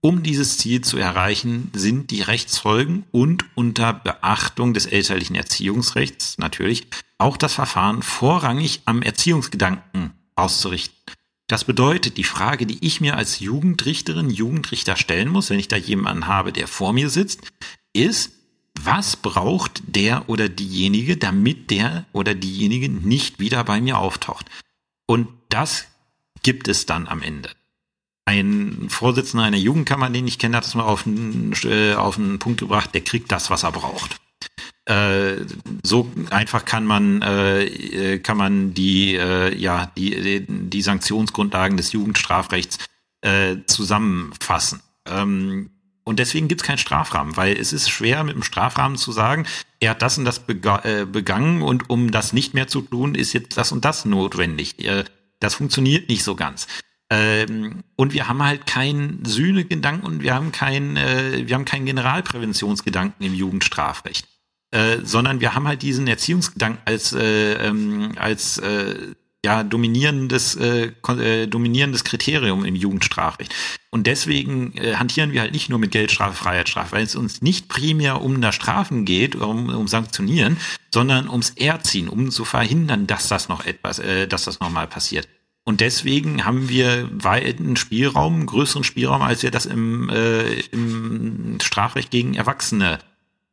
Um 0.00 0.22
dieses 0.22 0.58
Ziel 0.58 0.80
zu 0.80 0.96
erreichen, 0.96 1.70
sind 1.74 2.12
die 2.12 2.22
Rechtsfolgen 2.22 3.04
und 3.10 3.44
unter 3.56 3.92
Beachtung 3.92 4.72
des 4.72 4.86
elterlichen 4.86 5.34
Erziehungsrechts 5.34 6.38
natürlich 6.38 6.86
auch 7.18 7.36
das 7.36 7.54
Verfahren 7.54 8.02
vorrangig 8.02 8.82
am 8.84 9.02
Erziehungsgedanken 9.02 10.12
auszurichten. 10.36 10.96
Das 11.48 11.64
bedeutet, 11.64 12.18
die 12.18 12.24
Frage, 12.24 12.66
die 12.66 12.86
ich 12.86 13.00
mir 13.00 13.16
als 13.16 13.40
Jugendrichterin, 13.40 14.28
Jugendrichter 14.28 14.96
stellen 14.96 15.28
muss, 15.28 15.48
wenn 15.48 15.58
ich 15.58 15.68
da 15.68 15.76
jemanden 15.76 16.26
habe, 16.26 16.52
der 16.52 16.68
vor 16.68 16.92
mir 16.92 17.08
sitzt, 17.08 17.40
ist, 17.94 18.32
was 18.78 19.16
braucht 19.16 19.82
der 19.86 20.28
oder 20.28 20.50
diejenige, 20.50 21.16
damit 21.16 21.70
der 21.70 22.04
oder 22.12 22.34
diejenige 22.34 22.90
nicht 22.90 23.40
wieder 23.40 23.64
bei 23.64 23.80
mir 23.80 23.98
auftaucht? 23.98 24.46
Und 25.06 25.28
das 25.48 25.86
gibt 26.42 26.68
es 26.68 26.84
dann 26.84 27.08
am 27.08 27.22
Ende. 27.22 27.50
Ein 28.26 28.88
Vorsitzender 28.90 29.46
einer 29.46 29.56
Jugendkammer, 29.56 30.10
den 30.10 30.26
ich 30.26 30.38
kenne, 30.38 30.58
hat 30.58 30.66
es 30.66 30.74
mal 30.74 30.84
auf 30.84 31.06
einen, 31.06 31.54
äh, 31.64 31.94
auf 31.94 32.18
einen 32.18 32.38
Punkt 32.38 32.60
gebracht, 32.60 32.92
der 32.92 33.00
kriegt 33.00 33.32
das, 33.32 33.48
was 33.48 33.62
er 33.62 33.72
braucht. 33.72 34.20
Äh, 34.88 35.44
so 35.82 36.10
einfach 36.30 36.64
kann 36.64 36.86
man 36.86 37.20
äh, 37.20 37.64
äh, 37.64 38.18
kann 38.20 38.38
man 38.38 38.72
die 38.72 39.12
ja 39.12 39.92
die 39.96 40.46
die 40.48 40.82
Sanktionsgrundlagen 40.82 41.76
des 41.76 41.92
Jugendstrafrechts 41.92 42.78
zusammenfassen. 43.66 44.80
Ähm, 45.04 45.70
und 46.04 46.20
deswegen 46.20 46.46
gibt 46.46 46.60
es 46.60 46.66
keinen 46.66 46.78
Strafrahmen, 46.78 47.36
weil 47.36 47.56
es 47.56 47.72
ist 47.72 47.90
schwer 47.90 48.22
mit 48.22 48.36
dem 48.36 48.44
Strafrahmen 48.44 48.96
zu 48.96 49.10
sagen, 49.10 49.44
er 49.80 49.90
hat 49.90 50.02
das 50.02 50.18
und 50.18 50.24
das 50.24 50.38
begangen 50.38 51.62
und 51.62 51.90
um 51.90 52.12
das 52.12 52.32
nicht 52.32 52.54
mehr 52.54 52.68
zu 52.68 52.80
tun, 52.80 53.16
ist 53.16 53.32
jetzt 53.32 53.58
das 53.58 53.72
und 53.72 53.84
das 53.84 54.04
notwendig. 54.04 54.76
Das 55.40 55.56
funktioniert 55.56 56.08
nicht 56.08 56.22
so 56.22 56.36
ganz. 56.36 56.68
Ähm, 57.10 57.82
und 57.96 58.12
wir 58.12 58.28
haben 58.28 58.42
halt 58.44 58.66
keinen 58.66 59.24
Sühnegedanken 59.24 60.06
und 60.06 60.22
wir 60.22 60.34
haben 60.34 60.52
keinen, 60.52 60.94
wir 60.94 61.54
haben 61.54 61.64
keinen 61.64 61.86
Generalpräventionsgedanken 61.86 63.26
im 63.26 63.34
Jugendstrafrecht. 63.34 64.28
Äh, 64.70 64.98
sondern 65.02 65.40
wir 65.40 65.54
haben 65.54 65.66
halt 65.66 65.82
diesen 65.82 66.06
Erziehungsgedanken 66.06 66.82
als, 66.84 67.14
äh, 67.14 67.54
ähm, 67.54 68.12
als 68.16 68.58
äh, 68.58 69.14
ja, 69.44 69.62
dominierendes, 69.62 70.56
äh, 70.56 70.92
äh, 71.08 71.46
dominierendes 71.46 72.04
Kriterium 72.04 72.64
im 72.64 72.74
Jugendstrafrecht. 72.74 73.54
Und 73.90 74.06
deswegen 74.06 74.76
äh, 74.76 74.96
hantieren 74.96 75.32
wir 75.32 75.40
halt 75.40 75.52
nicht 75.52 75.70
nur 75.70 75.78
mit 75.78 75.92
Geldstrafe, 75.92 76.34
Freiheitsstrafe, 76.34 76.92
weil 76.92 77.04
es 77.04 77.16
uns 77.16 77.40
nicht 77.40 77.68
primär 77.68 78.20
um 78.20 78.40
das 78.40 78.56
Strafen 78.56 79.04
geht, 79.04 79.36
um, 79.36 79.68
um 79.70 79.88
Sanktionieren, 79.88 80.58
sondern 80.92 81.28
ums 81.30 81.50
Erziehen, 81.50 82.08
um 82.08 82.30
zu 82.30 82.44
verhindern, 82.44 83.06
dass 83.06 83.28
das 83.28 83.48
noch 83.48 83.64
etwas, 83.64 84.00
äh, 84.00 84.26
dass 84.26 84.44
das 84.44 84.60
nochmal 84.60 84.88
passiert. 84.88 85.28
Und 85.64 85.80
deswegen 85.80 86.44
haben 86.44 86.68
wir 86.68 87.08
weiten 87.12 87.76
Spielraum, 87.76 88.44
größeren 88.46 88.84
Spielraum, 88.84 89.22
als 89.22 89.42
wir 89.42 89.50
das 89.50 89.66
im, 89.66 90.08
äh, 90.10 90.60
im 90.72 91.58
Strafrecht 91.62 92.10
gegen 92.10 92.34
Erwachsene 92.34 92.98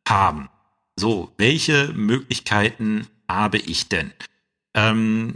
haben. 0.07 0.49
So, 0.97 1.31
welche 1.37 1.91
Möglichkeiten 1.93 3.07
habe 3.27 3.57
ich 3.57 3.89
denn? 3.89 4.11
Ähm, 4.73 5.35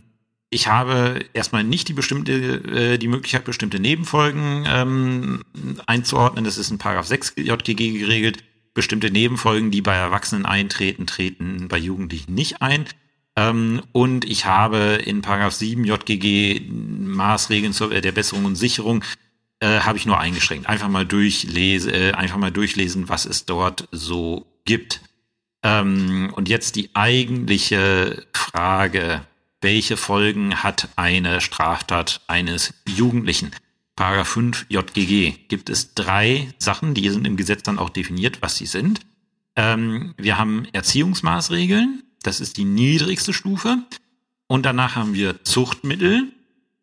ich 0.49 0.67
habe 0.67 1.25
erstmal 1.33 1.63
nicht 1.63 1.89
die 1.89 1.93
bestimmte, 1.93 2.33
äh, 2.33 2.97
die 2.97 3.07
Möglichkeit, 3.07 3.43
bestimmte 3.43 3.79
Nebenfolgen 3.79 4.65
ähm, 4.67 5.43
einzuordnen. 5.85 6.43
Das 6.43 6.57
ist 6.57 6.71
in 6.71 6.77
Paragraph 6.77 7.05
6 7.05 7.33
JGG 7.35 7.99
geregelt. 7.99 8.43
Bestimmte 8.73 9.11
Nebenfolgen, 9.11 9.71
die 9.71 9.81
bei 9.81 9.95
Erwachsenen 9.95 10.45
eintreten, 10.45 11.05
treten 11.05 11.67
bei 11.67 11.77
Jugendlichen 11.77 12.33
nicht 12.33 12.61
ein. 12.61 12.85
Ähm, 13.35 13.81
und 13.91 14.25
ich 14.25 14.45
habe 14.45 14.99
in 15.05 15.21
Paragraph 15.21 15.53
7 15.53 15.83
JGG 15.83 16.61
Maßregeln 16.69 17.73
zur 17.73 17.91
äh, 17.91 18.01
der 18.01 18.11
Besserung 18.11 18.45
und 18.45 18.55
Sicherung 18.55 19.03
äh, 19.59 19.81
habe 19.81 19.97
ich 19.97 20.05
nur 20.05 20.19
eingeschränkt. 20.19 20.67
Einfach 20.67 20.89
mal 20.89 21.05
durchlese, 21.05 21.91
äh, 21.91 22.11
einfach 22.13 22.37
mal 22.37 22.51
durchlesen, 22.51 23.09
was 23.09 23.25
es 23.25 23.45
dort 23.45 23.87
so 23.91 24.47
gibt. 24.65 25.01
Ähm, 25.63 26.31
und 26.35 26.49
jetzt 26.49 26.75
die 26.75 26.89
eigentliche 26.93 28.25
Frage, 28.33 29.21
welche 29.61 29.97
Folgen 29.97 30.63
hat 30.63 30.89
eine 30.95 31.41
Straftat 31.41 32.21
eines 32.27 32.73
Jugendlichen? 32.87 33.51
Paragraph 33.95 34.29
5 34.29 34.67
JGG 34.69 35.47
gibt 35.49 35.69
es 35.69 35.93
drei 35.93 36.53
Sachen, 36.57 36.93
die 36.93 37.09
sind 37.09 37.27
im 37.27 37.35
Gesetz 37.35 37.63
dann 37.63 37.79
auch 37.79 37.89
definiert, 37.89 38.41
was 38.41 38.55
sie 38.55 38.65
sind. 38.65 39.01
Ähm, 39.57 40.13
wir 40.17 40.37
haben 40.37 40.65
Erziehungsmaßregeln, 40.71 42.03
das 42.23 42.39
ist 42.39 42.55
die 42.55 42.63
niedrigste 42.63 43.33
Stufe. 43.33 43.79
Und 44.47 44.65
danach 44.65 44.95
haben 44.95 45.13
wir 45.13 45.43
Zuchtmittel 45.43 46.31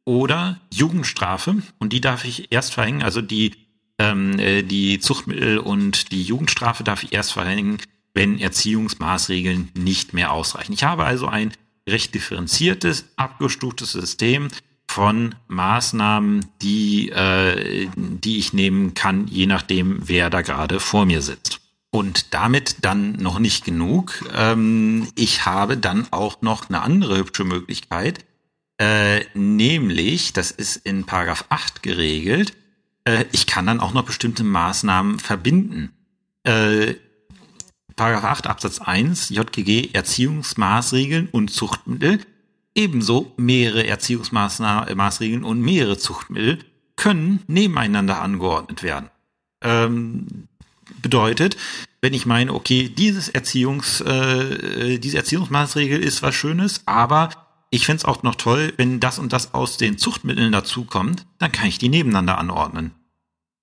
oder 0.05 0.61
Jugendstrafe. 0.72 1.62
Und 1.79 1.93
die 1.93 2.01
darf 2.01 2.24
ich 2.24 2.53
erst 2.53 2.74
verhängen, 2.74 3.03
also 3.03 3.22
die, 3.22 3.53
ähm, 3.99 4.39
äh, 4.39 4.62
die 4.62 5.01
Zuchtmittel 5.01 5.59
und 5.59 6.12
die 6.12 6.22
Jugendstrafe 6.22 6.85
darf 6.85 7.03
ich 7.03 7.12
erst 7.12 7.33
verhängen, 7.33 7.79
wenn 8.17 8.39
Erziehungsmaßregeln 8.39 9.71
nicht 9.75 10.14
mehr 10.14 10.33
ausreichen. 10.33 10.73
Ich 10.73 10.85
habe 10.85 11.05
also 11.05 11.29
ein 11.29 11.53
recht 11.87 12.14
differenziertes, 12.14 13.05
abgestuftes 13.17 13.93
System 13.93 14.49
von 14.89 15.35
Maßnahmen, 15.49 16.47
die, 16.62 17.11
äh, 17.11 17.89
die 17.95 18.39
ich 18.39 18.55
nehmen 18.55 18.95
kann, 18.95 19.29
je 19.29 19.47
nachdem, 19.47 20.09
wer 20.09 20.31
da 20.31 20.41
gerade 20.41 20.81
vor 20.81 21.05
mir 21.05 21.21
sitzt. 21.21 21.61
Und 21.91 22.33
damit 22.33 22.77
dann 22.83 23.12
noch 23.12 23.39
nicht 23.39 23.67
genug. 23.67 24.25
Ähm, 24.35 25.09
ich 25.14 25.45
habe 25.45 25.77
dann 25.77 26.07
auch 26.11 26.41
noch 26.41 26.71
eine 26.71 26.81
andere 26.81 27.19
hübsche 27.19 27.45
Möglichkeit, 27.45 28.25
äh, 28.79 29.25
nämlich, 29.35 30.33
das 30.33 30.51
ist 30.51 30.77
in 30.77 31.05
Paragraph 31.05 31.45
8 31.51 31.83
geregelt, 31.83 32.57
äh, 33.05 33.27
ich 33.33 33.47
kann 33.47 33.67
dann 33.67 33.81
auch 33.81 33.93
noch 33.93 34.05
bestimmte 34.05 34.43
Maßnahmen 34.45 35.19
verbinden. 35.19 35.93
Äh, 36.45 36.95
Paragraph 37.97 38.25
8 38.25 38.47
Absatz 38.47 38.79
1 38.79 39.31
JGG 39.31 39.91
Erziehungsmaßregeln 39.93 41.29
und 41.33 41.51
Zuchtmittel 41.51 42.21
ebenso 42.75 43.33
mehrere 43.39 43.87
Erziehungsmaßregeln 43.87 45.43
und 45.43 45.61
mehrere 45.61 45.97
Zuchtmittel 45.97 46.59
können 46.95 47.43
nebeneinander 47.47 48.21
angeordnet 48.21 48.83
werden. 48.83 49.11
Ähm, 49.63 50.49
bedeutet, 51.01 51.57
wenn 52.01 52.15
ich 52.15 52.27
meine, 52.27 52.53
okay, 52.53 52.89
dieses 52.89 53.29
Erziehungs, 53.29 54.03
äh, 54.03 54.99
diese 54.99 55.17
Erziehungsmaßregel 55.17 56.03
ist 56.03 56.23
was 56.23 56.35
Schönes, 56.35 56.83
aber 56.87 57.31
ich 57.71 57.87
fände 57.87 57.99
es 57.99 58.05
auch 58.05 58.23
noch 58.23 58.37
toll, 58.37 58.73
wenn 58.77 59.01
das 59.01 59.19
und 59.19 59.33
das 59.33 59.55
aus 59.55 59.77
den 59.77 59.99
Zuchtmitteln 59.99 60.53
dazukommt, 60.53 61.27
dann 61.39 61.53
kann 61.53 61.67
ich 61.67 61.79
die 61.79 61.89
nebeneinander 61.89 62.39
anordnen. 62.39 62.93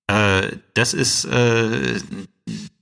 Äh, 0.08 0.58
das 0.74 0.92
ist 0.92 1.24
äh, 1.24 2.00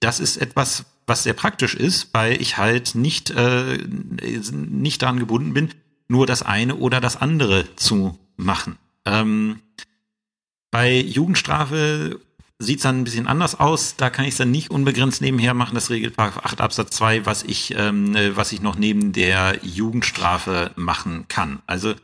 das 0.01 0.21
ist 0.21 0.37
etwas, 0.37 0.85
was 1.07 1.23
sehr 1.25 1.35
praktisch 1.35 1.75
ist, 1.75 2.09
weil 2.13 2.41
ich 2.41 2.59
halt 2.59 2.95
nicht, 2.95 3.31
äh, 3.31 3.79
nicht 3.79 5.03
daran 5.03 5.19
gebunden 5.19 5.55
bin, 5.55 5.71
nur 6.09 6.27
das 6.27 6.43
eine 6.43 6.77
oder 6.77 7.01
das 7.01 7.17
andere 7.17 7.75
zu 7.77 8.19
machen. 8.37 8.79
Ähm, 9.05 9.61
bei 10.71 10.99
Jugendstrafe 10.99 12.21
sieht 12.59 12.79
es 12.79 12.83
dann 12.85 13.01
ein 13.01 13.05
bisschen 13.05 13.27
anders 13.27 13.59
aus. 13.59 13.97
Da 13.97 14.11
kann 14.11 14.25
ich 14.25 14.33
es 14.33 14.39
dann 14.39 14.51
nicht 14.51 14.71
unbegrenzt 14.71 15.21
nebenher 15.21 15.55
machen. 15.55 15.75
Das 15.75 15.91
regelt 15.91 16.19
8 16.19 16.61
Absatz 16.61 16.97
2, 16.97 17.27
was 17.27 17.43
ich, 17.43 17.75
ähm, 17.77 18.15
äh, 18.15 18.37
was 18.37 18.53
ich 18.53 18.63
noch 18.63 18.77
neben 18.77 19.13
der 19.13 19.59
Jugendstrafe 19.63 20.71
machen 20.77 21.27
kann. 21.29 21.61
Also 21.67 21.95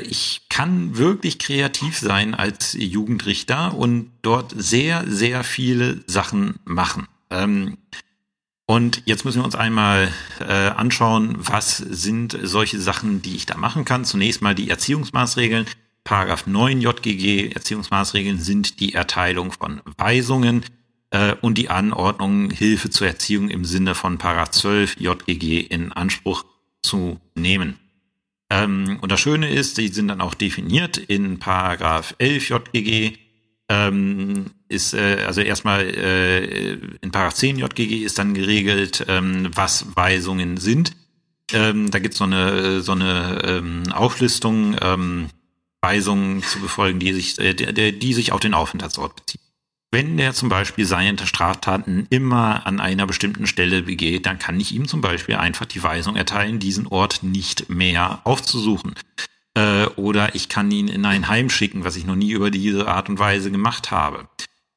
ich 0.00 0.42
kann 0.48 0.96
wirklich 0.96 1.38
kreativ 1.38 1.98
sein 1.98 2.34
als 2.34 2.74
Jugendrichter 2.78 3.74
und 3.74 4.10
dort 4.22 4.54
sehr, 4.56 5.04
sehr 5.06 5.44
viele 5.44 6.02
Sachen 6.06 6.58
machen. 6.64 7.06
Ähm, 7.30 7.76
und 8.70 9.02
jetzt 9.06 9.24
müssen 9.24 9.40
wir 9.40 9.46
uns 9.46 9.54
einmal 9.54 10.12
äh, 10.40 10.52
anschauen, 10.52 11.36
was 11.38 11.78
sind 11.78 12.38
solche 12.42 12.78
Sachen, 12.78 13.22
die 13.22 13.34
ich 13.34 13.46
da 13.46 13.56
machen 13.56 13.86
kann. 13.86 14.04
Zunächst 14.04 14.42
mal 14.42 14.54
die 14.54 14.68
Erziehungsmaßregeln. 14.68 15.64
Paragraph 16.04 16.46
9 16.46 16.82
JGG 16.82 17.52
Erziehungsmaßregeln 17.52 18.38
sind 18.38 18.80
die 18.80 18.94
Erteilung 18.94 19.52
von 19.52 19.80
Weisungen 19.96 20.64
äh, 21.10 21.34
und 21.40 21.56
die 21.56 21.70
Anordnung 21.70 22.50
Hilfe 22.50 22.90
zur 22.90 23.06
Erziehung 23.06 23.48
im 23.48 23.64
Sinne 23.64 23.94
von 23.94 24.18
Paragraph 24.18 24.50
12 24.50 25.00
JGG 25.00 25.60
in 25.60 25.92
Anspruch 25.92 26.44
zu 26.82 27.20
nehmen. 27.34 27.78
Ähm, 28.50 28.98
und 29.00 29.12
das 29.12 29.20
Schöne 29.20 29.50
ist, 29.50 29.78
die 29.78 29.88
sind 29.88 30.08
dann 30.08 30.20
auch 30.20 30.34
definiert 30.34 30.96
in 30.96 31.38
Paragraph 31.38 32.14
11 32.18 32.48
JGG 32.48 33.18
ähm, 33.68 34.46
ist 34.68 34.94
äh, 34.94 35.24
also 35.26 35.40
erstmal 35.40 35.82
äh, 35.82 36.74
in 37.02 37.10
Paragraph 37.12 37.34
10 37.34 37.58
JGG 37.58 38.02
ist 38.02 38.18
dann 38.18 38.34
geregelt, 38.34 39.04
ähm, 39.08 39.50
was 39.54 39.84
Weisungen 39.94 40.56
sind. 40.56 40.92
Ähm, 41.52 41.90
da 41.90 41.98
gibt 41.98 42.14
es 42.14 42.18
so 42.18 42.24
eine 42.24 42.80
so 42.80 42.92
eine 42.92 43.42
ähm, 43.44 43.92
Auflistung 43.92 44.76
ähm, 44.80 45.28
Weisungen 45.82 46.42
zu 46.42 46.60
befolgen, 46.60 46.98
die 46.98 47.12
sich 47.12 47.38
äh, 47.38 47.54
der, 47.54 47.92
die 47.92 48.14
sich 48.14 48.32
auf 48.32 48.40
den 48.40 48.54
Aufenthaltsort 48.54 49.16
beziehen. 49.16 49.42
Wenn 49.90 50.18
der 50.18 50.34
zum 50.34 50.50
Beispiel 50.50 50.84
seine 50.84 51.26
Straftaten 51.26 52.06
immer 52.10 52.66
an 52.66 52.78
einer 52.78 53.06
bestimmten 53.06 53.46
Stelle 53.46 53.82
begeht, 53.82 54.26
dann 54.26 54.38
kann 54.38 54.60
ich 54.60 54.74
ihm 54.74 54.86
zum 54.86 55.00
Beispiel 55.00 55.36
einfach 55.36 55.64
die 55.64 55.82
Weisung 55.82 56.14
erteilen, 56.14 56.58
diesen 56.58 56.86
Ort 56.86 57.22
nicht 57.22 57.70
mehr 57.70 58.20
aufzusuchen. 58.24 58.94
Äh, 59.54 59.86
oder 59.96 60.34
ich 60.34 60.50
kann 60.50 60.70
ihn 60.70 60.88
in 60.88 61.06
ein 61.06 61.28
Heim 61.28 61.48
schicken, 61.48 61.84
was 61.84 61.96
ich 61.96 62.04
noch 62.04 62.16
nie 62.16 62.32
über 62.32 62.50
diese 62.50 62.86
Art 62.86 63.08
und 63.08 63.18
Weise 63.18 63.50
gemacht 63.50 63.90
habe. 63.90 64.28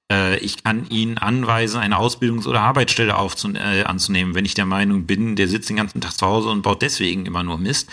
Äh, 0.10 0.38
ich 0.40 0.64
kann 0.64 0.90
ihn 0.90 1.18
anweisen, 1.18 1.82
eine 1.82 1.98
Ausbildungs- 1.98 2.48
oder 2.48 2.62
Arbeitsstelle 2.62 3.12
äh, 3.12 3.84
anzunehmen, 3.84 4.34
wenn 4.34 4.46
ich 4.46 4.54
der 4.54 4.66
Meinung 4.66 5.08
bin, 5.08 5.36
der 5.36 5.50
sitzt 5.50 5.70
den 5.70 5.78
ganzen 5.78 6.00
Tag 6.00 6.14
zu 6.14 6.26
Hause 6.26 6.50
und 6.50 6.62
baut 6.62 6.82
deswegen 6.82 7.26
immer 7.26 7.44
nur 7.44 7.58
Mist. 7.58 7.92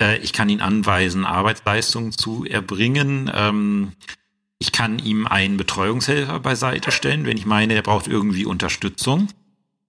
Äh, 0.00 0.18
ich 0.18 0.32
kann 0.32 0.48
ihn 0.48 0.60
anweisen, 0.60 1.24
Arbeitsleistungen 1.24 2.12
zu 2.12 2.44
erbringen. 2.44 3.28
Ähm, 3.34 3.92
ich 4.60 4.72
kann 4.72 4.98
ihm 4.98 5.26
einen 5.26 5.56
Betreuungshelfer 5.56 6.38
beiseite 6.38 6.92
stellen, 6.92 7.24
wenn 7.24 7.38
ich 7.38 7.46
meine, 7.46 7.74
er 7.74 7.82
braucht 7.82 8.06
irgendwie 8.06 8.44
Unterstützung. 8.44 9.28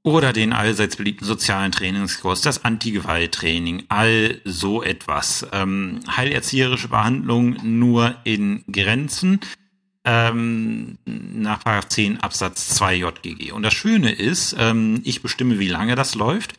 Oder 0.04 0.34
den 0.34 0.52
allseits 0.52 0.96
beliebten 0.96 1.26
sozialen 1.26 1.72
Trainingskurs, 1.72 2.42
das 2.42 2.66
Anti-Gewalt-Training, 2.66 3.84
all 3.90 4.42
so 4.46 4.82
etwas. 4.82 5.46
Ähm, 5.52 6.00
heilerzieherische 6.08 6.88
Behandlung 6.88 7.58
nur 7.62 8.16
in 8.24 8.64
Grenzen 8.72 9.42
ähm, 10.06 10.98
nach 11.06 11.84
10 11.84 12.22
Absatz 12.22 12.70
2 12.70 12.96
JGG. 12.96 13.52
Und 13.52 13.62
das 13.62 13.74
Schöne 13.74 14.12
ist, 14.12 14.56
ähm, 14.58 15.02
ich 15.04 15.22
bestimme, 15.22 15.60
wie 15.60 15.68
lange 15.68 15.94
das 15.94 16.16
läuft. 16.16 16.54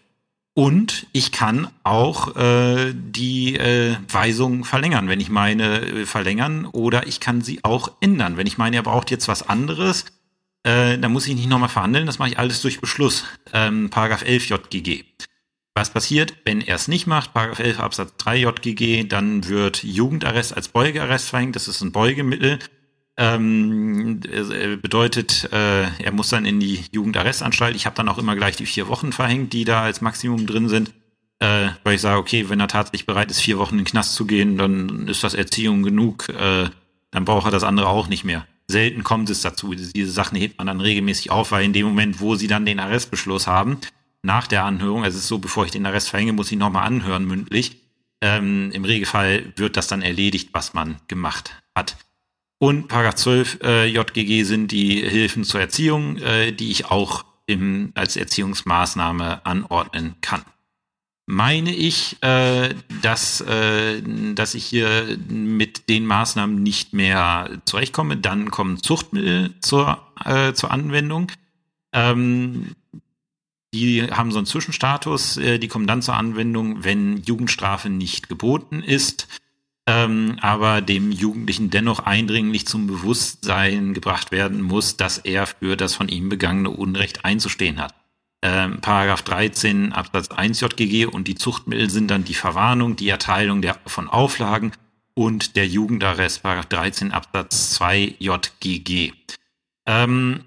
Und 0.55 1.07
ich 1.13 1.33
kann 1.33 1.69
auch 1.83 2.37
äh, 2.37 2.93
die 2.95 3.57
äh, 3.57 3.97
Weisung 4.09 4.65
verlängern, 4.65 5.09
wenn 5.09 5.21
ich 5.21 5.31
meine 5.31 5.81
äh, 5.81 6.07
verlängern, 6.07 6.67
oder 6.67 7.07
ich 7.07 7.21
kann 7.21 7.41
sie 7.41 7.65
auch 7.65 7.93
ändern. 8.01 8.37
Wenn 8.37 8.47
ich 8.47 8.59
meine, 8.59 8.77
er 8.77 8.83
braucht 8.83 9.11
jetzt 9.11 9.29
was 9.29 9.49
anderes, 9.49 10.05
äh, 10.65 10.99
dann 10.99 11.13
muss 11.13 11.27
ich 11.27 11.35
nicht 11.35 11.49
nochmal 11.49 11.71
verhandeln, 11.71 12.05
das 12.07 12.19
mache 12.19 12.29
ich 12.29 12.39
alles 12.39 12.61
durch 12.61 12.81
Beschluss. 12.81 13.25
Ähm, 13.55 13.89
Paragraph 13.89 14.23
11 14.23 14.51
JGG. 14.51 15.05
Was 15.75 15.89
passiert, 15.89 16.35
wenn 16.45 16.61
er 16.61 16.77
es 16.77 16.87
nicht 16.87 17.07
macht? 17.07 17.33
Paragraph 17.33 17.61
11 17.61 17.81
Absatz 17.81 18.13
3 18.19 18.37
JGG, 18.37 19.05
dann 19.09 19.49
wird 19.49 19.83
Jugendarrest 19.83 20.55
als 20.55 20.69
Beugearrest 20.69 21.31
verhängt. 21.31 21.57
Das 21.57 21.67
ist 21.67 21.81
ein 21.81 21.93
Beugemittel. 21.93 22.59
Ähm, 23.17 24.21
äh, 24.25 24.77
bedeutet, 24.77 25.49
äh, 25.53 25.83
er 25.83 26.13
muss 26.13 26.31
dann 26.31 26.47
in 26.47 26.61
die 26.61 26.85
Jugendarrestanstalt. 26.93 27.77
Ich 27.77 27.87
habe 27.87 27.97
dann 27.97 28.09
auch 28.09 28.19
immer 28.19 28.37
gleich 28.37 28.57
die 28.57 28.67
vier 28.67 28.89
Wochen 28.89 29.13
verhängt, 29.13 29.53
die 29.53 29.65
da 29.65 29.83
als 29.83 30.01
Maximum 30.01 30.47
drin 30.47 30.69
sind. 30.69 30.93
Äh, 31.41 31.69
weil 31.85 31.97
ich 31.97 32.01
sage, 32.01 32.19
okay, 32.19 32.49
wenn 32.49 32.61
er 32.61 32.69
tatsächlich 32.69 33.07
bereit 33.07 33.31
ist, 33.31 33.41
vier 33.41 33.59
Wochen 33.59 33.75
in 33.75 33.85
den 33.85 33.91
Knast 33.91 34.15
zu 34.15 34.27
gehen, 34.27 34.57
dann 34.57 35.09
ist 35.09 35.25
das 35.25 35.35
Erziehung 35.35 35.83
genug. 35.83 36.29
Äh, 36.29 36.71
dann 37.11 37.25
braucht 37.25 37.47
er 37.47 37.51
das 37.51 37.65
andere 37.65 37.89
auch 37.89 38.09
nicht 38.09 38.25
mehr 38.25 38.47
selten 38.73 39.05
kommt 39.05 39.31
es 39.31 39.43
dazu. 39.43 39.75
Diese 39.75 40.11
Sachen 40.11 40.37
hebt 40.37 40.59
man 40.59 40.67
dann 40.67 40.81
regelmäßig 40.81 41.31
auf, 41.31 41.53
weil 41.53 41.65
in 41.65 41.73
dem 41.73 41.87
Moment, 41.87 42.21
wo 42.21 42.35
sie 42.35 42.49
dann 42.49 42.67
den 42.67 42.81
Arrestbeschluss 42.81 43.47
haben, 43.47 43.79
nach 44.23 44.47
der 44.47 44.65
Anhörung, 44.65 45.05
also 45.05 45.17
es 45.17 45.25
ist 45.25 45.29
so, 45.29 45.39
bevor 45.39 45.65
ich 45.65 45.71
den 45.71 45.87
Arrest 45.87 46.09
verhänge, 46.09 46.33
muss 46.33 46.51
ich 46.51 46.59
nochmal 46.59 46.87
anhören 46.87 47.27
mündlich. 47.27 47.81
Ähm, 48.21 48.71
Im 48.73 48.85
Regelfall 48.85 49.53
wird 49.57 49.77
das 49.77 49.89
dann 49.89 50.03
erledigt, 50.03 50.51
was 50.53 50.75
man 50.75 50.97
gemacht 51.09 51.63
hat. 51.75 51.97
Und 52.63 52.87
Paragraph 52.87 53.17
12 53.17 53.59
äh, 53.65 53.87
JGG 53.87 54.45
sind 54.45 54.71
die 54.71 55.03
Hilfen 55.03 55.43
zur 55.43 55.61
Erziehung, 55.61 56.19
äh, 56.19 56.53
die 56.53 56.71
ich 56.71 56.85
auch 56.85 57.25
im, 57.47 57.91
als 57.97 58.15
Erziehungsmaßnahme 58.15 59.45
anordnen 59.45 60.15
kann. 60.21 60.45
meine 61.27 61.75
ich, 61.75 62.23
äh, 62.23 62.73
dass, 63.03 63.41
äh, 63.41 64.01
dass 64.37 64.55
ich 64.55 64.65
hier 64.65 65.19
mit 65.29 65.89
den 65.89 66.07
Maßnahmen 66.07 66.63
nicht 66.63 66.93
mehr 66.93 67.51
zurechtkomme. 67.65 68.17
Dann 68.19 68.53
kommen 68.53 68.81
Zuchtmittel 68.81 69.55
zur, 69.61 69.99
äh, 70.25 70.53
zur 70.53 70.71
Anwendung. 70.71 71.33
Ähm, 71.93 72.77
die 73.75 74.05
haben 74.05 74.31
so 74.31 74.39
einen 74.39 74.47
Zwischenstatus, 74.47 75.37
äh, 75.37 75.59
die 75.59 75.67
kommen 75.67 75.89
dann 75.89 76.01
zur 76.01 76.15
Anwendung, 76.15 76.85
wenn 76.85 77.25
Jugendstrafe 77.25 77.91
nicht 77.91 78.29
geboten 78.29 78.85
ist, 78.85 79.27
ähm, 79.87 80.37
aber 80.41 80.80
dem 80.80 81.11
Jugendlichen 81.11 81.70
dennoch 81.70 82.01
eindringlich 82.01 82.66
zum 82.66 82.87
Bewusstsein 82.87 83.95
gebracht 83.95 84.30
werden 84.30 84.62
muss, 84.62 84.97
dass 84.97 85.18
er 85.18 85.47
für 85.47 85.76
das 85.76 85.95
von 85.95 86.09
ihm 86.09 86.28
begangene 86.28 86.70
Unrecht 86.70 87.24
einzustehen 87.24 87.80
hat 87.80 87.95
ähm, 88.43 88.80
Paragraph 88.80 89.22
13 89.22 89.93
Absatz 89.93 90.28
1 90.30 90.61
JGG 90.61 91.07
und 91.07 91.28
die 91.28 91.37
Zuchtmittel 91.37 91.89
sind 91.89 92.11
dann 92.11 92.24
die 92.24 92.35
Verwarnung, 92.35 92.97
die 92.97 93.09
Erteilung 93.09 93.62
der, 93.62 93.78
von 93.87 94.09
Auflagen 94.09 94.72
und 95.14 95.57
der 95.57 95.66
Jugendarrest, 95.66 96.43
Paragraph 96.43 96.66
13 96.66 97.12
Absatz 97.12 97.70
2 97.74 98.16
JGG. 98.18 99.12
Ähm, 99.87 100.45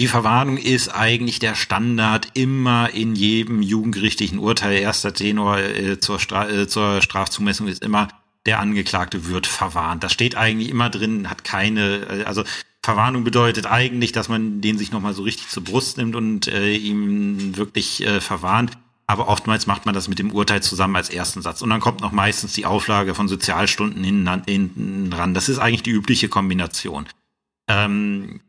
die 0.00 0.06
Verwarnung 0.06 0.56
ist 0.56 0.88
eigentlich 0.88 1.38
der 1.40 1.54
Standard 1.54 2.28
immer 2.34 2.90
in 2.94 3.14
jedem 3.14 3.62
jugendgerichtlichen 3.62 4.38
Urteil. 4.38 4.78
Erster 4.78 5.12
Tenor 5.12 5.58
äh, 5.58 5.98
zur, 5.98 6.20
Stra 6.20 6.48
äh, 6.48 6.68
zur 6.68 7.02
Strafzumessung 7.02 7.66
ist 7.66 7.82
immer, 7.82 8.08
der 8.48 8.60
Angeklagte 8.60 9.26
wird 9.26 9.46
verwarnt. 9.46 10.02
Das 10.02 10.12
steht 10.12 10.34
eigentlich 10.34 10.70
immer 10.70 10.88
drin, 10.88 11.28
hat 11.28 11.44
keine, 11.44 12.06
äh, 12.06 12.24
also 12.24 12.44
Verwarnung 12.82 13.22
bedeutet 13.22 13.66
eigentlich, 13.66 14.12
dass 14.12 14.30
man 14.30 14.62
den 14.62 14.78
sich 14.78 14.90
nochmal 14.90 15.12
so 15.12 15.22
richtig 15.22 15.48
zur 15.48 15.64
Brust 15.64 15.98
nimmt 15.98 16.16
und 16.16 16.48
äh, 16.48 16.74
ihm 16.74 17.58
wirklich 17.58 18.02
äh, 18.06 18.22
verwarnt. 18.22 18.78
Aber 19.06 19.28
oftmals 19.28 19.66
macht 19.66 19.84
man 19.84 19.94
das 19.94 20.08
mit 20.08 20.18
dem 20.18 20.32
Urteil 20.32 20.62
zusammen 20.62 20.96
als 20.96 21.10
ersten 21.10 21.42
Satz. 21.42 21.60
Und 21.60 21.68
dann 21.68 21.80
kommt 21.80 22.00
noch 22.00 22.12
meistens 22.12 22.54
die 22.54 22.64
Auflage 22.64 23.14
von 23.14 23.28
Sozialstunden 23.28 24.02
hinten, 24.02 25.12
ran. 25.12 25.34
Das 25.34 25.50
ist 25.50 25.58
eigentlich 25.58 25.82
die 25.82 25.90
übliche 25.90 26.30
Kombination. 26.30 27.06
Ähm, 27.68 28.40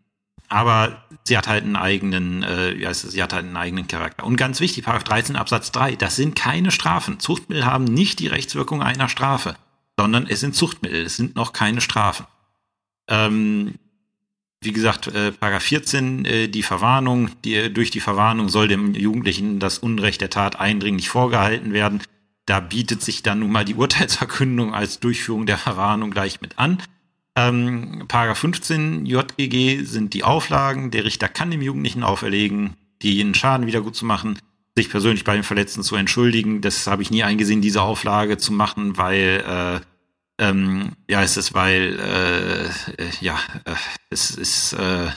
aber 0.48 1.04
sie 1.26 1.38
hat 1.38 1.50
halt 1.50 1.66
einen 1.66 1.76
eigenen, 1.76 2.44
äh, 2.44 2.74
ja, 2.74 2.94
sie 2.94 3.22
hat 3.22 3.34
halt 3.34 3.46
einen 3.46 3.58
eigenen 3.58 3.88
Charakter. 3.88 4.26
Und 4.26 4.38
ganz 4.38 4.62
wichtig, 4.62 4.86
Paragraph 4.86 5.04
13 5.04 5.36
Absatz 5.36 5.74
3, 5.74 5.98
das 5.98 6.16
sind 6.16 6.38
keine 6.38 6.72
Strafen. 6.72 7.20
Zuchtmittel 7.20 7.66
haben 7.66 7.84
nicht 7.84 8.20
die 8.20 8.28
Rechtswirkung 8.28 8.82
einer 8.82 9.10
Strafe, 9.10 9.56
sondern 10.00 10.28
es 10.28 10.40
sind 10.40 10.56
Zuchtmittel, 10.56 11.06
es 11.06 11.18
sind 11.18 11.36
noch 11.36 11.52
keine 11.52 11.82
Strafen. 11.82 12.26
Ähm, 13.10 13.74
wie 14.62 14.72
gesagt, 14.72 15.08
äh, 15.08 15.34
Paragraph 15.34 15.64
14, 15.64 16.24
äh, 16.24 16.48
die 16.48 16.64
Verwarnung, 16.64 17.32
die, 17.44 17.74
durch 17.74 17.92
die 17.92 18.00
Verwarnung 18.00 18.48
soll 18.48 18.70
dem 18.70 18.94
Jugendlichen 18.94 19.60
das 19.60 19.78
Unrecht 19.78 20.22
der 20.22 20.30
Tat 20.30 20.58
eindringlich 20.58 21.10
vorgehalten 21.10 21.74
werden. 21.74 22.02
Da 22.46 22.62
bietet 22.62 23.02
sich 23.02 23.24
dann 23.24 23.40
nun 23.40 23.52
mal 23.52 23.66
die 23.66 23.76
Urteilsverkündung 23.84 24.74
als 24.74 25.02
Durchführung 25.02 25.46
der 25.46 25.58
Verwarnung 25.58 26.12
gleich 26.12 26.40
mit 26.40 26.58
an. 26.58 26.82
Ähm, 27.36 28.06
Paragraph 28.08 28.40
15 28.40 29.06
JGG 29.06 29.84
sind 29.84 30.14
die 30.14 30.24
Auflagen. 30.24 30.92
Der 30.92 31.04
Richter 31.04 31.28
kann 31.28 31.52
dem 31.52 31.62
Jugendlichen 31.62 32.04
auferlegen, 32.04 32.78
den 33.04 33.36
Schaden 33.36 33.68
wieder 33.68 33.82
gut 33.82 33.98
zu 33.98 34.06
machen, 34.06 34.40
sich 34.78 34.90
persönlich 34.90 35.24
bei 35.24 35.36
den 35.36 35.44
Verletzten 35.44 35.84
zu 35.84 35.96
entschuldigen. 35.96 36.62
Das 36.62 36.88
habe 36.88 37.02
ich 37.02 37.12
nie 37.12 37.24
eingesehen, 37.24 37.62
diese 37.62 37.82
Auflage 37.82 38.38
zu 38.38 38.54
machen, 38.54 38.98
weil 38.98 39.44
äh, 39.46 39.86
ähm, 40.40 40.94
ja, 41.10 41.22
es 41.22 41.36
ist, 41.36 41.54
weil, 41.54 42.00
äh, 42.00 42.66
äh, 43.04 43.10
ja, 43.20 43.38
äh, 43.66 43.76
es 44.10 44.32
ist, 44.32 44.74
äh, 44.74 45.08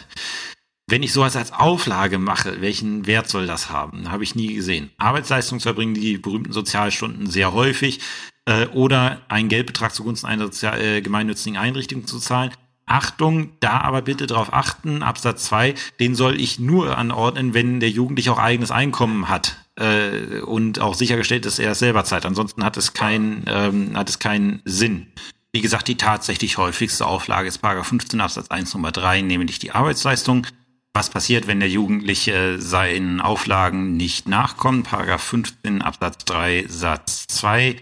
wenn 0.88 1.02
ich 1.04 1.12
sowas 1.12 1.36
als 1.36 1.52
Auflage 1.52 2.18
mache, 2.18 2.60
welchen 2.60 3.06
Wert 3.06 3.28
soll 3.28 3.46
das 3.46 3.70
haben? 3.70 4.10
Habe 4.10 4.24
ich 4.24 4.34
nie 4.34 4.52
gesehen. 4.52 4.90
Arbeitsleistung 4.98 5.60
zu 5.60 5.68
erbringen, 5.68 5.94
die 5.94 6.18
berühmten 6.18 6.52
Sozialstunden 6.52 7.30
sehr 7.30 7.52
häufig, 7.52 8.00
äh, 8.46 8.66
oder 8.68 9.22
einen 9.28 9.48
Geldbetrag 9.48 9.94
zugunsten 9.94 10.26
einer 10.26 10.44
sozial, 10.44 10.80
äh, 10.80 11.00
gemeinnützigen 11.00 11.56
Einrichtung 11.56 12.06
zu 12.06 12.18
zahlen. 12.18 12.50
Achtung, 12.86 13.50
da 13.60 13.80
aber 13.80 14.02
bitte 14.02 14.26
darauf 14.26 14.52
achten, 14.52 15.02
Absatz 15.02 15.44
2, 15.44 15.74
den 16.00 16.14
soll 16.14 16.40
ich 16.40 16.58
nur 16.58 16.98
anordnen, 16.98 17.54
wenn 17.54 17.80
der 17.80 17.90
Jugendliche 17.90 18.32
auch 18.32 18.38
eigenes 18.38 18.70
Einkommen 18.70 19.28
hat 19.28 19.56
äh, 19.76 20.40
und 20.40 20.80
auch 20.80 20.94
sichergestellt, 20.94 21.46
dass 21.46 21.58
er 21.58 21.72
es 21.72 21.78
selber 21.78 22.04
zahlt. 22.04 22.26
Ansonsten 22.26 22.64
hat 22.64 22.76
es 22.76 22.92
keinen 22.92 23.44
ähm, 23.46 23.96
hat 23.96 24.08
es 24.08 24.18
keinen 24.18 24.62
Sinn. 24.64 25.06
Wie 25.52 25.60
gesagt, 25.60 25.88
die 25.88 25.96
tatsächlich 25.96 26.56
häufigste 26.56 27.06
Auflage 27.06 27.48
ist 27.48 27.58
Paragraph 27.58 27.88
15 27.88 28.20
Absatz 28.20 28.48
1 28.50 28.72
Nummer 28.74 28.90
3, 28.90 29.20
nämlich 29.20 29.58
die 29.58 29.72
Arbeitsleistung. 29.72 30.46
Was 30.94 31.08
passiert, 31.08 31.46
wenn 31.46 31.60
der 31.60 31.70
Jugendliche 31.70 32.60
seinen 32.60 33.20
Auflagen 33.20 33.96
nicht 33.96 34.28
nachkommt? 34.28 34.88
Paragraph 34.88 35.22
15 35.22 35.82
Absatz 35.82 36.24
3 36.24 36.66
Satz 36.68 37.26
2 37.28 37.76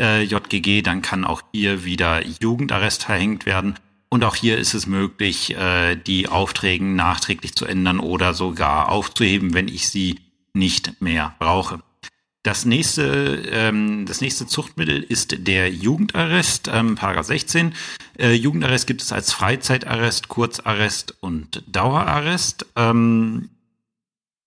äh, 0.00 0.22
JGG, 0.22 0.82
dann 0.82 1.02
kann 1.02 1.24
auch 1.24 1.42
hier 1.52 1.84
wieder 1.84 2.26
Jugendarrest 2.26 3.04
verhängt 3.04 3.46
werden. 3.46 3.74
Und 4.12 4.24
auch 4.24 4.34
hier 4.34 4.58
ist 4.58 4.74
es 4.74 4.86
möglich, 4.86 5.56
äh, 5.56 5.94
die 5.94 6.28
Aufträge 6.28 6.84
nachträglich 6.84 7.54
zu 7.54 7.64
ändern 7.64 8.00
oder 8.00 8.34
sogar 8.34 8.88
aufzuheben, 8.88 9.54
wenn 9.54 9.68
ich 9.68 9.88
sie 9.88 10.18
nicht 10.52 11.00
mehr 11.00 11.36
brauche. 11.38 11.80
Das 12.42 12.64
nächste, 12.64 13.48
ähm, 13.52 14.06
das 14.06 14.20
nächste 14.20 14.46
Zuchtmittel 14.46 15.00
ist 15.02 15.46
der 15.46 15.70
Jugendarrest, 15.70 16.68
ähm, 16.72 16.96
Paragraph 16.96 17.26
16. 17.26 17.74
Äh, 18.18 18.32
Jugendarrest 18.32 18.88
gibt 18.88 19.02
es 19.02 19.12
als 19.12 19.32
Freizeitarrest, 19.32 20.28
Kurzarrest 20.28 21.14
und 21.20 21.62
Dauerarrest. 21.68 22.66
Ähm, 22.74 23.50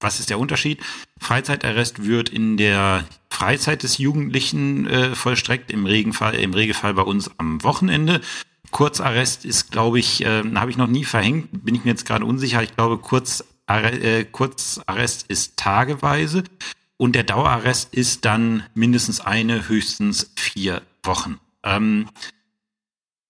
was 0.01 0.20
ist 0.20 0.30
der 0.30 0.39
Unterschied? 0.39 0.82
Freizeitarrest 1.20 2.03
wird 2.03 2.28
in 2.30 2.57
der 2.57 3.05
Freizeit 3.30 3.84
des 3.84 3.97
Jugendlichen 3.99 4.88
äh, 4.88 5.16
vollstreckt, 5.16 5.72
im 5.72 5.86
Regenfall, 5.86 6.36
im 6.36 6.53
Regelfall 6.53 6.95
bei 6.95 7.03
uns 7.03 7.32
am 7.38 7.64
Wochenende. 7.64 8.20
Kurzarrest 8.74 9.45
ist, 9.45 9.71
glaube 9.71 9.99
ich, 9.99 10.26
äh, 10.26 10.43
habe 10.55 10.71
ich 10.71 10.78
noch 10.78 10.88
nie 10.88 11.05
verhängt, 11.05 11.63
bin 11.63 11.76
ich 11.76 11.86
mir 11.86 11.91
jetzt 11.91 12.05
gerade 12.05 12.26
unsicher. 12.26 12.61
Ich 12.61 12.76
glaube, 12.76 12.97
Kurz, 12.97 13.45
äh, 13.67 14.26
Kurzarrest 14.26 15.26
ist 15.30 15.55
tageweise 15.55 16.43
und 16.97 17.13
der 17.13 17.24
Dauerarrest 17.24 17.93
ist 17.93 18.26
dann 18.26 18.63
mindestens 18.74 19.21
eine, 19.21 19.69
höchstens 19.69 20.32
vier 20.36 20.82
Wochen. 21.03 21.39
Ähm, 21.63 22.09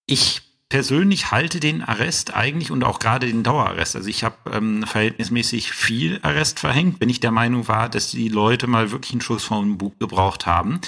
ich 0.07 0.41
persönlich 0.69 1.29
halte 1.29 1.59
den 1.59 1.83
Arrest 1.83 2.33
eigentlich 2.33 2.71
und 2.71 2.83
auch 2.83 2.97
gerade 2.99 3.27
den 3.27 3.43
Dauerarrest. 3.43 3.95
Also 3.95 4.09
ich 4.09 4.23
habe 4.23 4.37
ähm, 4.51 4.83
verhältnismäßig 4.87 5.71
viel 5.71 6.19
Arrest 6.23 6.59
verhängt, 6.59 6.99
wenn 6.99 7.09
ich 7.09 7.19
der 7.19 7.31
Meinung 7.31 7.67
war, 7.67 7.89
dass 7.89 8.11
die 8.11 8.29
Leute 8.29 8.65
mal 8.65 8.91
wirklich 8.91 9.11
einen 9.11 9.21
Schuss 9.21 9.43
vom 9.43 9.77
Bug 9.77 9.99
gebraucht 9.99 10.45
haben. 10.45 10.79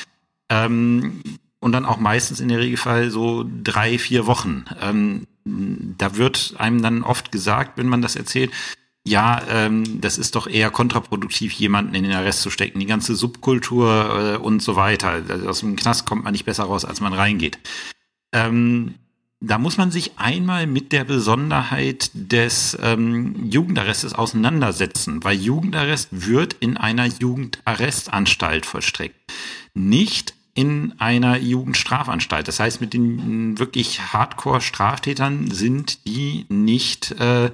Ähm, 0.50 1.22
und 1.66 1.72
dann 1.72 1.86
auch 1.88 1.98
meistens 1.98 2.40
in 2.42 2.50
der 2.50 2.60
Regelfall 2.60 3.10
so 3.10 3.44
drei, 3.64 3.98
vier 3.98 4.28
Wochen. 4.28 4.66
Ähm, 4.82 5.26
da 5.44 6.16
wird 6.16 6.54
einem 6.60 6.84
dann 6.84 7.02
oft 7.02 7.32
gesagt, 7.32 7.80
wenn 7.80 7.90
man 7.90 8.04
das 8.04 8.16
erzählt, 8.16 8.52
ja, 9.04 9.42
ähm, 9.50 10.00
das 10.00 10.20
ist 10.20 10.36
doch 10.36 10.46
eher 10.46 10.70
kontraproduktiv, 10.70 11.54
jemanden 11.54 11.96
in 11.96 12.04
den 12.04 12.14
Arrest 12.14 12.44
zu 12.44 12.52
stecken. 12.52 12.80
Die 12.80 12.86
ganze 12.86 13.16
Subkultur 13.16 14.36
äh, 14.36 14.38
und 14.38 14.62
so 14.62 14.76
weiter. 14.76 15.24
Also 15.28 15.50
aus 15.50 15.62
dem 15.62 15.76
Knast 15.76 16.06
kommt 16.06 16.24
man 16.24 16.34
nicht 16.34 16.46
besser 16.46 16.66
raus, 16.66 16.86
als 16.86 17.02
man 17.02 17.14
reingeht. 17.14 17.58
Ähm, 18.32 18.94
da 19.40 19.58
muss 19.58 19.78
man 19.78 19.90
sich 19.90 20.20
einmal 20.20 20.68
mit 20.68 20.92
der 20.92 21.04
Besonderheit 21.04 22.12
des 22.14 22.78
ähm, 22.80 23.50
Jugendarrestes 23.50 24.14
auseinandersetzen, 24.14 25.24
weil 25.24 25.36
Jugendarrest 25.36 26.10
wird 26.12 26.54
in 26.60 26.78
einer 26.78 27.08
Jugendarrestanstalt 27.08 28.68
vollstreckt. 28.68 29.16
Nicht 29.74 30.35
in 30.56 30.94
einer 31.00 31.38
Jugendstrafanstalt. 31.38 32.48
Das 32.48 32.60
heißt, 32.60 32.82
mit 32.82 32.94
den 32.94 33.60
wirklich 33.60 34.14
Hardcore-Straftätern 34.14 35.52
sind 35.52 36.08
die 36.08 36.46
nicht 36.50 37.12
äh, 37.20 37.52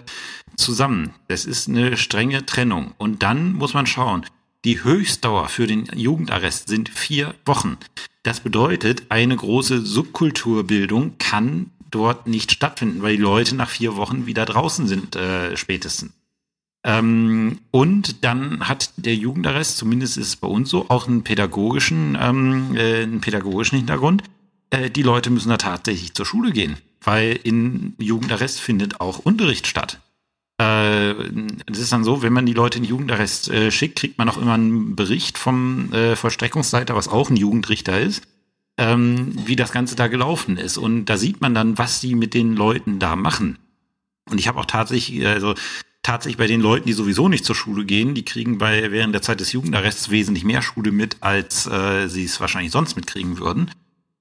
zusammen. 0.55 1.13
Das 1.27 1.45
ist 1.45 1.67
eine 1.67 1.97
strenge 1.97 2.45
Trennung. 2.45 2.93
Und 2.97 3.23
dann 3.23 3.53
muss 3.53 3.73
man 3.73 3.87
schauen, 3.87 4.25
die 4.63 4.83
Höchstdauer 4.83 5.49
für 5.49 5.65
den 5.65 5.87
Jugendarrest 5.95 6.69
sind 6.69 6.89
vier 6.89 7.33
Wochen. 7.45 7.77
Das 8.21 8.41
bedeutet, 8.41 9.03
eine 9.09 9.35
große 9.35 9.83
Subkulturbildung 9.83 11.17
kann 11.17 11.71
dort 11.89 12.27
nicht 12.27 12.51
stattfinden, 12.51 13.01
weil 13.01 13.17
die 13.17 13.23
Leute 13.23 13.55
nach 13.55 13.69
vier 13.69 13.95
Wochen 13.95 14.27
wieder 14.27 14.45
draußen 14.45 14.87
sind, 14.87 15.15
äh, 15.15 15.57
spätestens. 15.57 16.11
Ähm, 16.83 17.59
und 17.69 18.23
dann 18.23 18.67
hat 18.67 18.91
der 18.97 19.15
Jugendarrest, 19.15 19.77
zumindest 19.77 20.17
ist 20.17 20.27
es 20.27 20.35
bei 20.35 20.47
uns 20.47 20.69
so, 20.69 20.89
auch 20.89 21.07
einen 21.07 21.23
pädagogischen, 21.23 22.17
ähm, 22.19 22.75
äh, 22.75 23.03
einen 23.03 23.21
pädagogischen 23.21 23.77
Hintergrund. 23.77 24.23
Äh, 24.71 24.89
die 24.89 25.03
Leute 25.03 25.29
müssen 25.29 25.49
da 25.49 25.57
tatsächlich 25.57 26.13
zur 26.15 26.25
Schule 26.25 26.51
gehen, 26.51 26.77
weil 27.01 27.39
in 27.43 27.93
Jugendarrest 27.99 28.59
findet 28.59 28.99
auch 28.99 29.19
Unterricht 29.19 29.67
statt. 29.67 29.99
Äh, 30.59 31.11
es 31.71 31.79
ist 31.79 31.91
dann 31.91 32.03
so, 32.03 32.23
wenn 32.23 32.33
man 32.33 32.45
die 32.45 32.53
Leute 32.53 32.79
in 32.79 32.83
Jugendarrest 32.83 33.49
äh, 33.49 33.71
schickt, 33.71 33.99
kriegt 33.99 34.17
man 34.17 34.29
auch 34.29 34.37
immer 34.37 34.53
einen 34.53 34.95
Bericht 34.95 35.37
vom 35.37 35.93
äh, 35.93 36.15
Vollstreckungsleiter, 36.15 36.95
was 36.95 37.07
auch 37.07 37.29
ein 37.29 37.35
Jugendrichter 37.37 37.99
ist, 37.99 38.23
ähm, 38.77 39.33
wie 39.45 39.55
das 39.55 39.71
Ganze 39.71 39.95
da 39.95 40.07
gelaufen 40.07 40.57
ist. 40.57 40.77
Und 40.77 41.05
da 41.05 41.17
sieht 41.17 41.41
man 41.41 41.53
dann, 41.53 41.77
was 41.77 41.99
die 41.99 42.15
mit 42.15 42.33
den 42.33 42.55
Leuten 42.55 42.97
da 42.99 43.15
machen. 43.15 43.59
Und 44.29 44.39
ich 44.39 44.47
habe 44.47 44.59
auch 44.59 44.65
tatsächlich, 44.65 45.25
also 45.25 45.55
tatsächlich 46.03 46.37
bei 46.37 46.47
den 46.47 46.61
Leuten, 46.61 46.87
die 46.87 46.93
sowieso 46.93 47.29
nicht 47.29 47.45
zur 47.45 47.55
Schule 47.55 47.85
gehen, 47.85 48.15
die 48.15 48.25
kriegen 48.25 48.57
bei 48.57 48.91
während 48.91 49.13
der 49.13 49.21
Zeit 49.21 49.39
des 49.39 49.51
Jugendarrests 49.51 50.09
wesentlich 50.09 50.43
mehr 50.43 50.61
Schule 50.61 50.91
mit, 50.91 51.17
als 51.21 51.67
äh, 51.67 52.07
sie 52.07 52.25
es 52.25 52.39
wahrscheinlich 52.39 52.71
sonst 52.71 52.95
mitkriegen 52.95 53.39
würden. 53.39 53.71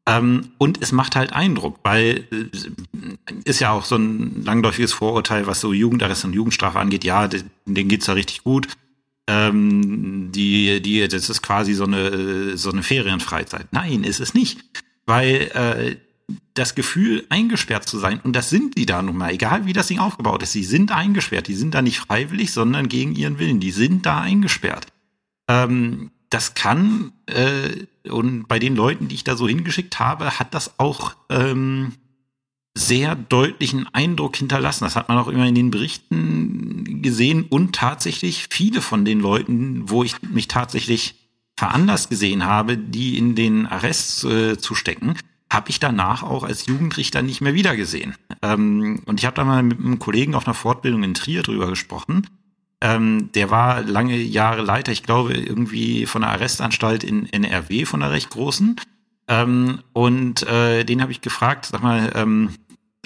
Ähm, 0.07 0.53
und 0.59 0.83
es 0.83 0.93
macht 0.93 1.17
halt 1.17 1.33
Eindruck, 1.33 1.79
weil 1.83 2.27
äh, 2.33 3.39
ist 3.45 3.61
ja 3.61 3.71
auch 3.71 3.85
so 3.85 3.97
ein 3.97 4.45
langläufiges 4.45 4.93
Vorurteil, 4.93 5.47
was 5.47 5.61
so 5.61 5.73
Jugendarrest 5.73 6.25
und 6.25 6.33
Jugendstrafe 6.33 6.79
angeht. 6.79 7.05
Ja, 7.05 7.29
denen 7.29 7.89
geht's 7.89 8.07
ja 8.07 8.15
richtig 8.15 8.43
gut. 8.43 8.69
Ähm, 9.27 10.33
die, 10.33 10.81
die, 10.83 11.07
das 11.07 11.31
ist 11.31 11.43
quasi 11.43 11.75
so 11.75 11.85
eine, 11.85 12.57
so 12.57 12.71
eine 12.71 12.83
Ferienfreizeit. 12.83 13.69
Nein, 13.73 14.03
ist 14.05 14.21
es 14.21 14.35
nicht. 14.35 14.65
Weil 15.07 15.51
äh, 15.55 15.97
das 16.55 16.75
Gefühl, 16.75 17.25
eingesperrt 17.29 17.89
zu 17.89 17.99
sein, 17.99 18.21
und 18.23 18.35
das 18.35 18.51
sind 18.51 18.77
die 18.77 18.87
da 18.87 19.03
nun 19.03 19.17
mal, 19.17 19.33
egal 19.33 19.67
wie 19.67 19.73
das 19.73 19.89
Ding 19.89 19.99
aufgebaut 19.99 20.43
ist, 20.43 20.53
sie 20.53 20.65
sind 20.65 20.93
eingesperrt, 20.93 21.49
die 21.49 21.55
sind 21.55 21.75
da 21.75 21.83
nicht 21.83 21.99
freiwillig, 21.99 22.53
sondern 22.53 22.89
gegen 22.89 23.15
ihren 23.15 23.39
Willen, 23.39 23.61
die 23.61 23.71
sind 23.71 24.07
da 24.07 24.21
eingesperrt. 24.21 24.87
Ähm, 25.49 26.11
das 26.31 26.55
kann, 26.55 27.13
äh, 27.27 27.87
und 28.09 28.47
bei 28.47 28.59
den 28.59 28.77
Leuten, 28.77 29.09
die 29.09 29.17
ich 29.17 29.25
da 29.25 29.37
so 29.37 29.49
hingeschickt 29.49 29.99
habe, 29.99 30.39
hat 30.39 30.55
das 30.55 30.79
auch 30.79 31.17
ähm, 31.29 31.93
sehr 32.75 33.17
deutlichen 33.17 33.89
Eindruck 33.93 34.37
hinterlassen. 34.37 34.85
Das 34.85 34.97
hat 34.97 35.09
man 35.09 35.19
auch 35.19 35.29
immer 35.29 35.47
in 35.47 35.57
den 35.57 35.71
Berichten 35.71 37.03
gesehen. 37.03 37.45
Und 37.49 37.75
tatsächlich 37.75 38.47
viele 38.49 38.81
von 38.81 39.05
den 39.05 39.21
Leuten, 39.21 39.91
wo 39.91 40.05
ich 40.05 40.23
mich 40.23 40.47
tatsächlich 40.49 41.17
veranlasst 41.57 42.11
gesehen 42.11 42.45
habe, 42.45 42.79
die 42.79 43.19
in 43.19 43.35
den 43.35 43.67
Arrest 43.67 44.25
äh, 44.25 44.57
zu 44.57 44.75
stecken, 44.75 45.15
habe 45.51 45.71
ich 45.71 45.81
danach 45.81 46.23
auch 46.23 46.45
als 46.45 46.67
Jugendrichter 46.67 47.23
nicht 47.23 47.41
mehr 47.41 47.55
wiedergesehen. 47.55 48.15
Ähm, 48.41 49.03
und 49.07 49.21
ich 49.21 49.27
habe 49.27 49.37
da 49.37 49.45
mal 49.45 49.63
mit 49.63 49.79
einem 49.79 49.99
Kollegen 49.99 50.35
auf 50.35 50.47
einer 50.47 50.55
Fortbildung 50.55 51.03
in 51.03 51.15
Trier 51.15 51.43
drüber 51.43 51.67
gesprochen. 51.67 52.27
Ähm, 52.81 53.31
der 53.33 53.51
war 53.51 53.83
lange 53.83 54.17
Jahre 54.17 54.63
Leiter, 54.63 54.93
ich 54.93 55.03
glaube, 55.03 55.35
irgendwie 55.35 56.07
von 56.07 56.23
der 56.23 56.31
Arrestanstalt 56.31 57.05
in 57.05 57.31
NRW, 57.31 57.85
von 57.85 58.01
der 58.01 58.13
recht 58.13 58.31
großen. 58.31 58.77
Ähm, 59.29 59.81
und 59.93 60.45
äh, 60.45 60.85
den 60.85 61.03
habe 61.03 61.13
ich 61.13 61.21
gefragt, 61.21 61.67
sag 61.67 61.83
mal, 61.83 62.13
ähm, 62.15 62.51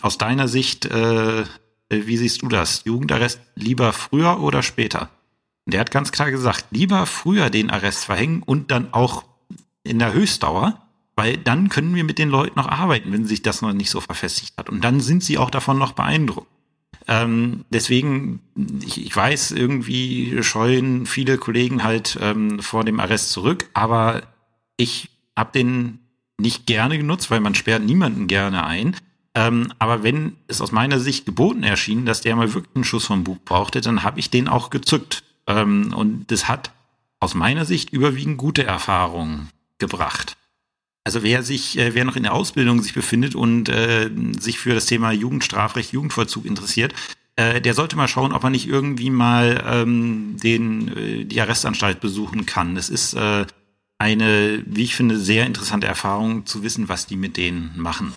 aus 0.02 0.18
deiner 0.18 0.46
Sicht, 0.46 0.84
äh, 0.84 1.44
wie 1.88 2.16
siehst 2.16 2.42
du 2.42 2.48
das? 2.48 2.82
Jugendarrest 2.84 3.40
lieber 3.56 3.92
früher 3.92 4.40
oder 4.40 4.62
später? 4.62 5.10
Und 5.64 5.72
der 5.72 5.80
hat 5.80 5.90
ganz 5.90 6.12
klar 6.12 6.30
gesagt, 6.30 6.66
lieber 6.70 7.06
früher 7.06 7.48
den 7.50 7.70
Arrest 7.70 8.04
verhängen 8.04 8.42
und 8.42 8.70
dann 8.70 8.92
auch 8.92 9.24
in 9.82 9.98
der 9.98 10.12
Höchstdauer, 10.12 10.83
weil 11.16 11.36
dann 11.36 11.68
können 11.68 11.94
wir 11.94 12.04
mit 12.04 12.18
den 12.18 12.28
Leuten 12.28 12.58
noch 12.58 12.68
arbeiten, 12.68 13.12
wenn 13.12 13.26
sich 13.26 13.42
das 13.42 13.62
noch 13.62 13.72
nicht 13.72 13.90
so 13.90 14.00
verfestigt 14.00 14.56
hat. 14.56 14.68
Und 14.68 14.82
dann 14.82 15.00
sind 15.00 15.22
sie 15.22 15.38
auch 15.38 15.50
davon 15.50 15.78
noch 15.78 15.92
beeindruckt. 15.92 16.48
Ähm, 17.06 17.64
deswegen, 17.70 18.40
ich, 18.84 19.04
ich, 19.04 19.14
weiß, 19.14 19.52
irgendwie 19.52 20.42
scheuen 20.42 21.06
viele 21.06 21.36
Kollegen 21.38 21.84
halt 21.84 22.18
ähm, 22.20 22.60
vor 22.60 22.84
dem 22.84 22.98
Arrest 22.98 23.30
zurück, 23.30 23.68
aber 23.74 24.22
ich 24.76 25.10
habe 25.36 25.52
den 25.52 25.98
nicht 26.38 26.66
gerne 26.66 26.96
genutzt, 26.96 27.30
weil 27.30 27.40
man 27.40 27.54
sperrt 27.54 27.84
niemanden 27.84 28.26
gerne 28.26 28.64
ein. 28.64 28.96
Ähm, 29.34 29.72
aber 29.78 30.02
wenn 30.02 30.36
es 30.46 30.60
aus 30.60 30.72
meiner 30.72 30.98
Sicht 30.98 31.26
geboten 31.26 31.62
erschien, 31.62 32.06
dass 32.06 32.20
der 32.20 32.36
mal 32.36 32.54
wirklich 32.54 32.74
einen 32.74 32.84
Schuss 32.84 33.06
vom 33.06 33.24
Bug 33.24 33.44
brauchte, 33.44 33.80
dann 33.80 34.02
habe 34.02 34.20
ich 34.20 34.30
den 34.30 34.48
auch 34.48 34.70
gezückt. 34.70 35.24
Ähm, 35.46 35.92
und 35.94 36.30
das 36.30 36.48
hat 36.48 36.70
aus 37.20 37.34
meiner 37.34 37.64
Sicht 37.64 37.90
überwiegend 37.90 38.38
gute 38.38 38.64
Erfahrungen 38.64 39.48
gebracht. 39.78 40.36
Also 41.04 41.22
wer 41.22 41.42
sich, 41.42 41.78
äh, 41.78 41.94
wer 41.94 42.04
noch 42.04 42.16
in 42.16 42.22
der 42.22 42.32
Ausbildung 42.32 42.82
sich 42.82 42.94
befindet 42.94 43.34
und 43.34 43.68
äh, 43.68 44.10
sich 44.40 44.58
für 44.58 44.74
das 44.74 44.86
Thema 44.86 45.12
Jugendstrafrecht, 45.12 45.92
Jugendvollzug 45.92 46.46
interessiert, 46.46 46.94
äh, 47.36 47.60
der 47.60 47.74
sollte 47.74 47.96
mal 47.96 48.08
schauen, 48.08 48.32
ob 48.32 48.42
er 48.42 48.50
nicht 48.50 48.66
irgendwie 48.66 49.10
mal 49.10 49.62
ähm, 49.66 50.36
den 50.42 50.96
äh, 50.96 51.24
die 51.24 51.40
Arrestanstalt 51.40 52.00
besuchen 52.00 52.46
kann. 52.46 52.74
Das 52.74 52.88
ist 52.88 53.14
äh, 53.14 53.44
eine, 53.98 54.62
wie 54.66 54.84
ich 54.84 54.96
finde, 54.96 55.18
sehr 55.18 55.46
interessante 55.46 55.86
Erfahrung 55.86 56.46
zu 56.46 56.62
wissen, 56.62 56.88
was 56.88 57.06
die 57.06 57.16
mit 57.16 57.36
denen 57.36 57.72
machen. 57.76 58.14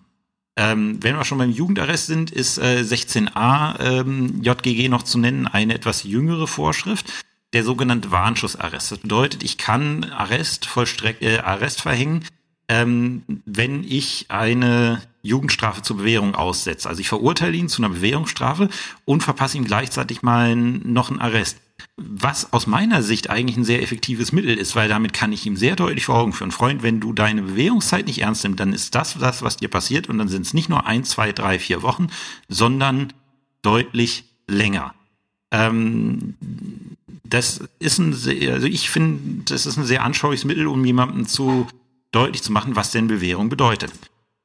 Ähm, 0.56 0.98
wenn 1.04 1.16
wir 1.16 1.26
schon 1.26 1.38
beim 1.38 1.52
Jugendarrest 1.52 2.08
sind, 2.08 2.32
ist 2.32 2.58
äh, 2.58 2.84
16a 2.84 3.80
ähm, 3.80 4.42
JGG 4.42 4.90
noch 4.90 5.04
zu 5.04 5.20
nennen, 5.20 5.46
eine 5.46 5.76
etwas 5.76 6.04
jüngere 6.04 6.48
Vorschrift, 6.48 7.14
der 7.54 7.64
sogenannte 7.64 8.12
Warnschussarrest. 8.12 8.92
Das 8.92 8.98
bedeutet, 9.00 9.44
ich 9.44 9.58
kann 9.58 10.06
Arrest, 10.06 10.66
vollstreck, 10.66 11.22
äh, 11.22 11.40
Arrest 11.40 11.82
verhängen, 11.82 12.24
ähm, 12.70 13.24
wenn 13.46 13.84
ich 13.84 14.26
eine 14.30 15.02
Jugendstrafe 15.22 15.82
zur 15.82 15.98
Bewährung 15.98 16.36
aussetze. 16.36 16.88
Also 16.88 17.02
ich 17.02 17.10
verurteile 17.10 17.56
ihn 17.56 17.70
zu 17.70 17.82
einer 17.82 17.94
Bewährungsstrafe 17.94 18.70
und 19.06 19.24
verpasse 19.24 19.58
ihm 19.58 19.66
gleichzeitig 19.66 20.22
mal 20.22 20.56
noch 20.56 21.10
einen 21.10 21.20
Arrest. 21.20 21.58
Was 21.96 22.54
aus 22.54 22.68
meiner 22.68 23.04
Sicht 23.04 23.30
eigentlich 23.30 23.58
ein 23.58 23.64
sehr 23.64 23.84
effektives 23.84 24.32
Mittel 24.32 24.58
ist, 24.58 24.76
weil 24.76 24.90
damit 24.90 25.14
kann 25.14 25.32
ich 25.32 25.46
ihm 25.46 25.58
sehr 25.58 25.76
deutlich 25.76 26.06
vor 26.06 26.16
Augen 26.16 26.34
führen. 26.34 26.52
Freund, 26.52 26.82
wenn 26.84 27.00
du 27.00 27.14
deine 27.14 27.42
Bewährungszeit 27.44 28.08
nicht 28.08 28.22
ernst 28.22 28.44
nimmst, 28.44 28.60
dann 28.60 28.74
ist 28.74 28.96
das 28.96 29.18
das, 29.18 29.42
was 29.42 29.58
dir 29.58 29.70
passiert 29.70 30.08
und 30.10 30.18
dann 30.18 30.28
sind 30.28 30.46
es 30.46 30.54
nicht 30.54 30.70
nur 30.70 30.86
ein, 30.88 31.04
zwei, 31.04 31.32
drei, 31.32 31.60
vier 31.60 31.82
Wochen, 31.82 32.08
sondern 32.48 33.14
deutlich 33.62 34.26
länger. 34.48 34.94
Ähm, 35.52 36.36
das 37.24 37.62
ist 37.80 38.00
ein 38.00 38.14
sehr, 38.14 38.54
also 38.54 38.68
ich 38.68 38.90
finde, 38.90 39.44
das 39.46 39.66
ist 39.66 39.78
ein 39.78 39.86
sehr 39.86 40.04
anschauliches 40.04 40.46
Mittel, 40.46 40.68
um 40.68 40.84
jemandem 40.86 41.28
zu 41.28 41.68
deutlich 42.12 42.44
zu 42.44 42.52
machen, 42.52 42.76
was 42.76 42.92
denn 42.92 43.08
Bewährung 43.08 43.50
bedeutet. 43.50 43.92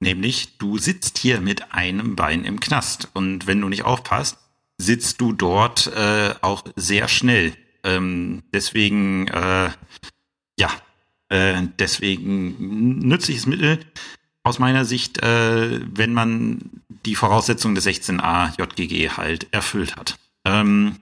Nämlich, 0.00 0.58
du 0.58 0.78
sitzt 0.78 1.18
hier 1.18 1.40
mit 1.40 1.72
einem 1.72 2.16
Bein 2.16 2.44
im 2.44 2.58
Knast 2.58 3.08
und 3.14 3.46
wenn 3.46 3.60
du 3.60 3.68
nicht 3.68 3.84
aufpasst, 3.84 4.38
sitzt 4.78 5.20
du 5.20 5.32
dort 5.32 5.86
äh, 5.88 6.34
auch 6.40 6.64
sehr 6.74 7.06
schnell. 7.08 7.54
Ähm, 7.84 8.42
deswegen, 8.52 9.28
äh, 9.28 9.70
ja, 10.58 10.70
äh, 11.28 11.62
deswegen 11.78 13.06
nützliches 13.06 13.46
Mittel 13.46 13.78
aus 14.42 14.58
meiner 14.58 14.84
Sicht, 14.84 15.22
äh, 15.22 15.80
wenn 15.96 16.12
man 16.12 16.82
die 17.06 17.14
Voraussetzungen 17.14 17.74
des 17.74 17.86
16a 17.86 18.58
JGG 18.58 19.10
halt 19.10 19.52
erfüllt 19.52 19.96
hat. 19.96 20.18
Ähm, 20.44 20.96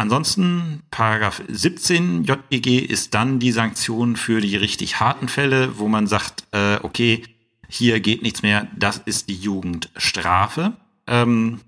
Ansonsten, 0.00 0.82
Paragraph 0.90 1.42
17 1.46 2.24
JGG 2.24 2.78
ist 2.78 3.12
dann 3.12 3.38
die 3.38 3.52
Sanktion 3.52 4.16
für 4.16 4.40
die 4.40 4.56
richtig 4.56 4.98
harten 4.98 5.28
Fälle, 5.28 5.78
wo 5.78 5.88
man 5.88 6.06
sagt, 6.06 6.44
äh, 6.52 6.78
okay, 6.82 7.22
hier 7.68 8.00
geht 8.00 8.22
nichts 8.22 8.42
mehr, 8.42 8.66
das 8.74 8.96
ist 8.96 9.28
die 9.28 9.34
Jugendstrafe. 9.34 10.72
Ähm, 11.06 11.60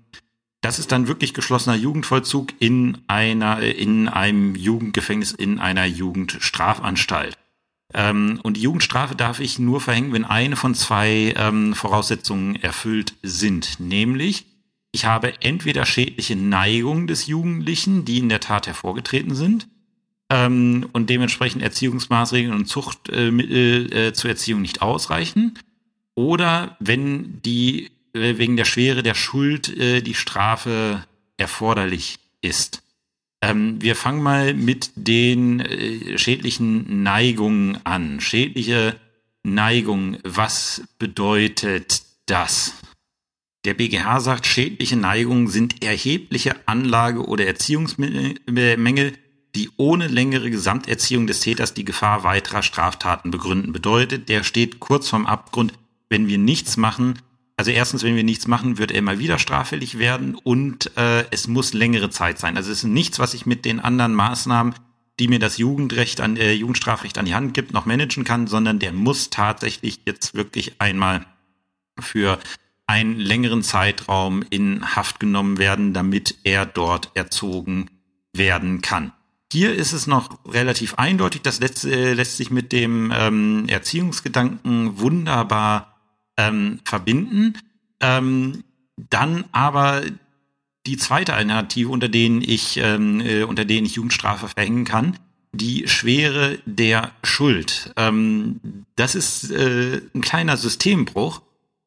das 0.61 0.79
ist 0.79 0.91
dann 0.91 1.07
wirklich 1.07 1.35
geschlossener 1.35 1.75
Jugendvollzug 1.75 2.53
in 2.57 3.03
einer, 3.05 3.61
in 3.61 4.09
einem 4.09 4.55
Jugendgefängnis, 4.55 5.33
in 5.33 5.59
einer 5.59 5.85
Jugendstrafanstalt. 5.85 7.37
Ähm, 7.93 8.39
und 8.41 8.57
die 8.57 8.61
Jugendstrafe 8.61 9.13
darf 9.13 9.41
ich 9.41 9.59
nur 9.59 9.79
verhängen, 9.79 10.11
wenn 10.11 10.25
eine 10.25 10.55
von 10.55 10.73
zwei 10.73 11.35
ähm, 11.37 11.75
Voraussetzungen 11.75 12.55
erfüllt 12.55 13.13
sind, 13.21 13.79
nämlich 13.79 14.47
ich 14.93 15.05
habe 15.05 15.41
entweder 15.41 15.85
schädliche 15.85 16.35
Neigungen 16.35 17.07
des 17.07 17.27
Jugendlichen, 17.27 18.05
die 18.05 18.19
in 18.19 18.29
der 18.29 18.39
Tat 18.39 18.67
hervorgetreten 18.67 19.35
sind, 19.35 19.67
ähm, 20.29 20.87
und 20.93 21.09
dementsprechend 21.09 21.63
Erziehungsmaßregeln 21.63 22.53
und 22.53 22.67
Zuchtmittel 22.67 23.91
äh, 23.91 24.07
äh, 24.07 24.13
zur 24.13 24.29
Erziehung 24.29 24.61
nicht 24.61 24.81
ausreichen, 24.81 25.57
oder 26.15 26.77
wenn 26.79 27.41
die 27.41 27.89
äh, 28.13 28.37
wegen 28.37 28.55
der 28.55 28.65
Schwere 28.65 29.01
der 29.01 29.15
Schuld 29.15 29.75
äh, 29.75 30.01
die 30.01 30.13
Strafe 30.13 31.03
erforderlich 31.37 32.19
ist. 32.41 32.83
Ähm, 33.41 33.81
wir 33.81 33.95
fangen 33.95 34.21
mal 34.21 34.53
mit 34.53 34.91
den 34.95 35.59
äh, 35.59 36.17
schädlichen 36.19 37.01
Neigungen 37.01 37.83
an. 37.83 38.21
Schädliche 38.21 38.95
Neigung, 39.41 40.17
was 40.23 40.83
bedeutet 40.99 42.03
das? 42.27 42.75
Der 43.65 43.73
BGH 43.73 44.19
sagt, 44.19 44.45
schädliche 44.45 44.97
Neigungen 44.97 45.47
sind 45.47 45.83
erhebliche 45.83 46.55
Anlage- 46.67 47.25
oder 47.25 47.45
Erziehungsmängel, 47.45 49.13
die 49.55 49.69
ohne 49.77 50.07
längere 50.07 50.49
Gesamterziehung 50.49 51.27
des 51.27 51.39
Täters 51.39 51.73
die 51.73 51.85
Gefahr 51.85 52.23
weiterer 52.23 52.63
Straftaten 52.63 53.31
begründen. 53.31 53.71
Bedeutet, 53.71 54.27
der 54.27 54.43
steht 54.43 54.79
kurz 54.79 55.07
vorm 55.07 55.25
Abgrund, 55.25 55.73
wenn 56.09 56.27
wir 56.27 56.37
nichts 56.37 56.75
machen. 56.75 57.19
Also 57.55 57.71
erstens, 57.71 58.03
wenn 58.03 58.15
wir 58.15 58.23
nichts 58.23 58.47
machen, 58.47 58.77
wird 58.77 58.91
er 58.91 58.97
immer 58.97 59.19
wieder 59.19 59.39
straffällig 59.39 59.97
werden 59.97 60.35
und 60.35 60.91
äh, 60.97 61.23
es 61.31 61.47
muss 61.47 61.73
längere 61.73 62.09
Zeit 62.09 62.39
sein. 62.39 62.57
Also 62.57 62.71
es 62.71 62.79
ist 62.79 62.89
nichts, 62.89 63.19
was 63.19 63.33
ich 63.33 63.45
mit 63.45 63.63
den 63.63 63.79
anderen 63.79 64.13
Maßnahmen, 64.15 64.73
die 65.19 65.27
mir 65.27 65.39
das 65.39 65.57
Jugendrecht 65.57 66.19
an 66.19 66.35
äh, 66.35 66.51
Jugendstrafrecht 66.53 67.17
an 67.17 67.25
die 67.25 67.35
Hand 67.35 67.53
gibt, 67.53 67.71
noch 67.71 67.85
managen 67.85 68.23
kann, 68.23 68.47
sondern 68.47 68.79
der 68.79 68.91
muss 68.91 69.29
tatsächlich 69.29 70.01
jetzt 70.05 70.33
wirklich 70.33 70.81
einmal 70.81 71.25
für 71.99 72.39
einen 72.87 73.19
längeren 73.19 73.63
Zeitraum 73.63 74.43
in 74.49 74.95
Haft 74.95 75.19
genommen 75.19 75.57
werden, 75.57 75.93
damit 75.93 76.35
er 76.43 76.65
dort 76.65 77.11
erzogen 77.15 77.89
werden 78.33 78.81
kann. 78.81 79.13
Hier 79.51 79.75
ist 79.75 79.93
es 79.93 80.07
noch 80.07 80.39
relativ 80.47 80.95
eindeutig, 80.95 81.43
das 81.43 81.59
lässt, 81.59 81.85
äh, 81.85 82.13
lässt 82.13 82.37
sich 82.37 82.49
mit 82.49 82.71
dem 82.71 83.13
ähm, 83.15 83.65
Erziehungsgedanken 83.67 84.99
wunderbar 84.99 85.99
ähm, 86.37 86.79
verbinden. 86.85 87.53
Ähm, 87.99 88.63
dann 88.97 89.45
aber 89.51 90.01
die 90.85 90.97
zweite 90.97 91.33
Alternative, 91.33 91.89
unter 91.89 92.09
denen 92.09 92.41
ich, 92.41 92.77
ähm, 92.77 93.21
äh, 93.21 93.43
unter 93.43 93.63
denen 93.63 93.85
ich 93.85 93.95
Jugendstrafe 93.95 94.47
verhängen 94.47 94.85
kann, 94.85 95.17
die 95.51 95.87
Schwere 95.87 96.57
der 96.65 97.11
Schuld. 97.23 97.93
Ähm, 97.95 98.85
das 98.95 99.15
ist 99.15 99.51
äh, 99.51 100.01
ein 100.13 100.21
kleiner 100.21 100.57
Systembruch, 100.57 101.41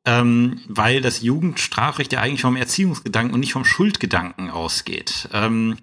ähm, 0.07 0.61
weil 0.69 1.01
das 1.01 1.21
Jugendstrafrecht 1.21 2.13
ja 2.13 2.21
eigentlich 2.21 2.43
vom 2.43 2.57
Erziehungsgedanken 2.57 3.35
und 3.35 3.41
nicht 3.41 3.53
vom 3.53 3.65
Schuldgedanken 3.65 4.51
ausgeht. 4.51 5.29
Ähm, 5.33 5.77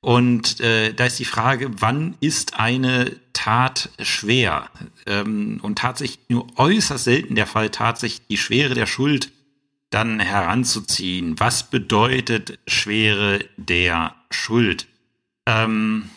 und 0.00 0.60
äh, 0.60 0.92
da 0.92 1.06
ist 1.06 1.20
die 1.20 1.24
Frage, 1.24 1.70
wann 1.80 2.16
ist 2.20 2.58
eine 2.58 3.12
Tat 3.34 3.90
schwer? 4.00 4.68
Ähm, 5.06 5.60
und 5.62 5.78
tatsächlich 5.78 6.18
nur 6.28 6.46
äußerst 6.58 7.04
selten 7.04 7.36
der 7.36 7.46
Fall, 7.46 7.70
tatsächlich 7.70 8.26
die 8.26 8.36
Schwere 8.38 8.74
der 8.74 8.86
Schuld 8.86 9.30
dann 9.90 10.18
heranzuziehen. 10.18 11.38
Was 11.38 11.70
bedeutet 11.70 12.58
Schwere 12.66 13.44
der 13.56 14.16
Schuld? 14.30 14.88
Ähm, 15.46 16.10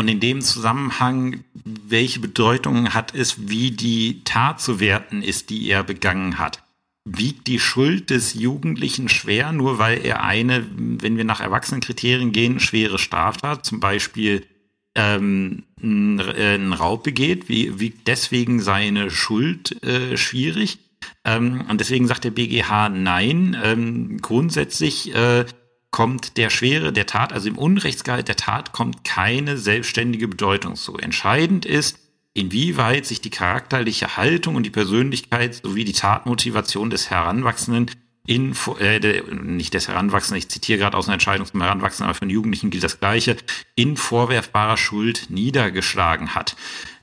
und 0.00 0.08
in 0.08 0.18
dem 0.18 0.40
Zusammenhang, 0.40 1.44
welche 1.52 2.20
Bedeutung 2.20 2.94
hat 2.94 3.14
es, 3.14 3.50
wie 3.50 3.70
die 3.70 4.24
Tat 4.24 4.58
zu 4.58 4.80
werten 4.80 5.22
ist, 5.22 5.50
die 5.50 5.68
er 5.68 5.84
begangen 5.84 6.38
hat? 6.38 6.62
Wiegt 7.04 7.46
die 7.48 7.58
Schuld 7.58 8.08
des 8.08 8.32
Jugendlichen 8.32 9.10
schwer, 9.10 9.52
nur 9.52 9.78
weil 9.78 10.02
er 10.02 10.24
eine, 10.24 10.64
wenn 10.74 11.18
wir 11.18 11.24
nach 11.24 11.42
Erwachsenenkriterien 11.42 12.32
gehen, 12.32 12.60
schwere 12.60 12.98
Straftat, 12.98 13.66
zum 13.66 13.78
Beispiel 13.78 14.46
ähm, 14.94 15.64
einen 15.82 16.72
Raub 16.72 17.04
begeht, 17.04 17.50
wie, 17.50 17.78
wiegt 17.78 18.08
deswegen 18.08 18.58
seine 18.60 19.10
Schuld 19.10 19.84
äh, 19.84 20.16
schwierig? 20.16 20.78
Ähm, 21.26 21.66
und 21.68 21.78
deswegen 21.78 22.06
sagt 22.06 22.24
der 22.24 22.30
BGH 22.30 22.88
nein. 22.88 23.54
Ähm, 23.62 24.16
grundsätzlich 24.22 25.14
äh, 25.14 25.44
kommt 25.90 26.36
der 26.36 26.50
Schwere 26.50 26.92
der 26.92 27.06
Tat, 27.06 27.32
also 27.32 27.48
im 27.48 27.58
Unrechtsgehalt 27.58 28.28
der 28.28 28.36
Tat, 28.36 28.72
kommt 28.72 29.04
keine 29.04 29.58
selbstständige 29.58 30.28
Bedeutung 30.28 30.76
zu. 30.76 30.96
Entscheidend 30.96 31.66
ist, 31.66 31.98
inwieweit 32.32 33.06
sich 33.06 33.20
die 33.20 33.30
charakterliche 33.30 34.16
Haltung 34.16 34.54
und 34.54 34.64
die 34.64 34.70
Persönlichkeit 34.70 35.54
sowie 35.54 35.84
die 35.84 35.92
Tatmotivation 35.92 36.90
des 36.90 37.10
Heranwachsenden 37.10 37.90
in, 38.26 38.54
äh, 38.78 39.22
nicht 39.32 39.74
des 39.74 39.88
Heranwachsenden, 39.88 40.38
ich 40.38 40.48
zitiere 40.48 40.78
gerade 40.78 40.96
aus 40.96 41.06
einer 41.06 41.14
Entscheidung 41.14 41.46
zum 41.46 41.62
Heranwachsenden, 41.62 42.08
aber 42.08 42.14
für 42.14 42.26
den 42.26 42.30
Jugendlichen 42.30 42.70
gilt 42.70 42.84
das 42.84 43.00
Gleiche, 43.00 43.36
in 43.74 43.96
vorwerfbarer 43.96 44.76
Schuld 44.76 45.26
niedergeschlagen 45.30 46.34
hat. 46.34 46.54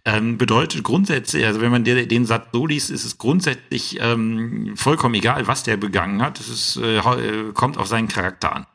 Ähm, 0.06 0.38
bedeutet 0.38 0.84
grundsätzlich, 0.84 1.46
also 1.46 1.60
wenn 1.60 1.72
man 1.72 1.84
den, 1.84 2.08
den 2.08 2.26
Satz 2.26 2.48
so 2.54 2.66
liest, 2.66 2.90
ist 2.92 3.04
es 3.04 3.18
grundsätzlich 3.18 3.98
ähm, 4.00 4.78
vollkommen 4.78 5.16
egal, 5.16 5.48
was 5.48 5.64
der 5.64 5.76
begangen 5.76 6.22
hat. 6.22 6.40
Es 6.40 6.48
ist, 6.48 6.78
äh, 6.78 7.00
äh 7.00 7.52
kommt 7.54 7.78
auf 7.78 7.88
seinen 7.88 8.08
Charakter 8.08 8.56
an. 8.56 8.66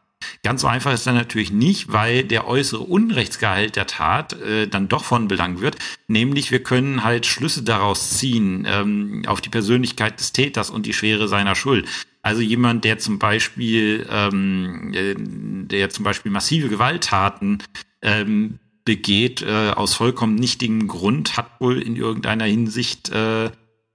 Ganz 0.44 0.62
so 0.62 0.66
einfach 0.66 0.92
ist 0.92 1.06
dann 1.06 1.14
natürlich 1.14 1.52
nicht, 1.52 1.92
weil 1.92 2.24
der 2.24 2.48
äußere 2.48 2.82
Unrechtsgehalt 2.82 3.76
der 3.76 3.86
Tat 3.86 4.32
äh, 4.32 4.66
dann 4.66 4.88
doch 4.88 5.04
von 5.04 5.28
Belang 5.28 5.60
wird. 5.60 5.76
Nämlich 6.08 6.50
wir 6.50 6.60
können 6.64 7.04
halt 7.04 7.26
Schlüsse 7.26 7.62
daraus 7.62 8.18
ziehen 8.18 8.66
ähm, 8.68 9.22
auf 9.28 9.40
die 9.40 9.50
Persönlichkeit 9.50 10.18
des 10.18 10.32
Täters 10.32 10.68
und 10.68 10.84
die 10.84 10.94
Schwere 10.94 11.28
seiner 11.28 11.54
Schuld. 11.54 11.86
Also 12.22 12.40
jemand, 12.40 12.84
der 12.84 12.98
zum 12.98 13.20
Beispiel, 13.20 14.04
ähm, 14.10 14.92
äh, 14.94 15.14
der 15.16 15.90
zum 15.90 16.04
Beispiel 16.04 16.32
massive 16.32 16.68
Gewalttaten 16.68 17.62
ähm, 18.02 18.58
begeht 18.84 19.42
äh, 19.42 19.70
aus 19.70 19.94
vollkommen 19.94 20.34
nichtigem 20.34 20.88
Grund, 20.88 21.36
hat 21.36 21.60
wohl 21.60 21.80
in 21.80 21.94
irgendeiner 21.94 22.46
Hinsicht 22.46 23.10
äh, 23.10 23.50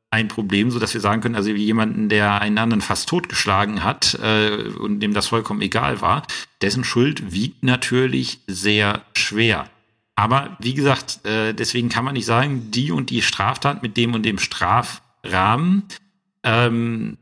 ein 0.10 0.28
Problem, 0.28 0.72
so 0.72 0.80
dass 0.80 0.93
wir 0.93 1.01
sagen 1.01 1.22
können, 1.22 1.36
also 1.36 1.49
jemanden, 1.51 2.10
der 2.10 2.41
einen 2.41 2.58
anderen 2.58 2.82
fast 2.82 3.10
totgeschlagen 3.10 3.84
hat 3.84 4.14
äh, 4.16 4.70
und 4.80 5.01
dem 5.01 5.14
das 5.14 5.28
vollkommen 5.28 5.62
egal 5.62 6.01
war, 6.01 6.26
dessen 6.62 6.84
Schuld 6.84 7.34
wiegt 7.34 7.64
natürlich 7.64 8.39
sehr 8.47 9.03
schwer. 9.14 9.70
Aber 10.16 10.58
wie 10.60 10.74
gesagt, 10.74 11.26
äh, 11.26 11.53
deswegen 11.53 11.89
kann 11.89 12.05
man 12.05 12.14
nicht 12.14 12.26
sagen, 12.26 12.72
die 12.72 12.91
und 12.91 13.10
die 13.10 13.22
Straftat 13.22 13.84
mit 13.84 13.97
dem 13.97 14.14
und 14.14 14.24
dem 14.24 14.39
Strafrahmen 14.39 15.84
ähm, 16.43 17.18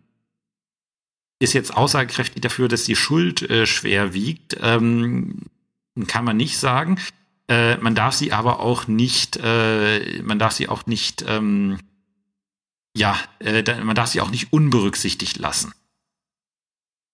ist 1.40 1.54
jetzt 1.54 1.76
aussagekräftig 1.76 2.42
dafür, 2.42 2.68
dass 2.68 2.86
die 2.86 2.96
Schuld 2.96 3.50
äh, 3.50 3.66
schwer 3.66 4.14
wiegt. 4.14 4.58
Ähm, 4.62 5.42
kann 6.08 6.26
man 6.26 6.38
nicht 6.38 6.58
sagen. 6.58 6.98
Äh, 7.48 7.78
man 7.78 7.96
darf 7.96 8.14
sie 8.14 8.32
aber 8.32 8.60
auch 8.60 8.88
nicht, 8.88 9.38
äh, 9.42 10.22
man 10.24 10.40
darf 10.40 10.54
sie 10.54 10.70
auch 10.70 10.86
nicht, 10.86 11.26
ähm, 11.28 11.80
ja, 12.96 13.18
äh, 13.39 13.64
man 13.84 13.96
darf 13.96 14.10
sie 14.10 14.22
auch 14.22 14.32
nicht 14.32 14.54
unberücksichtigt 14.54 15.38
lassen. 15.38 15.74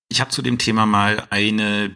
Ich 0.10 0.22
habe 0.22 0.32
zu 0.32 0.42
dem 0.42 0.58
Thema 0.58 0.86
mal 0.86 1.28
eine, 1.30 1.96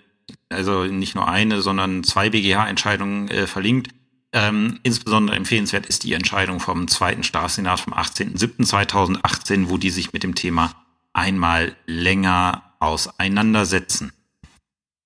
also 0.50 0.86
nicht 0.86 1.16
nur 1.16 1.28
eine, 1.28 1.62
sondern 1.62 2.04
zwei 2.04 2.30
BGH-Entscheidungen 2.30 3.30
äh, 3.30 3.48
verlinkt. 3.48 3.90
Ähm, 4.34 4.80
insbesondere 4.84 5.38
empfehlenswert 5.38 5.86
ist 5.86 6.04
die 6.04 6.14
Entscheidung 6.14 6.60
vom 6.60 6.88
zweiten 6.88 7.24
Staatssenat 7.24 7.80
vom 7.80 7.94
18.07.2018, 7.94 9.70
wo 9.70 9.78
die 9.78 9.92
sich 9.92 10.14
mit 10.14 10.24
dem 10.24 10.36
Thema 10.36 10.74
einmal 11.14 11.76
länger 11.86 12.64
auseinandersetzen. 12.80 14.12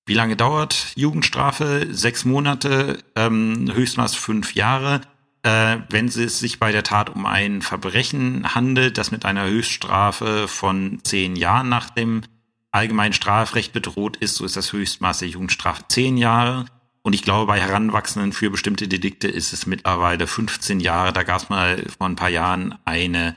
Wie 0.06 0.16
lange 0.16 0.36
dauert 0.36 0.94
Jugendstrafe? 0.96 1.88
Sechs 1.92 2.26
Monate, 2.26 3.04
ähm, 3.16 3.70
Höchstmaß 3.72 4.16
fünf 4.16 4.56
Jahre. 4.56 5.02
Äh, 5.44 5.78
wenn 5.90 6.08
es 6.08 6.40
sich 6.40 6.60
bei 6.60 6.72
der 6.72 6.84
Tat 6.84 7.10
um 7.10 7.26
ein 7.26 7.62
Verbrechen 7.62 8.54
handelt, 8.56 8.98
das 8.98 9.12
mit 9.12 9.26
einer 9.26 9.46
Höchststrafe 9.46 10.48
von 10.48 11.00
zehn 11.04 11.36
Jahren 11.36 11.70
nach 11.70 11.90
dem 11.90 12.24
allgemeinen 12.72 13.14
Strafrecht 13.14 13.72
bedroht 13.74 14.18
ist, 14.18 14.36
so 14.36 14.46
ist 14.46 14.58
das 14.58 14.74
Höchstmaß 14.74 15.20
der 15.20 15.30
Jugendstrafe 15.30 15.84
zehn 15.88 16.18
Jahre. 16.18 16.66
Und 17.02 17.14
ich 17.14 17.24
glaube, 17.24 17.48
bei 17.48 17.60
Heranwachsenden 17.60 18.34
für 18.34 18.50
bestimmte 18.50 18.88
Delikte 18.88 19.28
ist 19.30 19.54
es 19.54 19.66
mittlerweile 19.66 20.28
15 20.28 20.82
Jahre. 20.82 21.14
Da 21.14 21.24
gab 21.24 21.42
es 21.42 21.50
mal 21.50 21.84
vor 21.98 22.08
ein 22.08 22.18
paar 22.18 22.30
Jahren 22.30 22.76
eine 22.84 23.36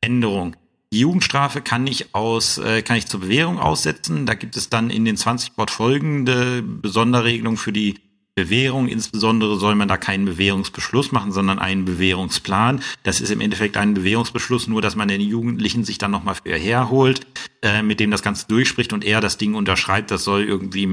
Änderung. 0.00 0.56
Die 0.92 1.00
Jugendstrafe 1.00 1.60
kann 1.60 1.86
ich 1.86 2.14
aus, 2.14 2.58
äh, 2.58 2.82
kann 2.82 2.96
ich 2.96 3.06
zur 3.06 3.20
Bewährung 3.20 3.58
aussetzen. 3.58 4.26
Da 4.26 4.34
gibt 4.34 4.56
es 4.56 4.68
dann 4.68 4.90
in 4.90 5.04
den 5.04 5.16
20 5.16 5.56
Wort 5.56 5.70
folgende 5.70 6.62
Besonderregelung 6.62 7.56
für 7.56 7.72
die 7.72 8.00
Bewährung. 8.34 8.88
Insbesondere 8.88 9.58
soll 9.58 9.74
man 9.74 9.88
da 9.88 9.96
keinen 9.96 10.24
Bewährungsbeschluss 10.24 11.12
machen, 11.12 11.32
sondern 11.32 11.58
einen 11.58 11.84
Bewährungsplan. 11.84 12.82
Das 13.02 13.20
ist 13.20 13.30
im 13.30 13.40
Endeffekt 13.40 13.76
ein 13.76 13.94
Bewährungsbeschluss, 13.94 14.66
nur 14.66 14.82
dass 14.82 14.96
man 14.96 15.08
den 15.08 15.20
Jugendlichen 15.20 15.84
sich 15.84 15.98
dann 15.98 16.10
nochmal 16.10 16.34
für 16.34 16.56
herholt, 16.56 17.26
äh, 17.62 17.82
mit 17.82 18.00
dem 18.00 18.10
das 18.10 18.22
Ganze 18.22 18.46
durchspricht 18.48 18.92
und 18.92 19.04
er 19.04 19.20
das 19.20 19.38
Ding 19.38 19.54
unterschreibt. 19.54 20.10
Das 20.10 20.24
soll 20.24 20.42
irgendwie 20.42 20.88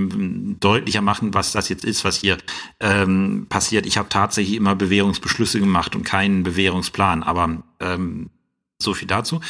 deutlicher 0.60 1.02
machen, 1.02 1.34
was 1.34 1.52
das 1.52 1.70
jetzt 1.70 1.84
ist, 1.84 2.06
was 2.06 2.18
hier 2.18 2.38
ähm, 2.80 3.48
passiert. 3.50 3.86
Ich 3.86 3.98
habe 3.98 4.10
tatsächlich 4.10 4.56
immer 4.56 4.76
Bewährungsbeschlüsse 4.76 5.60
gemacht 5.60 5.96
und 5.96 6.04
keinen 6.04 6.44
Bewährungsplan, 6.44 7.24
aber 7.24 7.64
ähm, 7.80 8.30
so 8.80 8.94
viel 8.94 9.08
dazu. 9.08 9.42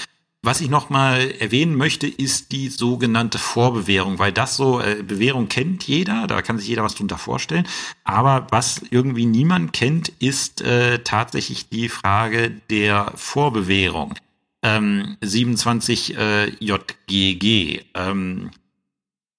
Was 0.44 0.60
ich 0.60 0.72
noch 0.72 0.89
mal 0.89 1.30
erwähnen 1.39 1.76
möchte, 1.76 2.08
ist 2.08 2.52
die 2.52 2.70
sogenannte 2.70 3.38
Vorbewährung, 3.38 4.18
weil 4.18 4.32
das 4.32 4.58
so, 4.58 4.82
äh, 4.82 5.04
Bewährung 5.04 5.50
kennt 5.50 5.84
jeder, 5.84 6.26
da 6.26 6.42
kann 6.42 6.58
sich 6.58 6.68
jeder 6.68 6.82
was 6.84 6.96
drunter 6.96 7.20
vorstellen. 7.20 7.68
Aber 8.06 8.48
was 8.50 8.82
irgendwie 8.89 9.28
niemand 9.28 9.72
kennt, 9.72 10.10
ist 10.18 10.62
äh, 10.62 11.04
tatsächlich 11.04 11.70
die 11.70 11.89
Frage 11.89 12.50
der 12.72 13.14
Vorbewährung. 13.16 14.16
Ähm, 14.64 15.16
27 15.22 16.18
äh, 16.18 16.50
JGG. 16.60 17.84
Ähm, 17.94 18.50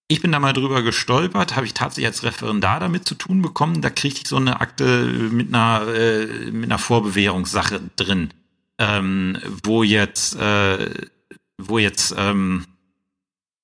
ich 0.07 0.21
bin 0.21 0.31
da 0.31 0.39
mal 0.39 0.53
drüber 0.53 0.83
gestolpert, 0.83 1.57
habe 1.57 1.67
ich 1.67 1.75
tatsächlich 1.75 2.07
als 2.07 2.23
Referendar 2.23 2.79
damit 2.79 3.09
zu 3.09 3.17
tun 3.17 3.43
bekommen. 3.43 3.83
Da 3.83 3.91
kriegte 3.91 4.21
ich 4.23 4.29
so 4.29 4.37
eine 4.37 4.61
Akte 4.61 5.07
mit 5.33 5.49
einer, 5.53 5.85
äh, 5.89 6.27
mit 6.53 6.67
einer 6.67 6.79
Vorbewährungssache 6.79 7.81
drin 7.97 8.33
ähm, 8.83 9.39
wo 9.63 9.85
jetzt, 9.85 10.35
äh, 10.37 10.91
wo 11.57 11.79
jetzt 11.79 12.15
ähm, 12.19 12.67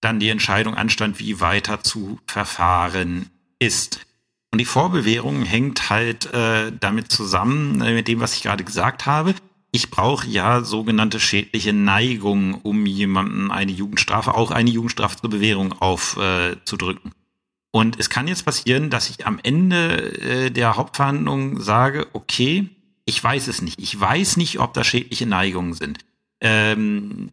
dann 0.01 0.21
die 0.21 0.29
Entscheidung 0.29 0.75
anstand, 0.75 1.19
wie 1.19 1.41
weiter 1.41 1.83
zu 1.83 2.21
verfahren 2.27 3.31
ist. 3.59 4.07
Und 4.53 4.59
die 4.59 4.65
Vorbewährung 4.65 5.43
hängt 5.43 5.91
halt 5.91 6.33
äh, 6.33 6.73
damit 6.79 7.11
zusammen, 7.11 7.81
äh, 7.83 7.95
mit 7.95 8.07
dem, 8.07 8.21
was 8.21 8.35
ich 8.35 8.45
gerade 8.45 8.63
gesagt 8.63 9.07
habe. 9.07 9.35
Ich 9.73 9.91
brauche 9.91 10.27
ja 10.27 10.63
sogenannte 10.63 11.21
schädliche 11.21 11.73
Neigungen, 11.73 12.55
um 12.55 12.87
jemandem 12.87 13.51
eine 13.51 13.73
Jugendstrafe, 13.73 14.35
auch 14.35 14.51
eine 14.53 14.71
Jugendstrafe 14.71 15.21
zur 15.21 15.31
Bewährung 15.31 15.73
aufzudrücken. 15.73 17.11
Äh, 17.11 17.15
und 17.71 17.99
es 17.99 18.09
kann 18.09 18.29
jetzt 18.29 18.47
passieren, 18.47 18.89
dass 18.89 19.11
ich 19.11 19.27
am 19.27 19.39
Ende 19.43 20.21
äh, 20.21 20.51
der 20.51 20.77
Hauptverhandlung 20.77 21.61
sage, 21.61 22.07
okay, 22.15 22.71
ich 23.09 23.25
weiß 23.25 23.49
es 23.49 23.63
nicht. 23.63 23.81
Ich 23.81 23.99
weiß 23.99 24.37
nicht, 24.37 24.61
ob 24.61 24.75
da 24.75 24.85
schädliche 24.85 25.25
Neigungen 25.25 25.73
sind. 25.73 25.99
Ähm, 26.43 27.31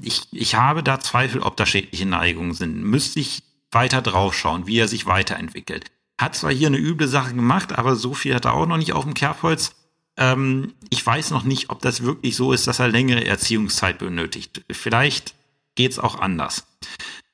ich, 0.00 0.22
ich 0.32 0.54
habe 0.54 0.82
da 0.82 1.00
Zweifel, 1.00 1.42
ob 1.42 1.54
da 1.58 1.66
schädliche 1.66 2.06
Neigungen 2.06 2.54
sind. 2.54 2.82
Müsste 2.82 3.20
ich 3.20 3.42
weiter 3.70 4.00
draufschauen, 4.00 4.66
wie 4.66 4.78
er 4.78 4.88
sich 4.88 5.04
weiterentwickelt. 5.04 5.90
Hat 6.18 6.34
zwar 6.34 6.50
hier 6.50 6.68
eine 6.68 6.78
üble 6.78 7.08
Sache 7.08 7.34
gemacht, 7.34 7.78
aber 7.78 7.94
so 7.94 8.14
viel 8.14 8.34
hat 8.34 8.46
er 8.46 8.54
auch 8.54 8.66
noch 8.66 8.78
nicht 8.78 8.94
auf 8.94 9.04
dem 9.04 9.12
Kerbholz. 9.12 9.74
Ähm, 10.16 10.72
ich 10.88 11.04
weiß 11.04 11.30
noch 11.30 11.44
nicht, 11.44 11.68
ob 11.68 11.82
das 11.82 12.02
wirklich 12.02 12.34
so 12.34 12.52
ist, 12.52 12.66
dass 12.66 12.78
er 12.78 12.88
längere 12.88 13.26
Erziehungszeit 13.26 13.98
benötigt. 13.98 14.64
Vielleicht 14.70 15.34
geht's 15.74 15.98
auch 15.98 16.20
anders. 16.20 16.66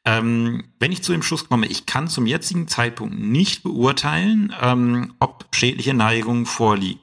Ähm, 0.05 0.64
wenn 0.81 0.91
ich 0.91 1.03
zu 1.03 1.12
dem 1.12 1.22
Schluss 1.22 1.49
komme, 1.49 1.66
ich 1.66 1.87
kann 1.87 2.09
zum 2.09 2.26
jetzigen 2.26 2.66
Zeitpunkt 2.66 3.16
nicht 3.20 3.62
beurteilen, 3.62 4.53
ähm, 4.61 5.14
ob 5.20 5.47
schädliche 5.55 5.95
Neigungen 5.95 6.45
vorliegen, 6.45 7.01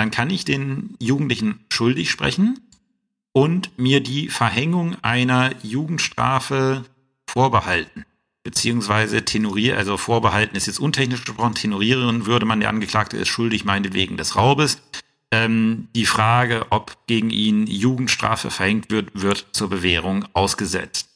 dann 0.00 0.10
kann 0.10 0.30
ich 0.30 0.46
den 0.46 0.96
Jugendlichen 0.98 1.60
schuldig 1.70 2.10
sprechen 2.10 2.58
und 3.32 3.78
mir 3.78 4.02
die 4.02 4.28
Verhängung 4.28 4.96
einer 5.02 5.52
Jugendstrafe 5.62 6.84
vorbehalten. 7.28 8.06
Beziehungsweise 8.42 9.26
tenorieren, 9.26 9.76
also 9.76 9.98
vorbehalten 9.98 10.56
ist 10.56 10.66
jetzt 10.66 10.80
untechnisch 10.80 11.24
gesprochen, 11.24 11.54
tenorieren 11.54 12.24
würde 12.24 12.46
man, 12.46 12.60
der 12.60 12.70
Angeklagte 12.70 13.18
ist 13.18 13.28
schuldig 13.28 13.66
meinetwegen 13.66 14.16
des 14.16 14.36
Raubes. 14.36 14.80
Ähm, 15.30 15.88
die 15.94 16.06
Frage, 16.06 16.66
ob 16.70 16.96
gegen 17.06 17.28
ihn 17.28 17.66
Jugendstrafe 17.66 18.50
verhängt 18.50 18.90
wird, 18.90 19.10
wird 19.12 19.48
zur 19.52 19.68
Bewährung 19.68 20.24
ausgesetzt. 20.32 21.10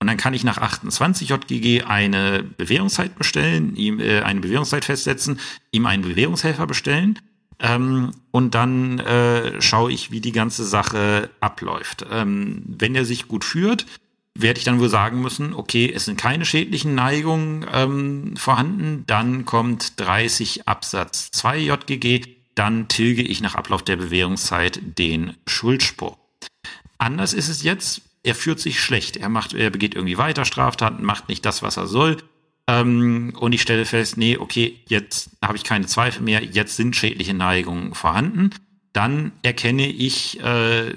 Und 0.00 0.06
dann 0.06 0.16
kann 0.16 0.32
ich 0.32 0.44
nach 0.44 0.56
28 0.56 1.28
JGG 1.28 1.82
eine 1.82 2.42
Bewährungszeit 2.42 3.16
bestellen, 3.18 3.76
ihm 3.76 4.00
äh, 4.00 4.22
eine 4.22 4.40
Bewährungszeit 4.40 4.86
festsetzen, 4.86 5.38
ihm 5.72 5.84
einen 5.84 6.02
Bewährungshelfer 6.02 6.66
bestellen 6.66 7.18
ähm, 7.60 8.12
und 8.30 8.54
dann 8.54 8.98
äh, 9.00 9.60
schaue 9.60 9.92
ich, 9.92 10.10
wie 10.10 10.20
die 10.20 10.32
ganze 10.32 10.64
Sache 10.64 11.30
abläuft. 11.40 12.06
Ähm, 12.10 12.62
wenn 12.66 12.94
er 12.94 13.04
sich 13.04 13.28
gut 13.28 13.44
führt, 13.44 13.86
werde 14.34 14.58
ich 14.58 14.64
dann 14.64 14.80
wohl 14.80 14.88
sagen 14.88 15.20
müssen, 15.20 15.52
okay, 15.52 15.92
es 15.94 16.04
sind 16.04 16.18
keine 16.18 16.44
schädlichen 16.44 16.94
Neigungen 16.94 17.66
ähm, 17.72 18.36
vorhanden, 18.36 19.04
dann 19.06 19.44
kommt 19.44 20.00
30 20.00 20.68
Absatz 20.68 21.30
2 21.32 21.58
JGG, 21.58 22.26
dann 22.54 22.88
tilge 22.88 23.22
ich 23.22 23.40
nach 23.40 23.54
Ablauf 23.54 23.82
der 23.82 23.96
Bewährungszeit 23.96 24.80
den 24.98 25.36
Schuldspruch. 25.46 26.16
Anders 26.98 27.32
ist 27.32 27.48
es 27.48 27.62
jetzt, 27.62 28.02
er 28.22 28.34
führt 28.34 28.60
sich 28.60 28.80
schlecht. 28.80 29.16
Er 29.16 29.28
macht, 29.28 29.54
er 29.54 29.70
begeht 29.70 29.94
irgendwie 29.94 30.18
weiter 30.18 30.44
Straftaten, 30.44 31.04
macht 31.04 31.28
nicht 31.28 31.44
das, 31.46 31.62
was 31.62 31.76
er 31.76 31.86
soll. 31.86 32.18
Ähm, 32.70 33.32
und 33.38 33.52
ich 33.52 33.62
stelle 33.62 33.84
fest, 33.84 34.16
nee, 34.16 34.36
okay, 34.36 34.78
jetzt 34.86 35.30
habe 35.42 35.56
ich 35.56 35.64
keine 35.64 35.86
Zweifel 35.86 36.22
mehr, 36.22 36.44
jetzt 36.44 36.76
sind 36.76 36.94
schädliche 36.94 37.34
Neigungen 37.34 37.94
vorhanden. 37.94 38.50
Dann 38.92 39.32
erkenne 39.42 39.88
ich 39.88 40.40
äh, 40.40 40.94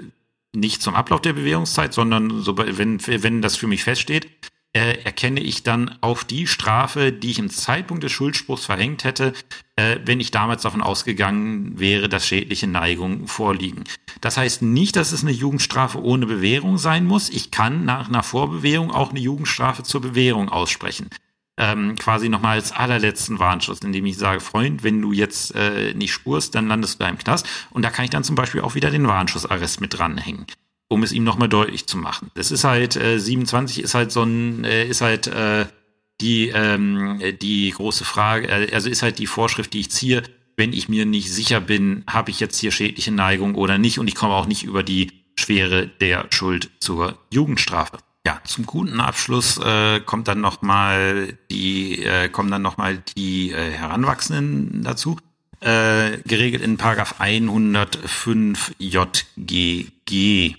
nicht 0.54 0.82
zum 0.84 0.94
Ablauf 0.94 1.22
der 1.22 1.34
Bewährungszeit, 1.34 1.94
sondern 1.94 2.42
so, 2.42 2.58
wenn, 2.58 3.00
wenn 3.08 3.42
das 3.42 3.56
für 3.56 3.68
mich 3.68 3.84
feststeht, 3.84 4.28
äh, 4.74 5.04
erkenne 5.04 5.40
ich 5.40 5.64
dann 5.64 5.98
auf 6.02 6.24
die 6.24 6.48
Strafe, 6.48 7.12
die 7.12 7.32
ich 7.32 7.40
im 7.40 7.50
Zeitpunkt 7.50 8.04
des 8.04 8.12
Schuldspruchs 8.12 8.66
verhängt 8.66 9.04
hätte, 9.04 9.34
äh, 9.76 9.98
wenn 10.06 10.20
ich 10.20 10.30
damals 10.30 10.64
davon 10.64 10.82
ausgegangen 10.82 11.80
wäre, 11.80 12.08
dass 12.08 12.28
schädliche 12.28 12.68
Neigungen 12.68 13.28
vorliegen. 13.28 13.84
Das 14.22 14.38
heißt 14.38 14.62
nicht, 14.62 14.96
dass 14.96 15.12
es 15.12 15.24
eine 15.24 15.32
Jugendstrafe 15.32 16.04
ohne 16.04 16.28
Bewährung 16.28 16.78
sein 16.78 17.06
muss. 17.06 17.30
Ich 17.30 17.50
kann 17.50 17.86
nach 17.86 18.10
einer 18.10 18.24
Vorbewährung 18.24 18.92
auch 18.92 19.10
eine 19.10 19.20
Jugendstrafe 19.20 19.84
zur 19.84 20.02
Bewährung 20.02 20.50
aussprechen. 20.50 21.10
Ähm, 21.56 21.96
quasi 22.00 22.30
nochmal 22.30 22.56
als 22.56 22.72
allerletzten 22.72 23.38
Warnschuss, 23.38 23.80
indem 23.82 24.08
ich 24.08 24.18
sage, 24.18 24.40
Freund, 24.40 24.84
wenn 24.84 25.02
du 25.02 25.12
jetzt 25.12 25.54
äh, 25.54 25.94
nicht 25.94 26.12
spurst, 26.12 26.56
dann 26.56 26.68
landest 26.68 26.96
du 26.96 27.04
da 27.04 27.10
im 27.10 27.18
Knast. 27.20 27.48
Und 27.70 27.84
da 27.84 27.92
kann 27.92 28.06
ich 28.06 28.12
dann 28.12 28.24
zum 28.24 28.36
Beispiel 28.36 28.62
auch 28.62 28.74
wieder 28.74 28.90
den 28.90 29.08
Warnschussarrest 29.08 29.80
mit 29.80 29.98
dranhängen 29.98 30.48
um 30.94 31.04
es 31.04 31.12
ihm 31.12 31.24
nochmal 31.24 31.50
deutlich 31.50 31.88
zu 31.88 31.98
machen. 31.98 32.32
Das 32.36 32.52
ist 32.52 32.64
halt, 32.64 32.96
äh, 32.96 33.20
27 33.20 33.84
ist 33.84 33.96
halt 33.96 34.12
so 34.12 34.24
ein, 34.24 34.64
äh, 34.64 34.86
ist 34.86 35.02
halt 35.02 35.28
äh, 35.28 35.66
die, 36.22 36.50
ähm, 36.50 37.20
die 37.42 37.72
große 37.72 38.06
Frage, 38.06 38.48
äh, 38.48 38.74
also 38.74 38.90
ist 38.90 39.02
halt 39.02 39.20
die 39.20 39.28
Vorschrift, 39.28 39.74
die 39.74 39.80
ich 39.80 39.92
ziehe, 39.92 40.24
wenn 40.56 40.72
ich 40.72 40.88
mir 40.88 41.06
nicht 41.06 41.32
sicher 41.32 41.60
bin, 41.60 42.04
habe 42.08 42.30
ich 42.30 42.40
jetzt 42.40 42.60
hier 42.60 42.72
schädliche 42.72 43.12
Neigung 43.12 43.56
oder 43.56 43.78
nicht 43.78 44.00
und 44.00 44.08
ich 44.08 44.16
komme 44.16 44.36
auch 44.36 44.46
nicht 44.46 44.64
über 44.64 44.84
die 44.84 45.12
Schwere 45.36 45.88
der 45.88 46.28
Schuld 46.30 46.70
zur 46.80 47.18
Jugendstrafe. 47.32 47.98
Ja, 48.26 48.40
zum 48.46 48.66
guten 48.66 49.02
Abschluss 49.02 49.58
äh, 49.58 50.00
kommt 50.00 50.30
dann 50.30 50.40
noch 50.40 50.62
mal 50.62 51.38
die 51.52 52.04
äh, 52.06 52.30
kommen 52.30 52.50
dann 52.50 52.62
noch 52.62 52.78
mal 52.78 53.04
die 53.18 53.52
äh, 53.52 53.72
Heranwachsenden 53.72 54.82
dazu, 54.82 55.18
äh, 55.60 56.20
geregelt 56.20 56.64
in 56.64 56.78
Paragraph 56.78 57.16
105 57.20 58.76
JGG. 58.80 60.56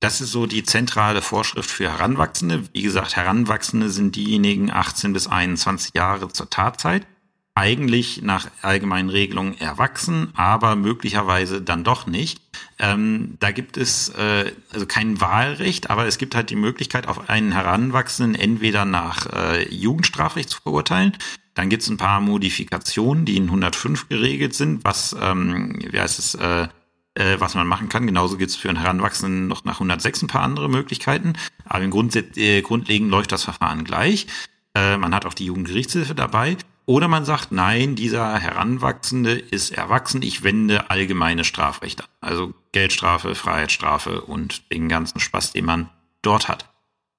Das 0.00 0.20
ist 0.20 0.32
so 0.32 0.44
die 0.44 0.64
zentrale 0.64 1.22
Vorschrift 1.22 1.70
für 1.70 1.90
Heranwachsende. 1.90 2.64
Wie 2.74 2.82
gesagt, 2.82 3.16
Heranwachsende 3.16 3.88
sind 3.88 4.16
diejenigen 4.16 4.70
18 4.70 5.14
bis 5.14 5.28
21 5.28 5.94
Jahre 5.94 6.28
zur 6.28 6.50
Tatzeit. 6.50 7.06
Eigentlich 7.54 8.22
nach 8.22 8.48
allgemeinen 8.62 9.10
Regelungen 9.10 9.60
erwachsen, 9.60 10.32
aber 10.34 10.74
möglicherweise 10.74 11.60
dann 11.60 11.84
doch 11.84 12.06
nicht. 12.06 12.40
Ähm, 12.78 13.36
da 13.40 13.50
gibt 13.50 13.76
es 13.76 14.08
äh, 14.08 14.52
also 14.72 14.86
kein 14.86 15.20
Wahlrecht, 15.20 15.90
aber 15.90 16.06
es 16.06 16.16
gibt 16.16 16.34
halt 16.34 16.48
die 16.48 16.56
Möglichkeit, 16.56 17.06
auf 17.06 17.28
einen 17.28 17.52
Heranwachsenden 17.52 18.40
entweder 18.40 18.86
nach 18.86 19.26
äh, 19.26 19.68
Jugendstrafrecht 19.68 20.48
zu 20.48 20.62
verurteilen. 20.62 21.16
Dann 21.54 21.68
gibt 21.68 21.82
es 21.82 21.90
ein 21.90 21.98
paar 21.98 22.22
Modifikationen, 22.22 23.26
die 23.26 23.36
in 23.36 23.44
105 23.44 24.08
geregelt 24.08 24.54
sind, 24.54 24.82
was, 24.84 25.14
ähm, 25.20 25.78
wie 25.90 26.00
heißt 26.00 26.18
es, 26.18 26.34
äh, 26.34 26.68
äh, 27.14 27.38
was 27.38 27.54
man 27.54 27.66
machen 27.66 27.90
kann. 27.90 28.06
Genauso 28.06 28.38
gibt 28.38 28.50
es 28.50 28.56
für 28.56 28.70
einen 28.70 28.78
Heranwachsenden 28.78 29.48
noch 29.48 29.64
nach 29.64 29.74
106 29.74 30.22
ein 30.22 30.28
paar 30.28 30.42
andere 30.42 30.70
Möglichkeiten. 30.70 31.34
Aber 31.66 31.84
im 31.84 31.90
Grund, 31.90 32.16
äh, 32.16 32.62
grundlegend 32.62 33.10
läuft 33.10 33.32
das 33.32 33.44
Verfahren 33.44 33.84
gleich. 33.84 34.26
Äh, 34.74 34.96
man 34.96 35.14
hat 35.14 35.26
auch 35.26 35.34
die 35.34 35.44
Jugendgerichtshilfe 35.44 36.14
dabei. 36.14 36.56
Oder 36.92 37.08
man 37.08 37.24
sagt, 37.24 37.52
nein, 37.52 37.94
dieser 37.94 38.38
Heranwachsende 38.38 39.32
ist 39.32 39.70
erwachsen, 39.70 40.20
ich 40.20 40.42
wende 40.42 40.90
allgemeine 40.90 41.42
Strafrechte 41.42 42.02
an. 42.02 42.10
Also 42.20 42.54
Geldstrafe, 42.72 43.34
Freiheitsstrafe 43.34 44.20
und 44.20 44.70
den 44.70 44.90
ganzen 44.90 45.18
Spaß, 45.18 45.54
den 45.54 45.64
man 45.64 45.88
dort 46.20 46.48
hat. 46.48 46.70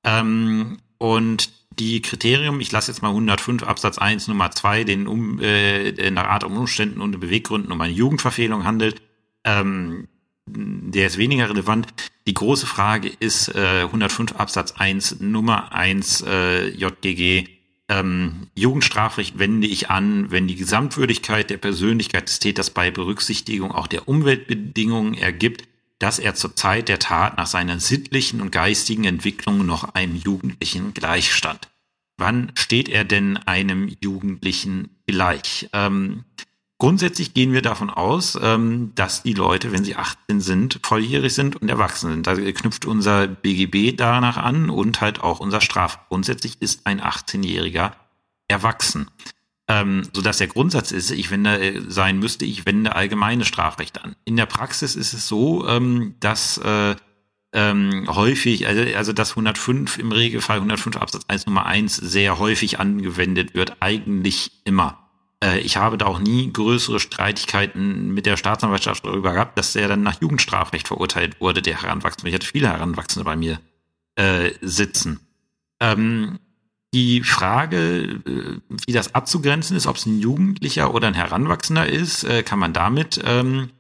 Ähm, 0.04 0.78
und 1.00 1.50
die 1.72 2.04
Kriterium, 2.04 2.60
ich 2.60 2.72
lasse 2.72 2.92
jetzt 2.92 3.02
mal 3.02 3.10
105 3.10 3.64
Absatz 3.64 3.98
1 3.98 4.28
Nummer 4.28 4.52
2, 4.52 4.84
den 4.84 5.08
um, 5.08 5.40
äh, 5.42 6.12
nach 6.12 6.28
Art 6.28 6.44
und 6.44 6.56
Umständen 6.56 7.02
und 7.02 7.20
Beweggründen 7.20 7.72
um 7.72 7.82
eine 7.82 7.94
Jugendverfehlung 7.94 8.66
handelt, 8.66 9.02
ähm, 9.44 10.08
der 10.46 11.08
ist 11.08 11.18
weniger 11.18 11.50
relevant. 11.50 11.88
Die 12.28 12.36
große 12.36 12.68
Frage 12.68 13.12
ist 13.20 13.48
äh, 13.56 13.82
105 13.86 14.34
Absatz 14.34 14.74
1 14.74 15.20
Nummer 15.20 15.74
1 15.74 16.26
äh, 16.28 16.68
JGG. 16.68 17.53
Ähm, 17.90 18.48
Jugendstrafrecht 18.56 19.40
wende 19.40 19.68
ich 19.68 19.90
an, 19.90 20.32
wenn 20.32 20.48
die 20.48 20.56
Gesamtwürdigkeit 20.56 21.50
der 21.50 21.58
Persönlichkeit 21.58 22.30
des 22.30 22.40
Täters 22.40 22.70
bei 22.70 22.92
Berücksichtigung 22.92 23.72
auch 23.72 23.88
der 23.88 24.08
Umweltbedingungen 24.08 25.16
ergibt, 25.16 25.68
dass 26.00 26.20
er 26.20 26.36
zur 26.36 26.56
Zeit 26.56 26.90
der 26.90 27.00
Tat 27.00 27.38
nach 27.38 27.48
seiner 27.48 27.80
sittlichen 27.80 28.42
und 28.42 28.52
geistigen 28.52 29.04
Entwicklung 29.04 29.66
noch 29.66 29.96
einem 29.96 30.16
Jugendlichen 30.16 30.94
gleichstand. 30.94 31.70
Wann 32.18 32.52
steht 32.56 32.90
er 32.90 33.06
denn 33.06 33.38
einem 33.38 33.94
Jugendlichen 34.02 35.02
gleich? 35.08 35.70
Ähm, 35.74 36.26
Grundsätzlich 36.84 37.34
gehen 37.34 37.54
wir 37.54 37.62
davon 37.62 37.90
aus, 37.90 38.38
ähm, 38.42 38.92
dass 38.94 39.24
die 39.24 39.32
Leute, 39.32 39.72
wenn 39.72 39.86
sie 39.86 39.96
18 39.96 40.42
sind, 40.42 40.82
volljährig 40.84 41.34
sind 41.34 41.56
und 41.56 41.70
erwachsen 41.70 42.12
sind. 42.12 42.28
Da 42.28 42.36
knüpft 42.36 42.84
unser 42.84 43.26
BGB 43.26 43.96
danach 43.96 44.36
an 44.36 44.70
und 44.70 45.00
halt 45.00 45.24
auch 45.24 45.40
unser 45.40 45.62
Straf. 45.62 45.98
Grundsätzlich 46.10 46.62
ist 46.62 46.86
ein 46.86 47.00
18-Jähriger 47.00 47.94
erwachsen. 48.50 49.10
Ähm, 49.70 50.10
sodass 50.12 50.40
der 50.40 50.48
Grundsatz 50.48 50.92
ist, 50.92 51.12
ich 51.12 51.32
wende 51.32 51.58
äh, 51.58 51.82
sein 51.88 52.20
müsste, 52.20 52.44
ich 52.44 52.66
wende 52.66 52.98
allgemeine 52.98 53.46
Strafrecht 53.46 54.04
an. 54.04 54.18
In 54.26 54.36
der 54.36 54.46
Praxis 54.46 54.98
ist 54.98 55.14
es 55.14 55.26
so, 55.26 55.66
ähm, 55.66 56.16
dass 56.20 56.58
äh, 56.58 56.98
ähm, 57.54 58.10
häufig, 58.10 58.68
also, 58.68 58.82
also 58.94 59.14
dass 59.14 59.30
105 59.30 60.00
im 60.00 60.12
Regelfall 60.12 60.58
105 60.58 60.98
Absatz 60.98 61.24
1 61.30 61.46
Nummer 61.46 61.66
1 61.66 61.96
sehr 61.96 62.40
häufig 62.40 62.82
angewendet 62.82 63.54
wird, 63.54 63.78
eigentlich 63.80 64.52
immer. 64.66 65.03
Äh, 65.44 65.60
ich 65.60 65.78
habe 65.78 65.98
da 65.98 66.06
auch 66.06 66.20
nie 66.20 66.52
größere 66.52 67.00
Streitigkeiten 67.00 68.14
mit 68.14 68.26
der 68.26 68.38
Staatsanwaltschaft 68.38 69.06
darüber 69.06 69.34
gehabt, 69.34 69.58
dass 69.58 69.74
der 69.74 69.88
dann 69.88 70.04
nach 70.04 70.22
Jugendstrafrecht 70.22 70.88
verurteilt 70.88 71.42
wurde, 71.42 71.62
der 71.62 71.82
Heranwachsende. 71.82 72.30
Ich 72.30 72.36
hatte 72.36 72.48
viele 72.48 72.70
Heranwachsende 72.70 73.26
bei 73.26 73.36
mir 73.36 73.60
äh, 74.16 74.52
sitzen. 74.62 75.20
Ähm, 75.80 76.40
die 76.94 77.22
Frage, 77.24 78.22
äh, 78.26 78.60
wie 78.86 78.94
das 78.94 79.16
abzugrenzen 79.16 79.76
ist, 79.76 79.88
ob 79.88 79.98
es 79.98 80.06
ein 80.06 80.20
Jugendlicher 80.20 80.94
oder 80.94 81.08
ein 81.08 81.16
Heranwachsender 81.16 81.88
ist, 81.88 82.24
äh, 82.24 82.44
kann 82.44 82.60
man 82.60 82.74
damit 82.74 83.20
ähm, 83.26 83.72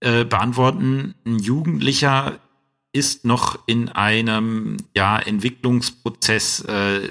äh, 0.00 0.24
beantworten. 0.24 1.14
Ein 1.26 1.38
Jugendlicher 1.38 2.38
ist 2.92 3.24
noch 3.24 3.58
in 3.66 3.88
einem 3.88 4.76
ja, 4.94 5.18
Entwicklungsprozess 5.18 6.60
äh, 6.62 7.08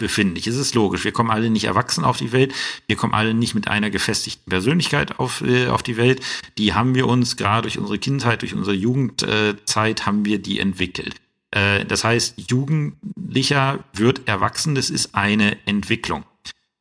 befindlich. 0.00 0.48
Es 0.48 0.56
ist 0.56 0.74
logisch. 0.74 1.04
Wir 1.04 1.12
kommen 1.12 1.30
alle 1.30 1.48
nicht 1.48 1.64
erwachsen 1.64 2.04
auf 2.04 2.16
die 2.16 2.32
Welt. 2.32 2.52
Wir 2.88 2.96
kommen 2.96 3.14
alle 3.14 3.32
nicht 3.32 3.54
mit 3.54 3.68
einer 3.68 3.90
gefestigten 3.90 4.50
Persönlichkeit 4.50 5.20
auf, 5.20 5.42
äh, 5.42 5.68
auf 5.68 5.84
die 5.84 5.96
Welt. 5.96 6.20
Die 6.58 6.74
haben 6.74 6.96
wir 6.96 7.06
uns 7.06 7.36
gerade 7.36 7.62
durch 7.62 7.78
unsere 7.78 7.98
Kindheit, 7.98 8.42
durch 8.42 8.54
unsere 8.54 8.74
Jugendzeit 8.74 10.06
haben 10.06 10.24
wir 10.24 10.42
die 10.42 10.58
entwickelt. 10.58 11.14
Äh, 11.52 11.84
das 11.84 12.02
heißt, 12.02 12.50
Jugendlicher 12.50 13.84
wird 13.92 14.26
erwachsen. 14.26 14.74
Das 14.74 14.90
ist 14.90 15.14
eine 15.14 15.56
Entwicklung. 15.66 16.24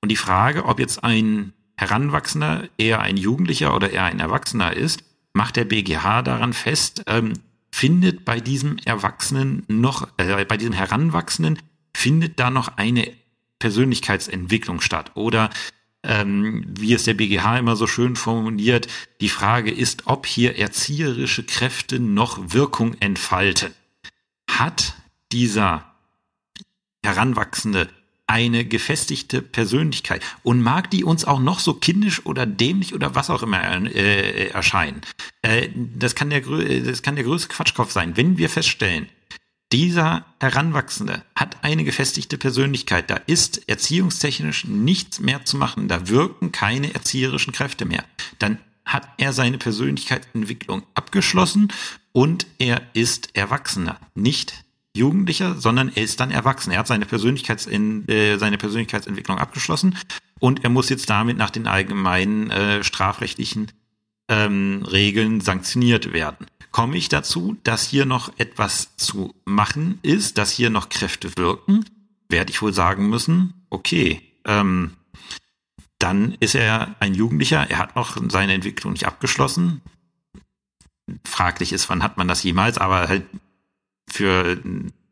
Und 0.02 0.10
die 0.10 0.16
Frage, 0.16 0.66
ob 0.66 0.80
jetzt 0.80 1.04
ein 1.04 1.54
Heranwachsender 1.78 2.68
eher 2.78 3.02
ein 3.02 3.18
Jugendlicher 3.18 3.76
oder 3.76 3.92
eher 3.92 4.06
ein 4.06 4.20
Erwachsener 4.20 4.76
ist, 4.76 5.04
macht 5.34 5.56
der 5.56 5.66
BGH 5.66 6.24
daran 6.24 6.54
fest, 6.54 7.04
ähm, 7.08 7.34
findet 7.72 8.26
bei 8.26 8.40
diesem 8.40 8.78
Erwachsenen 8.84 9.64
noch, 9.68 10.08
äh, 10.18 10.44
bei 10.46 10.58
diesem 10.58 10.74
Heranwachsenden 10.74 11.60
findet 12.00 12.40
da 12.40 12.50
noch 12.50 12.78
eine 12.78 13.12
Persönlichkeitsentwicklung 13.60 14.80
statt? 14.80 15.12
Oder 15.16 15.50
ähm, 16.02 16.64
wie 16.68 16.94
es 16.94 17.04
der 17.04 17.14
BGH 17.14 17.60
immer 17.60 17.76
so 17.76 17.88
schön 17.88 18.16
formuliert, 18.16 18.88
die 19.20 19.30
Frage 19.30 19.72
ist, 19.72 20.04
ob 20.08 20.26
hier 20.26 20.58
erzieherische 20.58 21.44
Kräfte 21.44 22.00
noch 22.00 22.54
Wirkung 22.54 22.96
entfalten. 23.02 23.74
Hat 24.50 24.96
dieser 25.34 25.94
Heranwachsende 27.04 27.90
eine 28.28 28.64
gefestigte 28.64 29.42
Persönlichkeit 29.42 30.24
und 30.44 30.62
mag 30.62 30.90
die 30.92 31.04
uns 31.04 31.26
auch 31.26 31.40
noch 31.40 31.60
so 31.60 31.74
kindisch 31.74 32.26
oder 32.26 32.46
dämlich 32.46 32.94
oder 32.94 33.16
was 33.16 33.30
auch 33.30 33.44
immer 33.44 33.62
äh, 33.62 34.50
erscheinen. 34.50 35.02
Äh, 35.42 35.70
das, 35.76 36.16
kann 36.16 36.30
der, 36.30 36.42
das 36.42 37.02
kann 37.02 37.16
der 37.16 37.26
größte 37.26 37.50
Quatschkopf 37.50 37.92
sein. 37.92 38.16
Wenn 38.16 38.38
wir 38.38 38.50
feststellen, 38.50 39.10
dieser 39.72 40.26
Heranwachsende 40.40 41.24
hat 41.36 41.64
eine 41.64 41.84
gefestigte 41.84 42.38
Persönlichkeit, 42.38 43.10
da 43.10 43.16
ist 43.16 43.70
erziehungstechnisch 43.70 44.66
nichts 44.66 45.20
mehr 45.20 45.46
zu 45.46 45.58
machen, 45.58 45.88
da 45.88 46.08
wirken 46.08 46.52
keine 46.52 46.94
erzieherischen 46.94 47.54
Kräfte 47.54 47.86
mehr, 47.86 48.04
dann 48.40 48.58
hat 48.86 49.08
er 49.18 49.34
seine 49.34 49.60
Persönlichkeitsentwicklung 49.60 50.84
abgeschlossen 50.96 51.72
und 52.12 52.48
er 52.58 52.82
ist 52.94 53.36
Erwachsener, 53.36 54.00
nicht 54.16 54.66
Jugendlicher, 54.96 55.56
sondern 55.56 55.92
er 55.94 56.04
ist 56.04 56.20
dann 56.20 56.32
erwachsen. 56.32 56.72
Er 56.72 56.80
hat 56.80 56.88
seine, 56.88 57.06
Persönlichkeits 57.06 57.68
äh, 57.68 58.38
seine 58.38 58.58
Persönlichkeitsentwicklung 58.58 59.38
abgeschlossen 59.38 59.96
und 60.40 60.64
er 60.64 60.72
muss 60.72 60.90
jetzt 60.90 61.10
damit 61.10 61.38
nach 61.38 61.52
den 61.52 61.68
allgemeinen 61.68 62.50
äh, 62.50 62.84
strafrechtlichen 62.84 63.72
ähm, 64.30 64.84
Regeln 64.90 65.42
sanktioniert 65.42 66.12
werden. 66.12 66.48
Komme 66.72 66.98
ich 66.98 67.10
dazu, 67.10 67.58
dass 67.64 67.88
hier 67.88 68.06
noch 68.06 68.32
etwas 68.38 68.96
zu 68.96 69.34
machen 69.46 70.00
ist, 70.02 70.38
dass 70.38 70.52
hier 70.52 70.70
noch 70.70 70.90
Kräfte 70.90 71.36
wirken, 71.36 71.86
werde 72.30 72.52
ich 72.52 72.62
wohl 72.62 72.74
sagen 72.74 73.10
müssen, 73.10 73.66
okay, 73.70 74.22
ähm, 74.46 74.92
dann 75.98 76.36
ist 76.40 76.56
er 76.56 76.96
ein 77.00 77.14
Jugendlicher, 77.14 77.70
er 77.70 77.78
hat 77.78 77.96
noch 77.96 78.18
seine 78.30 78.54
Entwicklung 78.54 78.94
nicht 78.94 79.06
abgeschlossen. 79.06 79.82
Fraglich 81.26 81.74
ist, 81.74 81.90
wann 81.90 82.04
hat 82.04 82.18
man 82.18 82.28
das 82.28 82.44
jemals, 82.44 82.78
aber 82.78 83.08
halt 83.08 83.26
für 84.08 84.62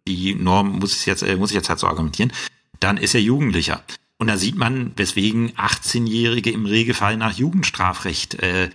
die 0.07 0.35
Norm 0.35 0.79
muss 0.79 0.95
ich 0.95 1.05
jetzt, 1.05 1.23
äh, 1.23 1.35
muss 1.35 1.51
ich 1.51 1.55
jetzt 1.55 1.69
halt 1.69 1.79
so 1.79 1.87
argumentieren, 1.87 2.31
dann 2.79 2.97
ist 2.97 3.15
er 3.15 3.21
Jugendlicher. 3.21 3.83
Und 4.17 4.27
da 4.27 4.37
sieht 4.37 4.55
man, 4.55 4.93
weswegen 4.95 5.51
18-Jährige 5.51 6.51
im 6.51 6.65
Regelfall 6.65 7.17
nach 7.17 7.33
Jugendstrafrecht 7.33 8.35
äh, 8.35 8.69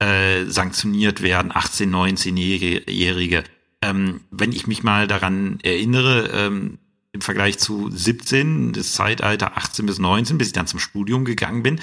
äh, 0.00 0.46
sanktioniert 0.46 1.22
werden, 1.22 1.52
18, 1.54 1.90
19-Jährige. 1.94 3.44
Ähm, 3.82 4.22
wenn 4.30 4.52
ich 4.52 4.66
mich 4.66 4.82
mal 4.82 5.06
daran 5.06 5.58
erinnere, 5.62 6.30
ähm, 6.32 6.78
im 7.12 7.20
Vergleich 7.20 7.58
zu 7.58 7.90
17, 7.90 8.72
das 8.72 8.92
Zeitalter 8.92 9.56
18 9.56 9.86
bis 9.86 9.98
19, 9.98 10.38
bis 10.38 10.48
ich 10.48 10.52
dann 10.52 10.66
zum 10.66 10.78
Studium 10.78 11.24
gegangen 11.24 11.62
bin, 11.62 11.80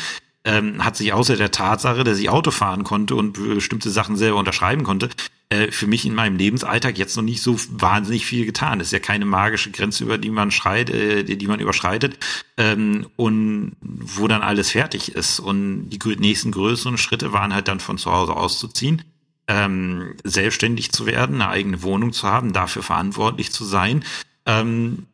ähm, 0.47 0.83
hat 0.83 0.95
sich 0.95 1.11
außer 1.11 1.35
der 1.35 1.51
Tatsache, 1.51 2.05
dass 2.05 2.19
ich 2.19 2.29
Auto 2.29 2.51
fahren 2.51 2.85
konnte 2.85 3.15
und 3.15 3.33
bestimmte 3.33 3.89
Sachen 3.89 4.15
selber 4.15 4.37
unterschreiben 4.37 4.83
konnte, 4.83 5.09
äh, 5.49 5.71
für 5.71 5.87
mich 5.87 6.05
in 6.05 6.15
meinem 6.15 6.37
Lebensalltag 6.37 6.97
jetzt 6.97 7.17
noch 7.17 7.23
nicht 7.23 7.41
so 7.41 7.57
wahnsinnig 7.69 8.25
viel 8.25 8.45
getan. 8.45 8.79
Das 8.79 8.87
ist 8.87 8.93
ja 8.93 8.99
keine 8.99 9.25
magische 9.25 9.71
Grenze, 9.71 10.05
über 10.05 10.17
die 10.17 10.29
man 10.29 10.51
schreit, 10.51 10.89
äh, 10.89 11.25
die 11.25 11.47
man 11.47 11.59
überschreitet 11.59 12.17
ähm, 12.55 13.07
und 13.17 13.75
wo 13.81 14.29
dann 14.29 14.41
alles 14.41 14.71
fertig 14.71 15.15
ist. 15.15 15.41
Und 15.41 15.89
die 15.89 15.99
nächsten 16.17 16.51
größeren 16.51 16.97
Schritte 16.97 17.33
waren 17.33 17.53
halt 17.53 17.67
dann 17.67 17.81
von 17.81 17.97
zu 17.97 18.13
Hause 18.13 18.33
auszuziehen. 18.33 19.03
Ähm, 19.49 20.15
selbstständig 20.23 20.93
zu 20.93 21.05
werden, 21.05 21.41
eine 21.41 21.49
eigene 21.49 21.81
Wohnung 21.81 22.13
zu 22.13 22.27
haben, 22.27 22.53
dafür 22.53 22.83
verantwortlich 22.83 23.51
zu 23.51 23.65
sein. 23.65 24.03
Ähm, 24.45 25.07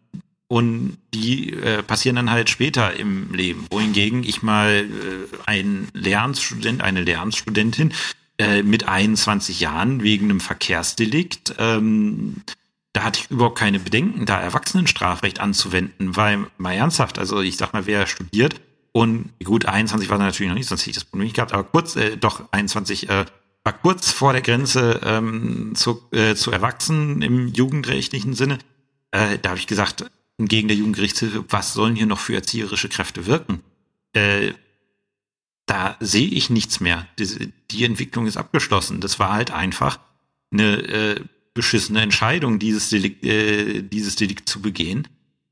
und 0.53 0.99
die 1.15 1.51
äh, 1.51 1.81
passieren 1.81 2.15
dann 2.15 2.29
halt 2.29 2.47
später 2.47 2.95
im 2.95 3.33
Leben. 3.33 3.65
Wohingegen 3.71 4.23
ich 4.23 4.43
mal 4.43 4.85
äh, 4.85 5.37
ein 5.47 5.87
Lehramtsstudent, 5.93 6.83
eine 6.83 7.01
Lehramtsstudentin 7.01 7.91
äh, 8.37 8.61
mit 8.61 8.87
21 8.87 9.59
Jahren 9.61 10.03
wegen 10.03 10.25
einem 10.25 10.39
Verkehrsdelikt, 10.39 11.55
ähm, 11.57 12.43
da 12.93 13.01
hatte 13.03 13.21
ich 13.21 13.31
überhaupt 13.31 13.57
keine 13.57 13.79
Bedenken, 13.79 14.27
da 14.27 14.39
Erwachsenenstrafrecht 14.39 15.39
anzuwenden, 15.39 16.15
weil 16.15 16.45
mal 16.59 16.73
ernsthaft, 16.73 17.17
also 17.17 17.41
ich 17.41 17.57
sag 17.57 17.73
mal, 17.73 17.87
wer 17.87 18.05
studiert 18.05 18.61
und 18.91 19.31
gut, 19.43 19.65
21 19.65 20.07
war 20.11 20.19
natürlich 20.19 20.49
noch 20.51 20.55
nicht, 20.55 20.69
sonst 20.69 20.81
hätte 20.81 20.91
ich 20.91 20.97
das 20.97 21.05
Problem 21.05 21.23
nicht 21.23 21.35
gehabt, 21.35 21.51
aber 21.51 21.63
kurz, 21.63 21.95
äh, 21.95 22.15
doch 22.15 22.43
21, 22.51 23.09
äh, 23.09 23.25
war 23.63 23.73
kurz 23.73 24.11
vor 24.11 24.33
der 24.33 24.43
Grenze 24.43 25.01
ähm, 25.03 25.71
zu, 25.73 26.03
äh, 26.11 26.35
zu 26.35 26.51
erwachsen 26.51 27.23
im 27.23 27.47
jugendrechtlichen 27.47 28.35
Sinne. 28.35 28.59
Äh, 29.09 29.39
da 29.41 29.49
habe 29.49 29.59
ich 29.59 29.65
gesagt, 29.65 30.05
gegen 30.37 30.67
der 30.67 30.77
Jugendgerichtshilfe, 30.77 31.45
was 31.49 31.73
sollen 31.73 31.95
hier 31.95 32.05
noch 32.05 32.19
für 32.19 32.35
erzieherische 32.35 32.89
Kräfte 32.89 33.25
wirken? 33.25 33.61
Äh, 34.13 34.53
da 35.65 35.95
sehe 35.99 36.27
ich 36.27 36.49
nichts 36.49 36.79
mehr. 36.79 37.07
Die, 37.17 37.53
die, 37.71 37.85
Entwicklung 37.85 38.27
ist 38.27 38.37
abgeschlossen. 38.37 38.99
Das 38.99 39.19
war 39.19 39.31
halt 39.31 39.51
einfach 39.51 39.99
eine 40.51 40.77
äh, 40.77 41.21
beschissene 41.53 42.01
Entscheidung, 42.01 42.59
dieses 42.59 42.89
Delikt, 42.89 43.23
äh, 43.23 43.81
dieses 43.81 44.15
Delikt 44.15 44.49
zu 44.49 44.61
begehen. 44.61 45.07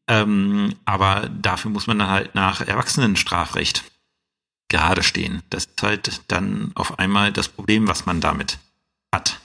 Ähm, 0.08 0.76
aber 0.84 1.30
dafür 1.30 1.72
muss 1.72 1.88
man 1.88 2.00
dann 2.00 2.10
halt 2.10 2.36
nach 2.36 2.62
Erwachsenenstrafrecht 2.62 3.84
gerade 4.68 5.04
stehen. 5.04 5.44
Das 5.50 5.66
ist 5.66 5.82
halt 5.82 6.22
dann 6.28 6.72
auf 6.76 7.00
einmal 7.00 7.32
das 7.32 7.48
Problem, 7.48 7.88
was 7.88 8.06
man 8.06 8.20
damit 8.20 8.60
hat. 9.14 9.40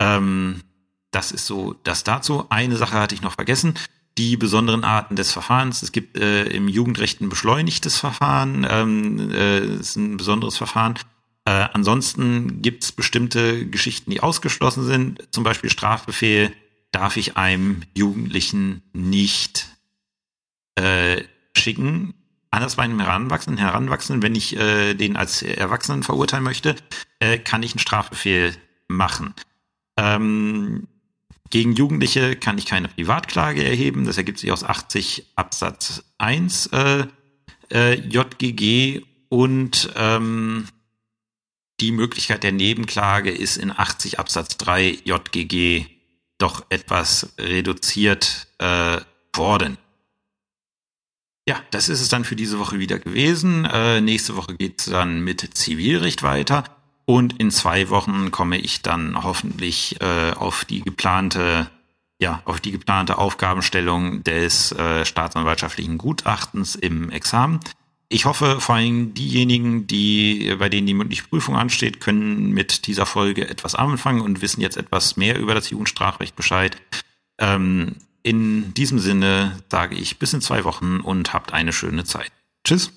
Ähm, 0.00 0.62
das 1.10 1.32
ist 1.32 1.46
so 1.46 1.74
das 1.84 2.04
dazu. 2.04 2.46
Eine 2.48 2.76
Sache 2.76 2.98
hatte 2.98 3.14
ich 3.14 3.22
noch 3.22 3.34
vergessen 3.34 3.74
die 4.18 4.36
besonderen 4.36 4.84
Arten 4.84 5.16
des 5.16 5.32
Verfahrens. 5.32 5.82
Es 5.82 5.92
gibt 5.92 6.18
äh, 6.18 6.44
im 6.44 6.68
Jugendrecht 6.68 7.20
ein 7.20 7.28
beschleunigtes 7.28 7.98
Verfahren, 7.98 8.66
ähm, 8.68 9.30
äh, 9.30 9.60
ist 9.60 9.96
ein 9.96 10.16
besonderes 10.16 10.56
Verfahren. 10.56 10.94
Äh, 11.44 11.68
ansonsten 11.72 12.62
gibt 12.62 12.84
es 12.84 12.92
bestimmte 12.92 13.66
Geschichten, 13.66 14.10
die 14.10 14.20
ausgeschlossen 14.20 14.84
sind. 14.84 15.22
Zum 15.32 15.44
Beispiel 15.44 15.70
Strafbefehl 15.70 16.52
darf 16.92 17.16
ich 17.16 17.36
einem 17.36 17.82
Jugendlichen 17.94 18.82
nicht 18.92 19.68
äh, 20.76 21.22
schicken. 21.56 22.14
Anders 22.50 22.76
bei 22.76 22.82
einem 22.82 23.00
Heranwachsenden, 23.00 23.64
Heranwachsenden, 23.64 24.22
wenn 24.22 24.34
ich 24.34 24.56
äh, 24.56 24.94
den 24.94 25.16
als 25.16 25.42
Erwachsenen 25.42 26.02
verurteilen 26.02 26.44
möchte, 26.44 26.76
äh, 27.18 27.38
kann 27.38 27.62
ich 27.62 27.72
einen 27.72 27.78
Strafbefehl 27.78 28.54
machen. 28.88 29.34
Ähm, 29.96 30.86
gegen 31.52 31.74
Jugendliche 31.74 32.34
kann 32.34 32.56
ich 32.56 32.64
keine 32.64 32.88
Privatklage 32.88 33.62
erheben. 33.62 34.06
Das 34.06 34.16
ergibt 34.16 34.38
sich 34.38 34.50
aus 34.50 34.64
80 34.64 35.32
Absatz 35.36 36.02
1 36.16 36.68
äh, 36.68 37.04
äh, 37.70 37.94
JGG 37.94 39.02
und 39.28 39.90
ähm, 39.94 40.66
die 41.80 41.92
Möglichkeit 41.92 42.42
der 42.42 42.52
Nebenklage 42.52 43.30
ist 43.30 43.58
in 43.58 43.70
80 43.70 44.18
Absatz 44.18 44.56
3 44.56 45.00
JGG 45.04 45.84
doch 46.38 46.64
etwas 46.70 47.34
reduziert 47.38 48.48
äh, 48.56 49.00
worden. 49.36 49.76
Ja, 51.46 51.60
das 51.70 51.90
ist 51.90 52.00
es 52.00 52.08
dann 52.08 52.24
für 52.24 52.36
diese 52.36 52.60
Woche 52.60 52.78
wieder 52.78 52.98
gewesen. 52.98 53.66
Äh, 53.66 54.00
nächste 54.00 54.36
Woche 54.36 54.56
geht's 54.56 54.86
dann 54.86 55.22
mit 55.22 55.50
Zivilrecht 55.52 56.22
weiter. 56.22 56.81
Und 57.04 57.38
in 57.40 57.50
zwei 57.50 57.90
Wochen 57.90 58.30
komme 58.30 58.58
ich 58.58 58.82
dann 58.82 59.22
hoffentlich 59.22 60.00
äh, 60.00 60.32
auf 60.32 60.64
die 60.64 60.82
geplante, 60.82 61.68
ja, 62.20 62.42
auf 62.44 62.60
die 62.60 62.72
geplante 62.72 63.18
Aufgabenstellung 63.18 64.22
des 64.24 64.72
äh, 64.72 65.04
staatsanwaltschaftlichen 65.04 65.98
Gutachtens 65.98 66.74
im 66.74 67.10
Examen. 67.10 67.60
Ich 68.08 68.26
hoffe, 68.26 68.60
vor 68.60 68.74
allem 68.74 69.14
diejenigen, 69.14 69.86
die, 69.86 70.54
bei 70.58 70.68
denen 70.68 70.86
die 70.86 70.94
mündliche 70.94 71.24
Prüfung 71.24 71.56
ansteht, 71.56 71.98
können 72.00 72.50
mit 72.50 72.86
dieser 72.86 73.06
Folge 73.06 73.48
etwas 73.48 73.74
anfangen 73.74 74.20
und 74.20 74.42
wissen 74.42 74.60
jetzt 74.60 74.76
etwas 74.76 75.16
mehr 75.16 75.38
über 75.38 75.54
das 75.54 75.70
Jugendstrafrecht 75.70 76.36
Bescheid. 76.36 76.76
Ähm, 77.38 77.96
in 78.22 78.74
diesem 78.74 78.98
Sinne 78.98 79.58
sage 79.70 79.96
ich 79.96 80.18
bis 80.18 80.32
in 80.34 80.42
zwei 80.42 80.64
Wochen 80.64 81.00
und 81.00 81.32
habt 81.32 81.52
eine 81.52 81.72
schöne 81.72 82.04
Zeit. 82.04 82.30
Tschüss. 82.64 82.92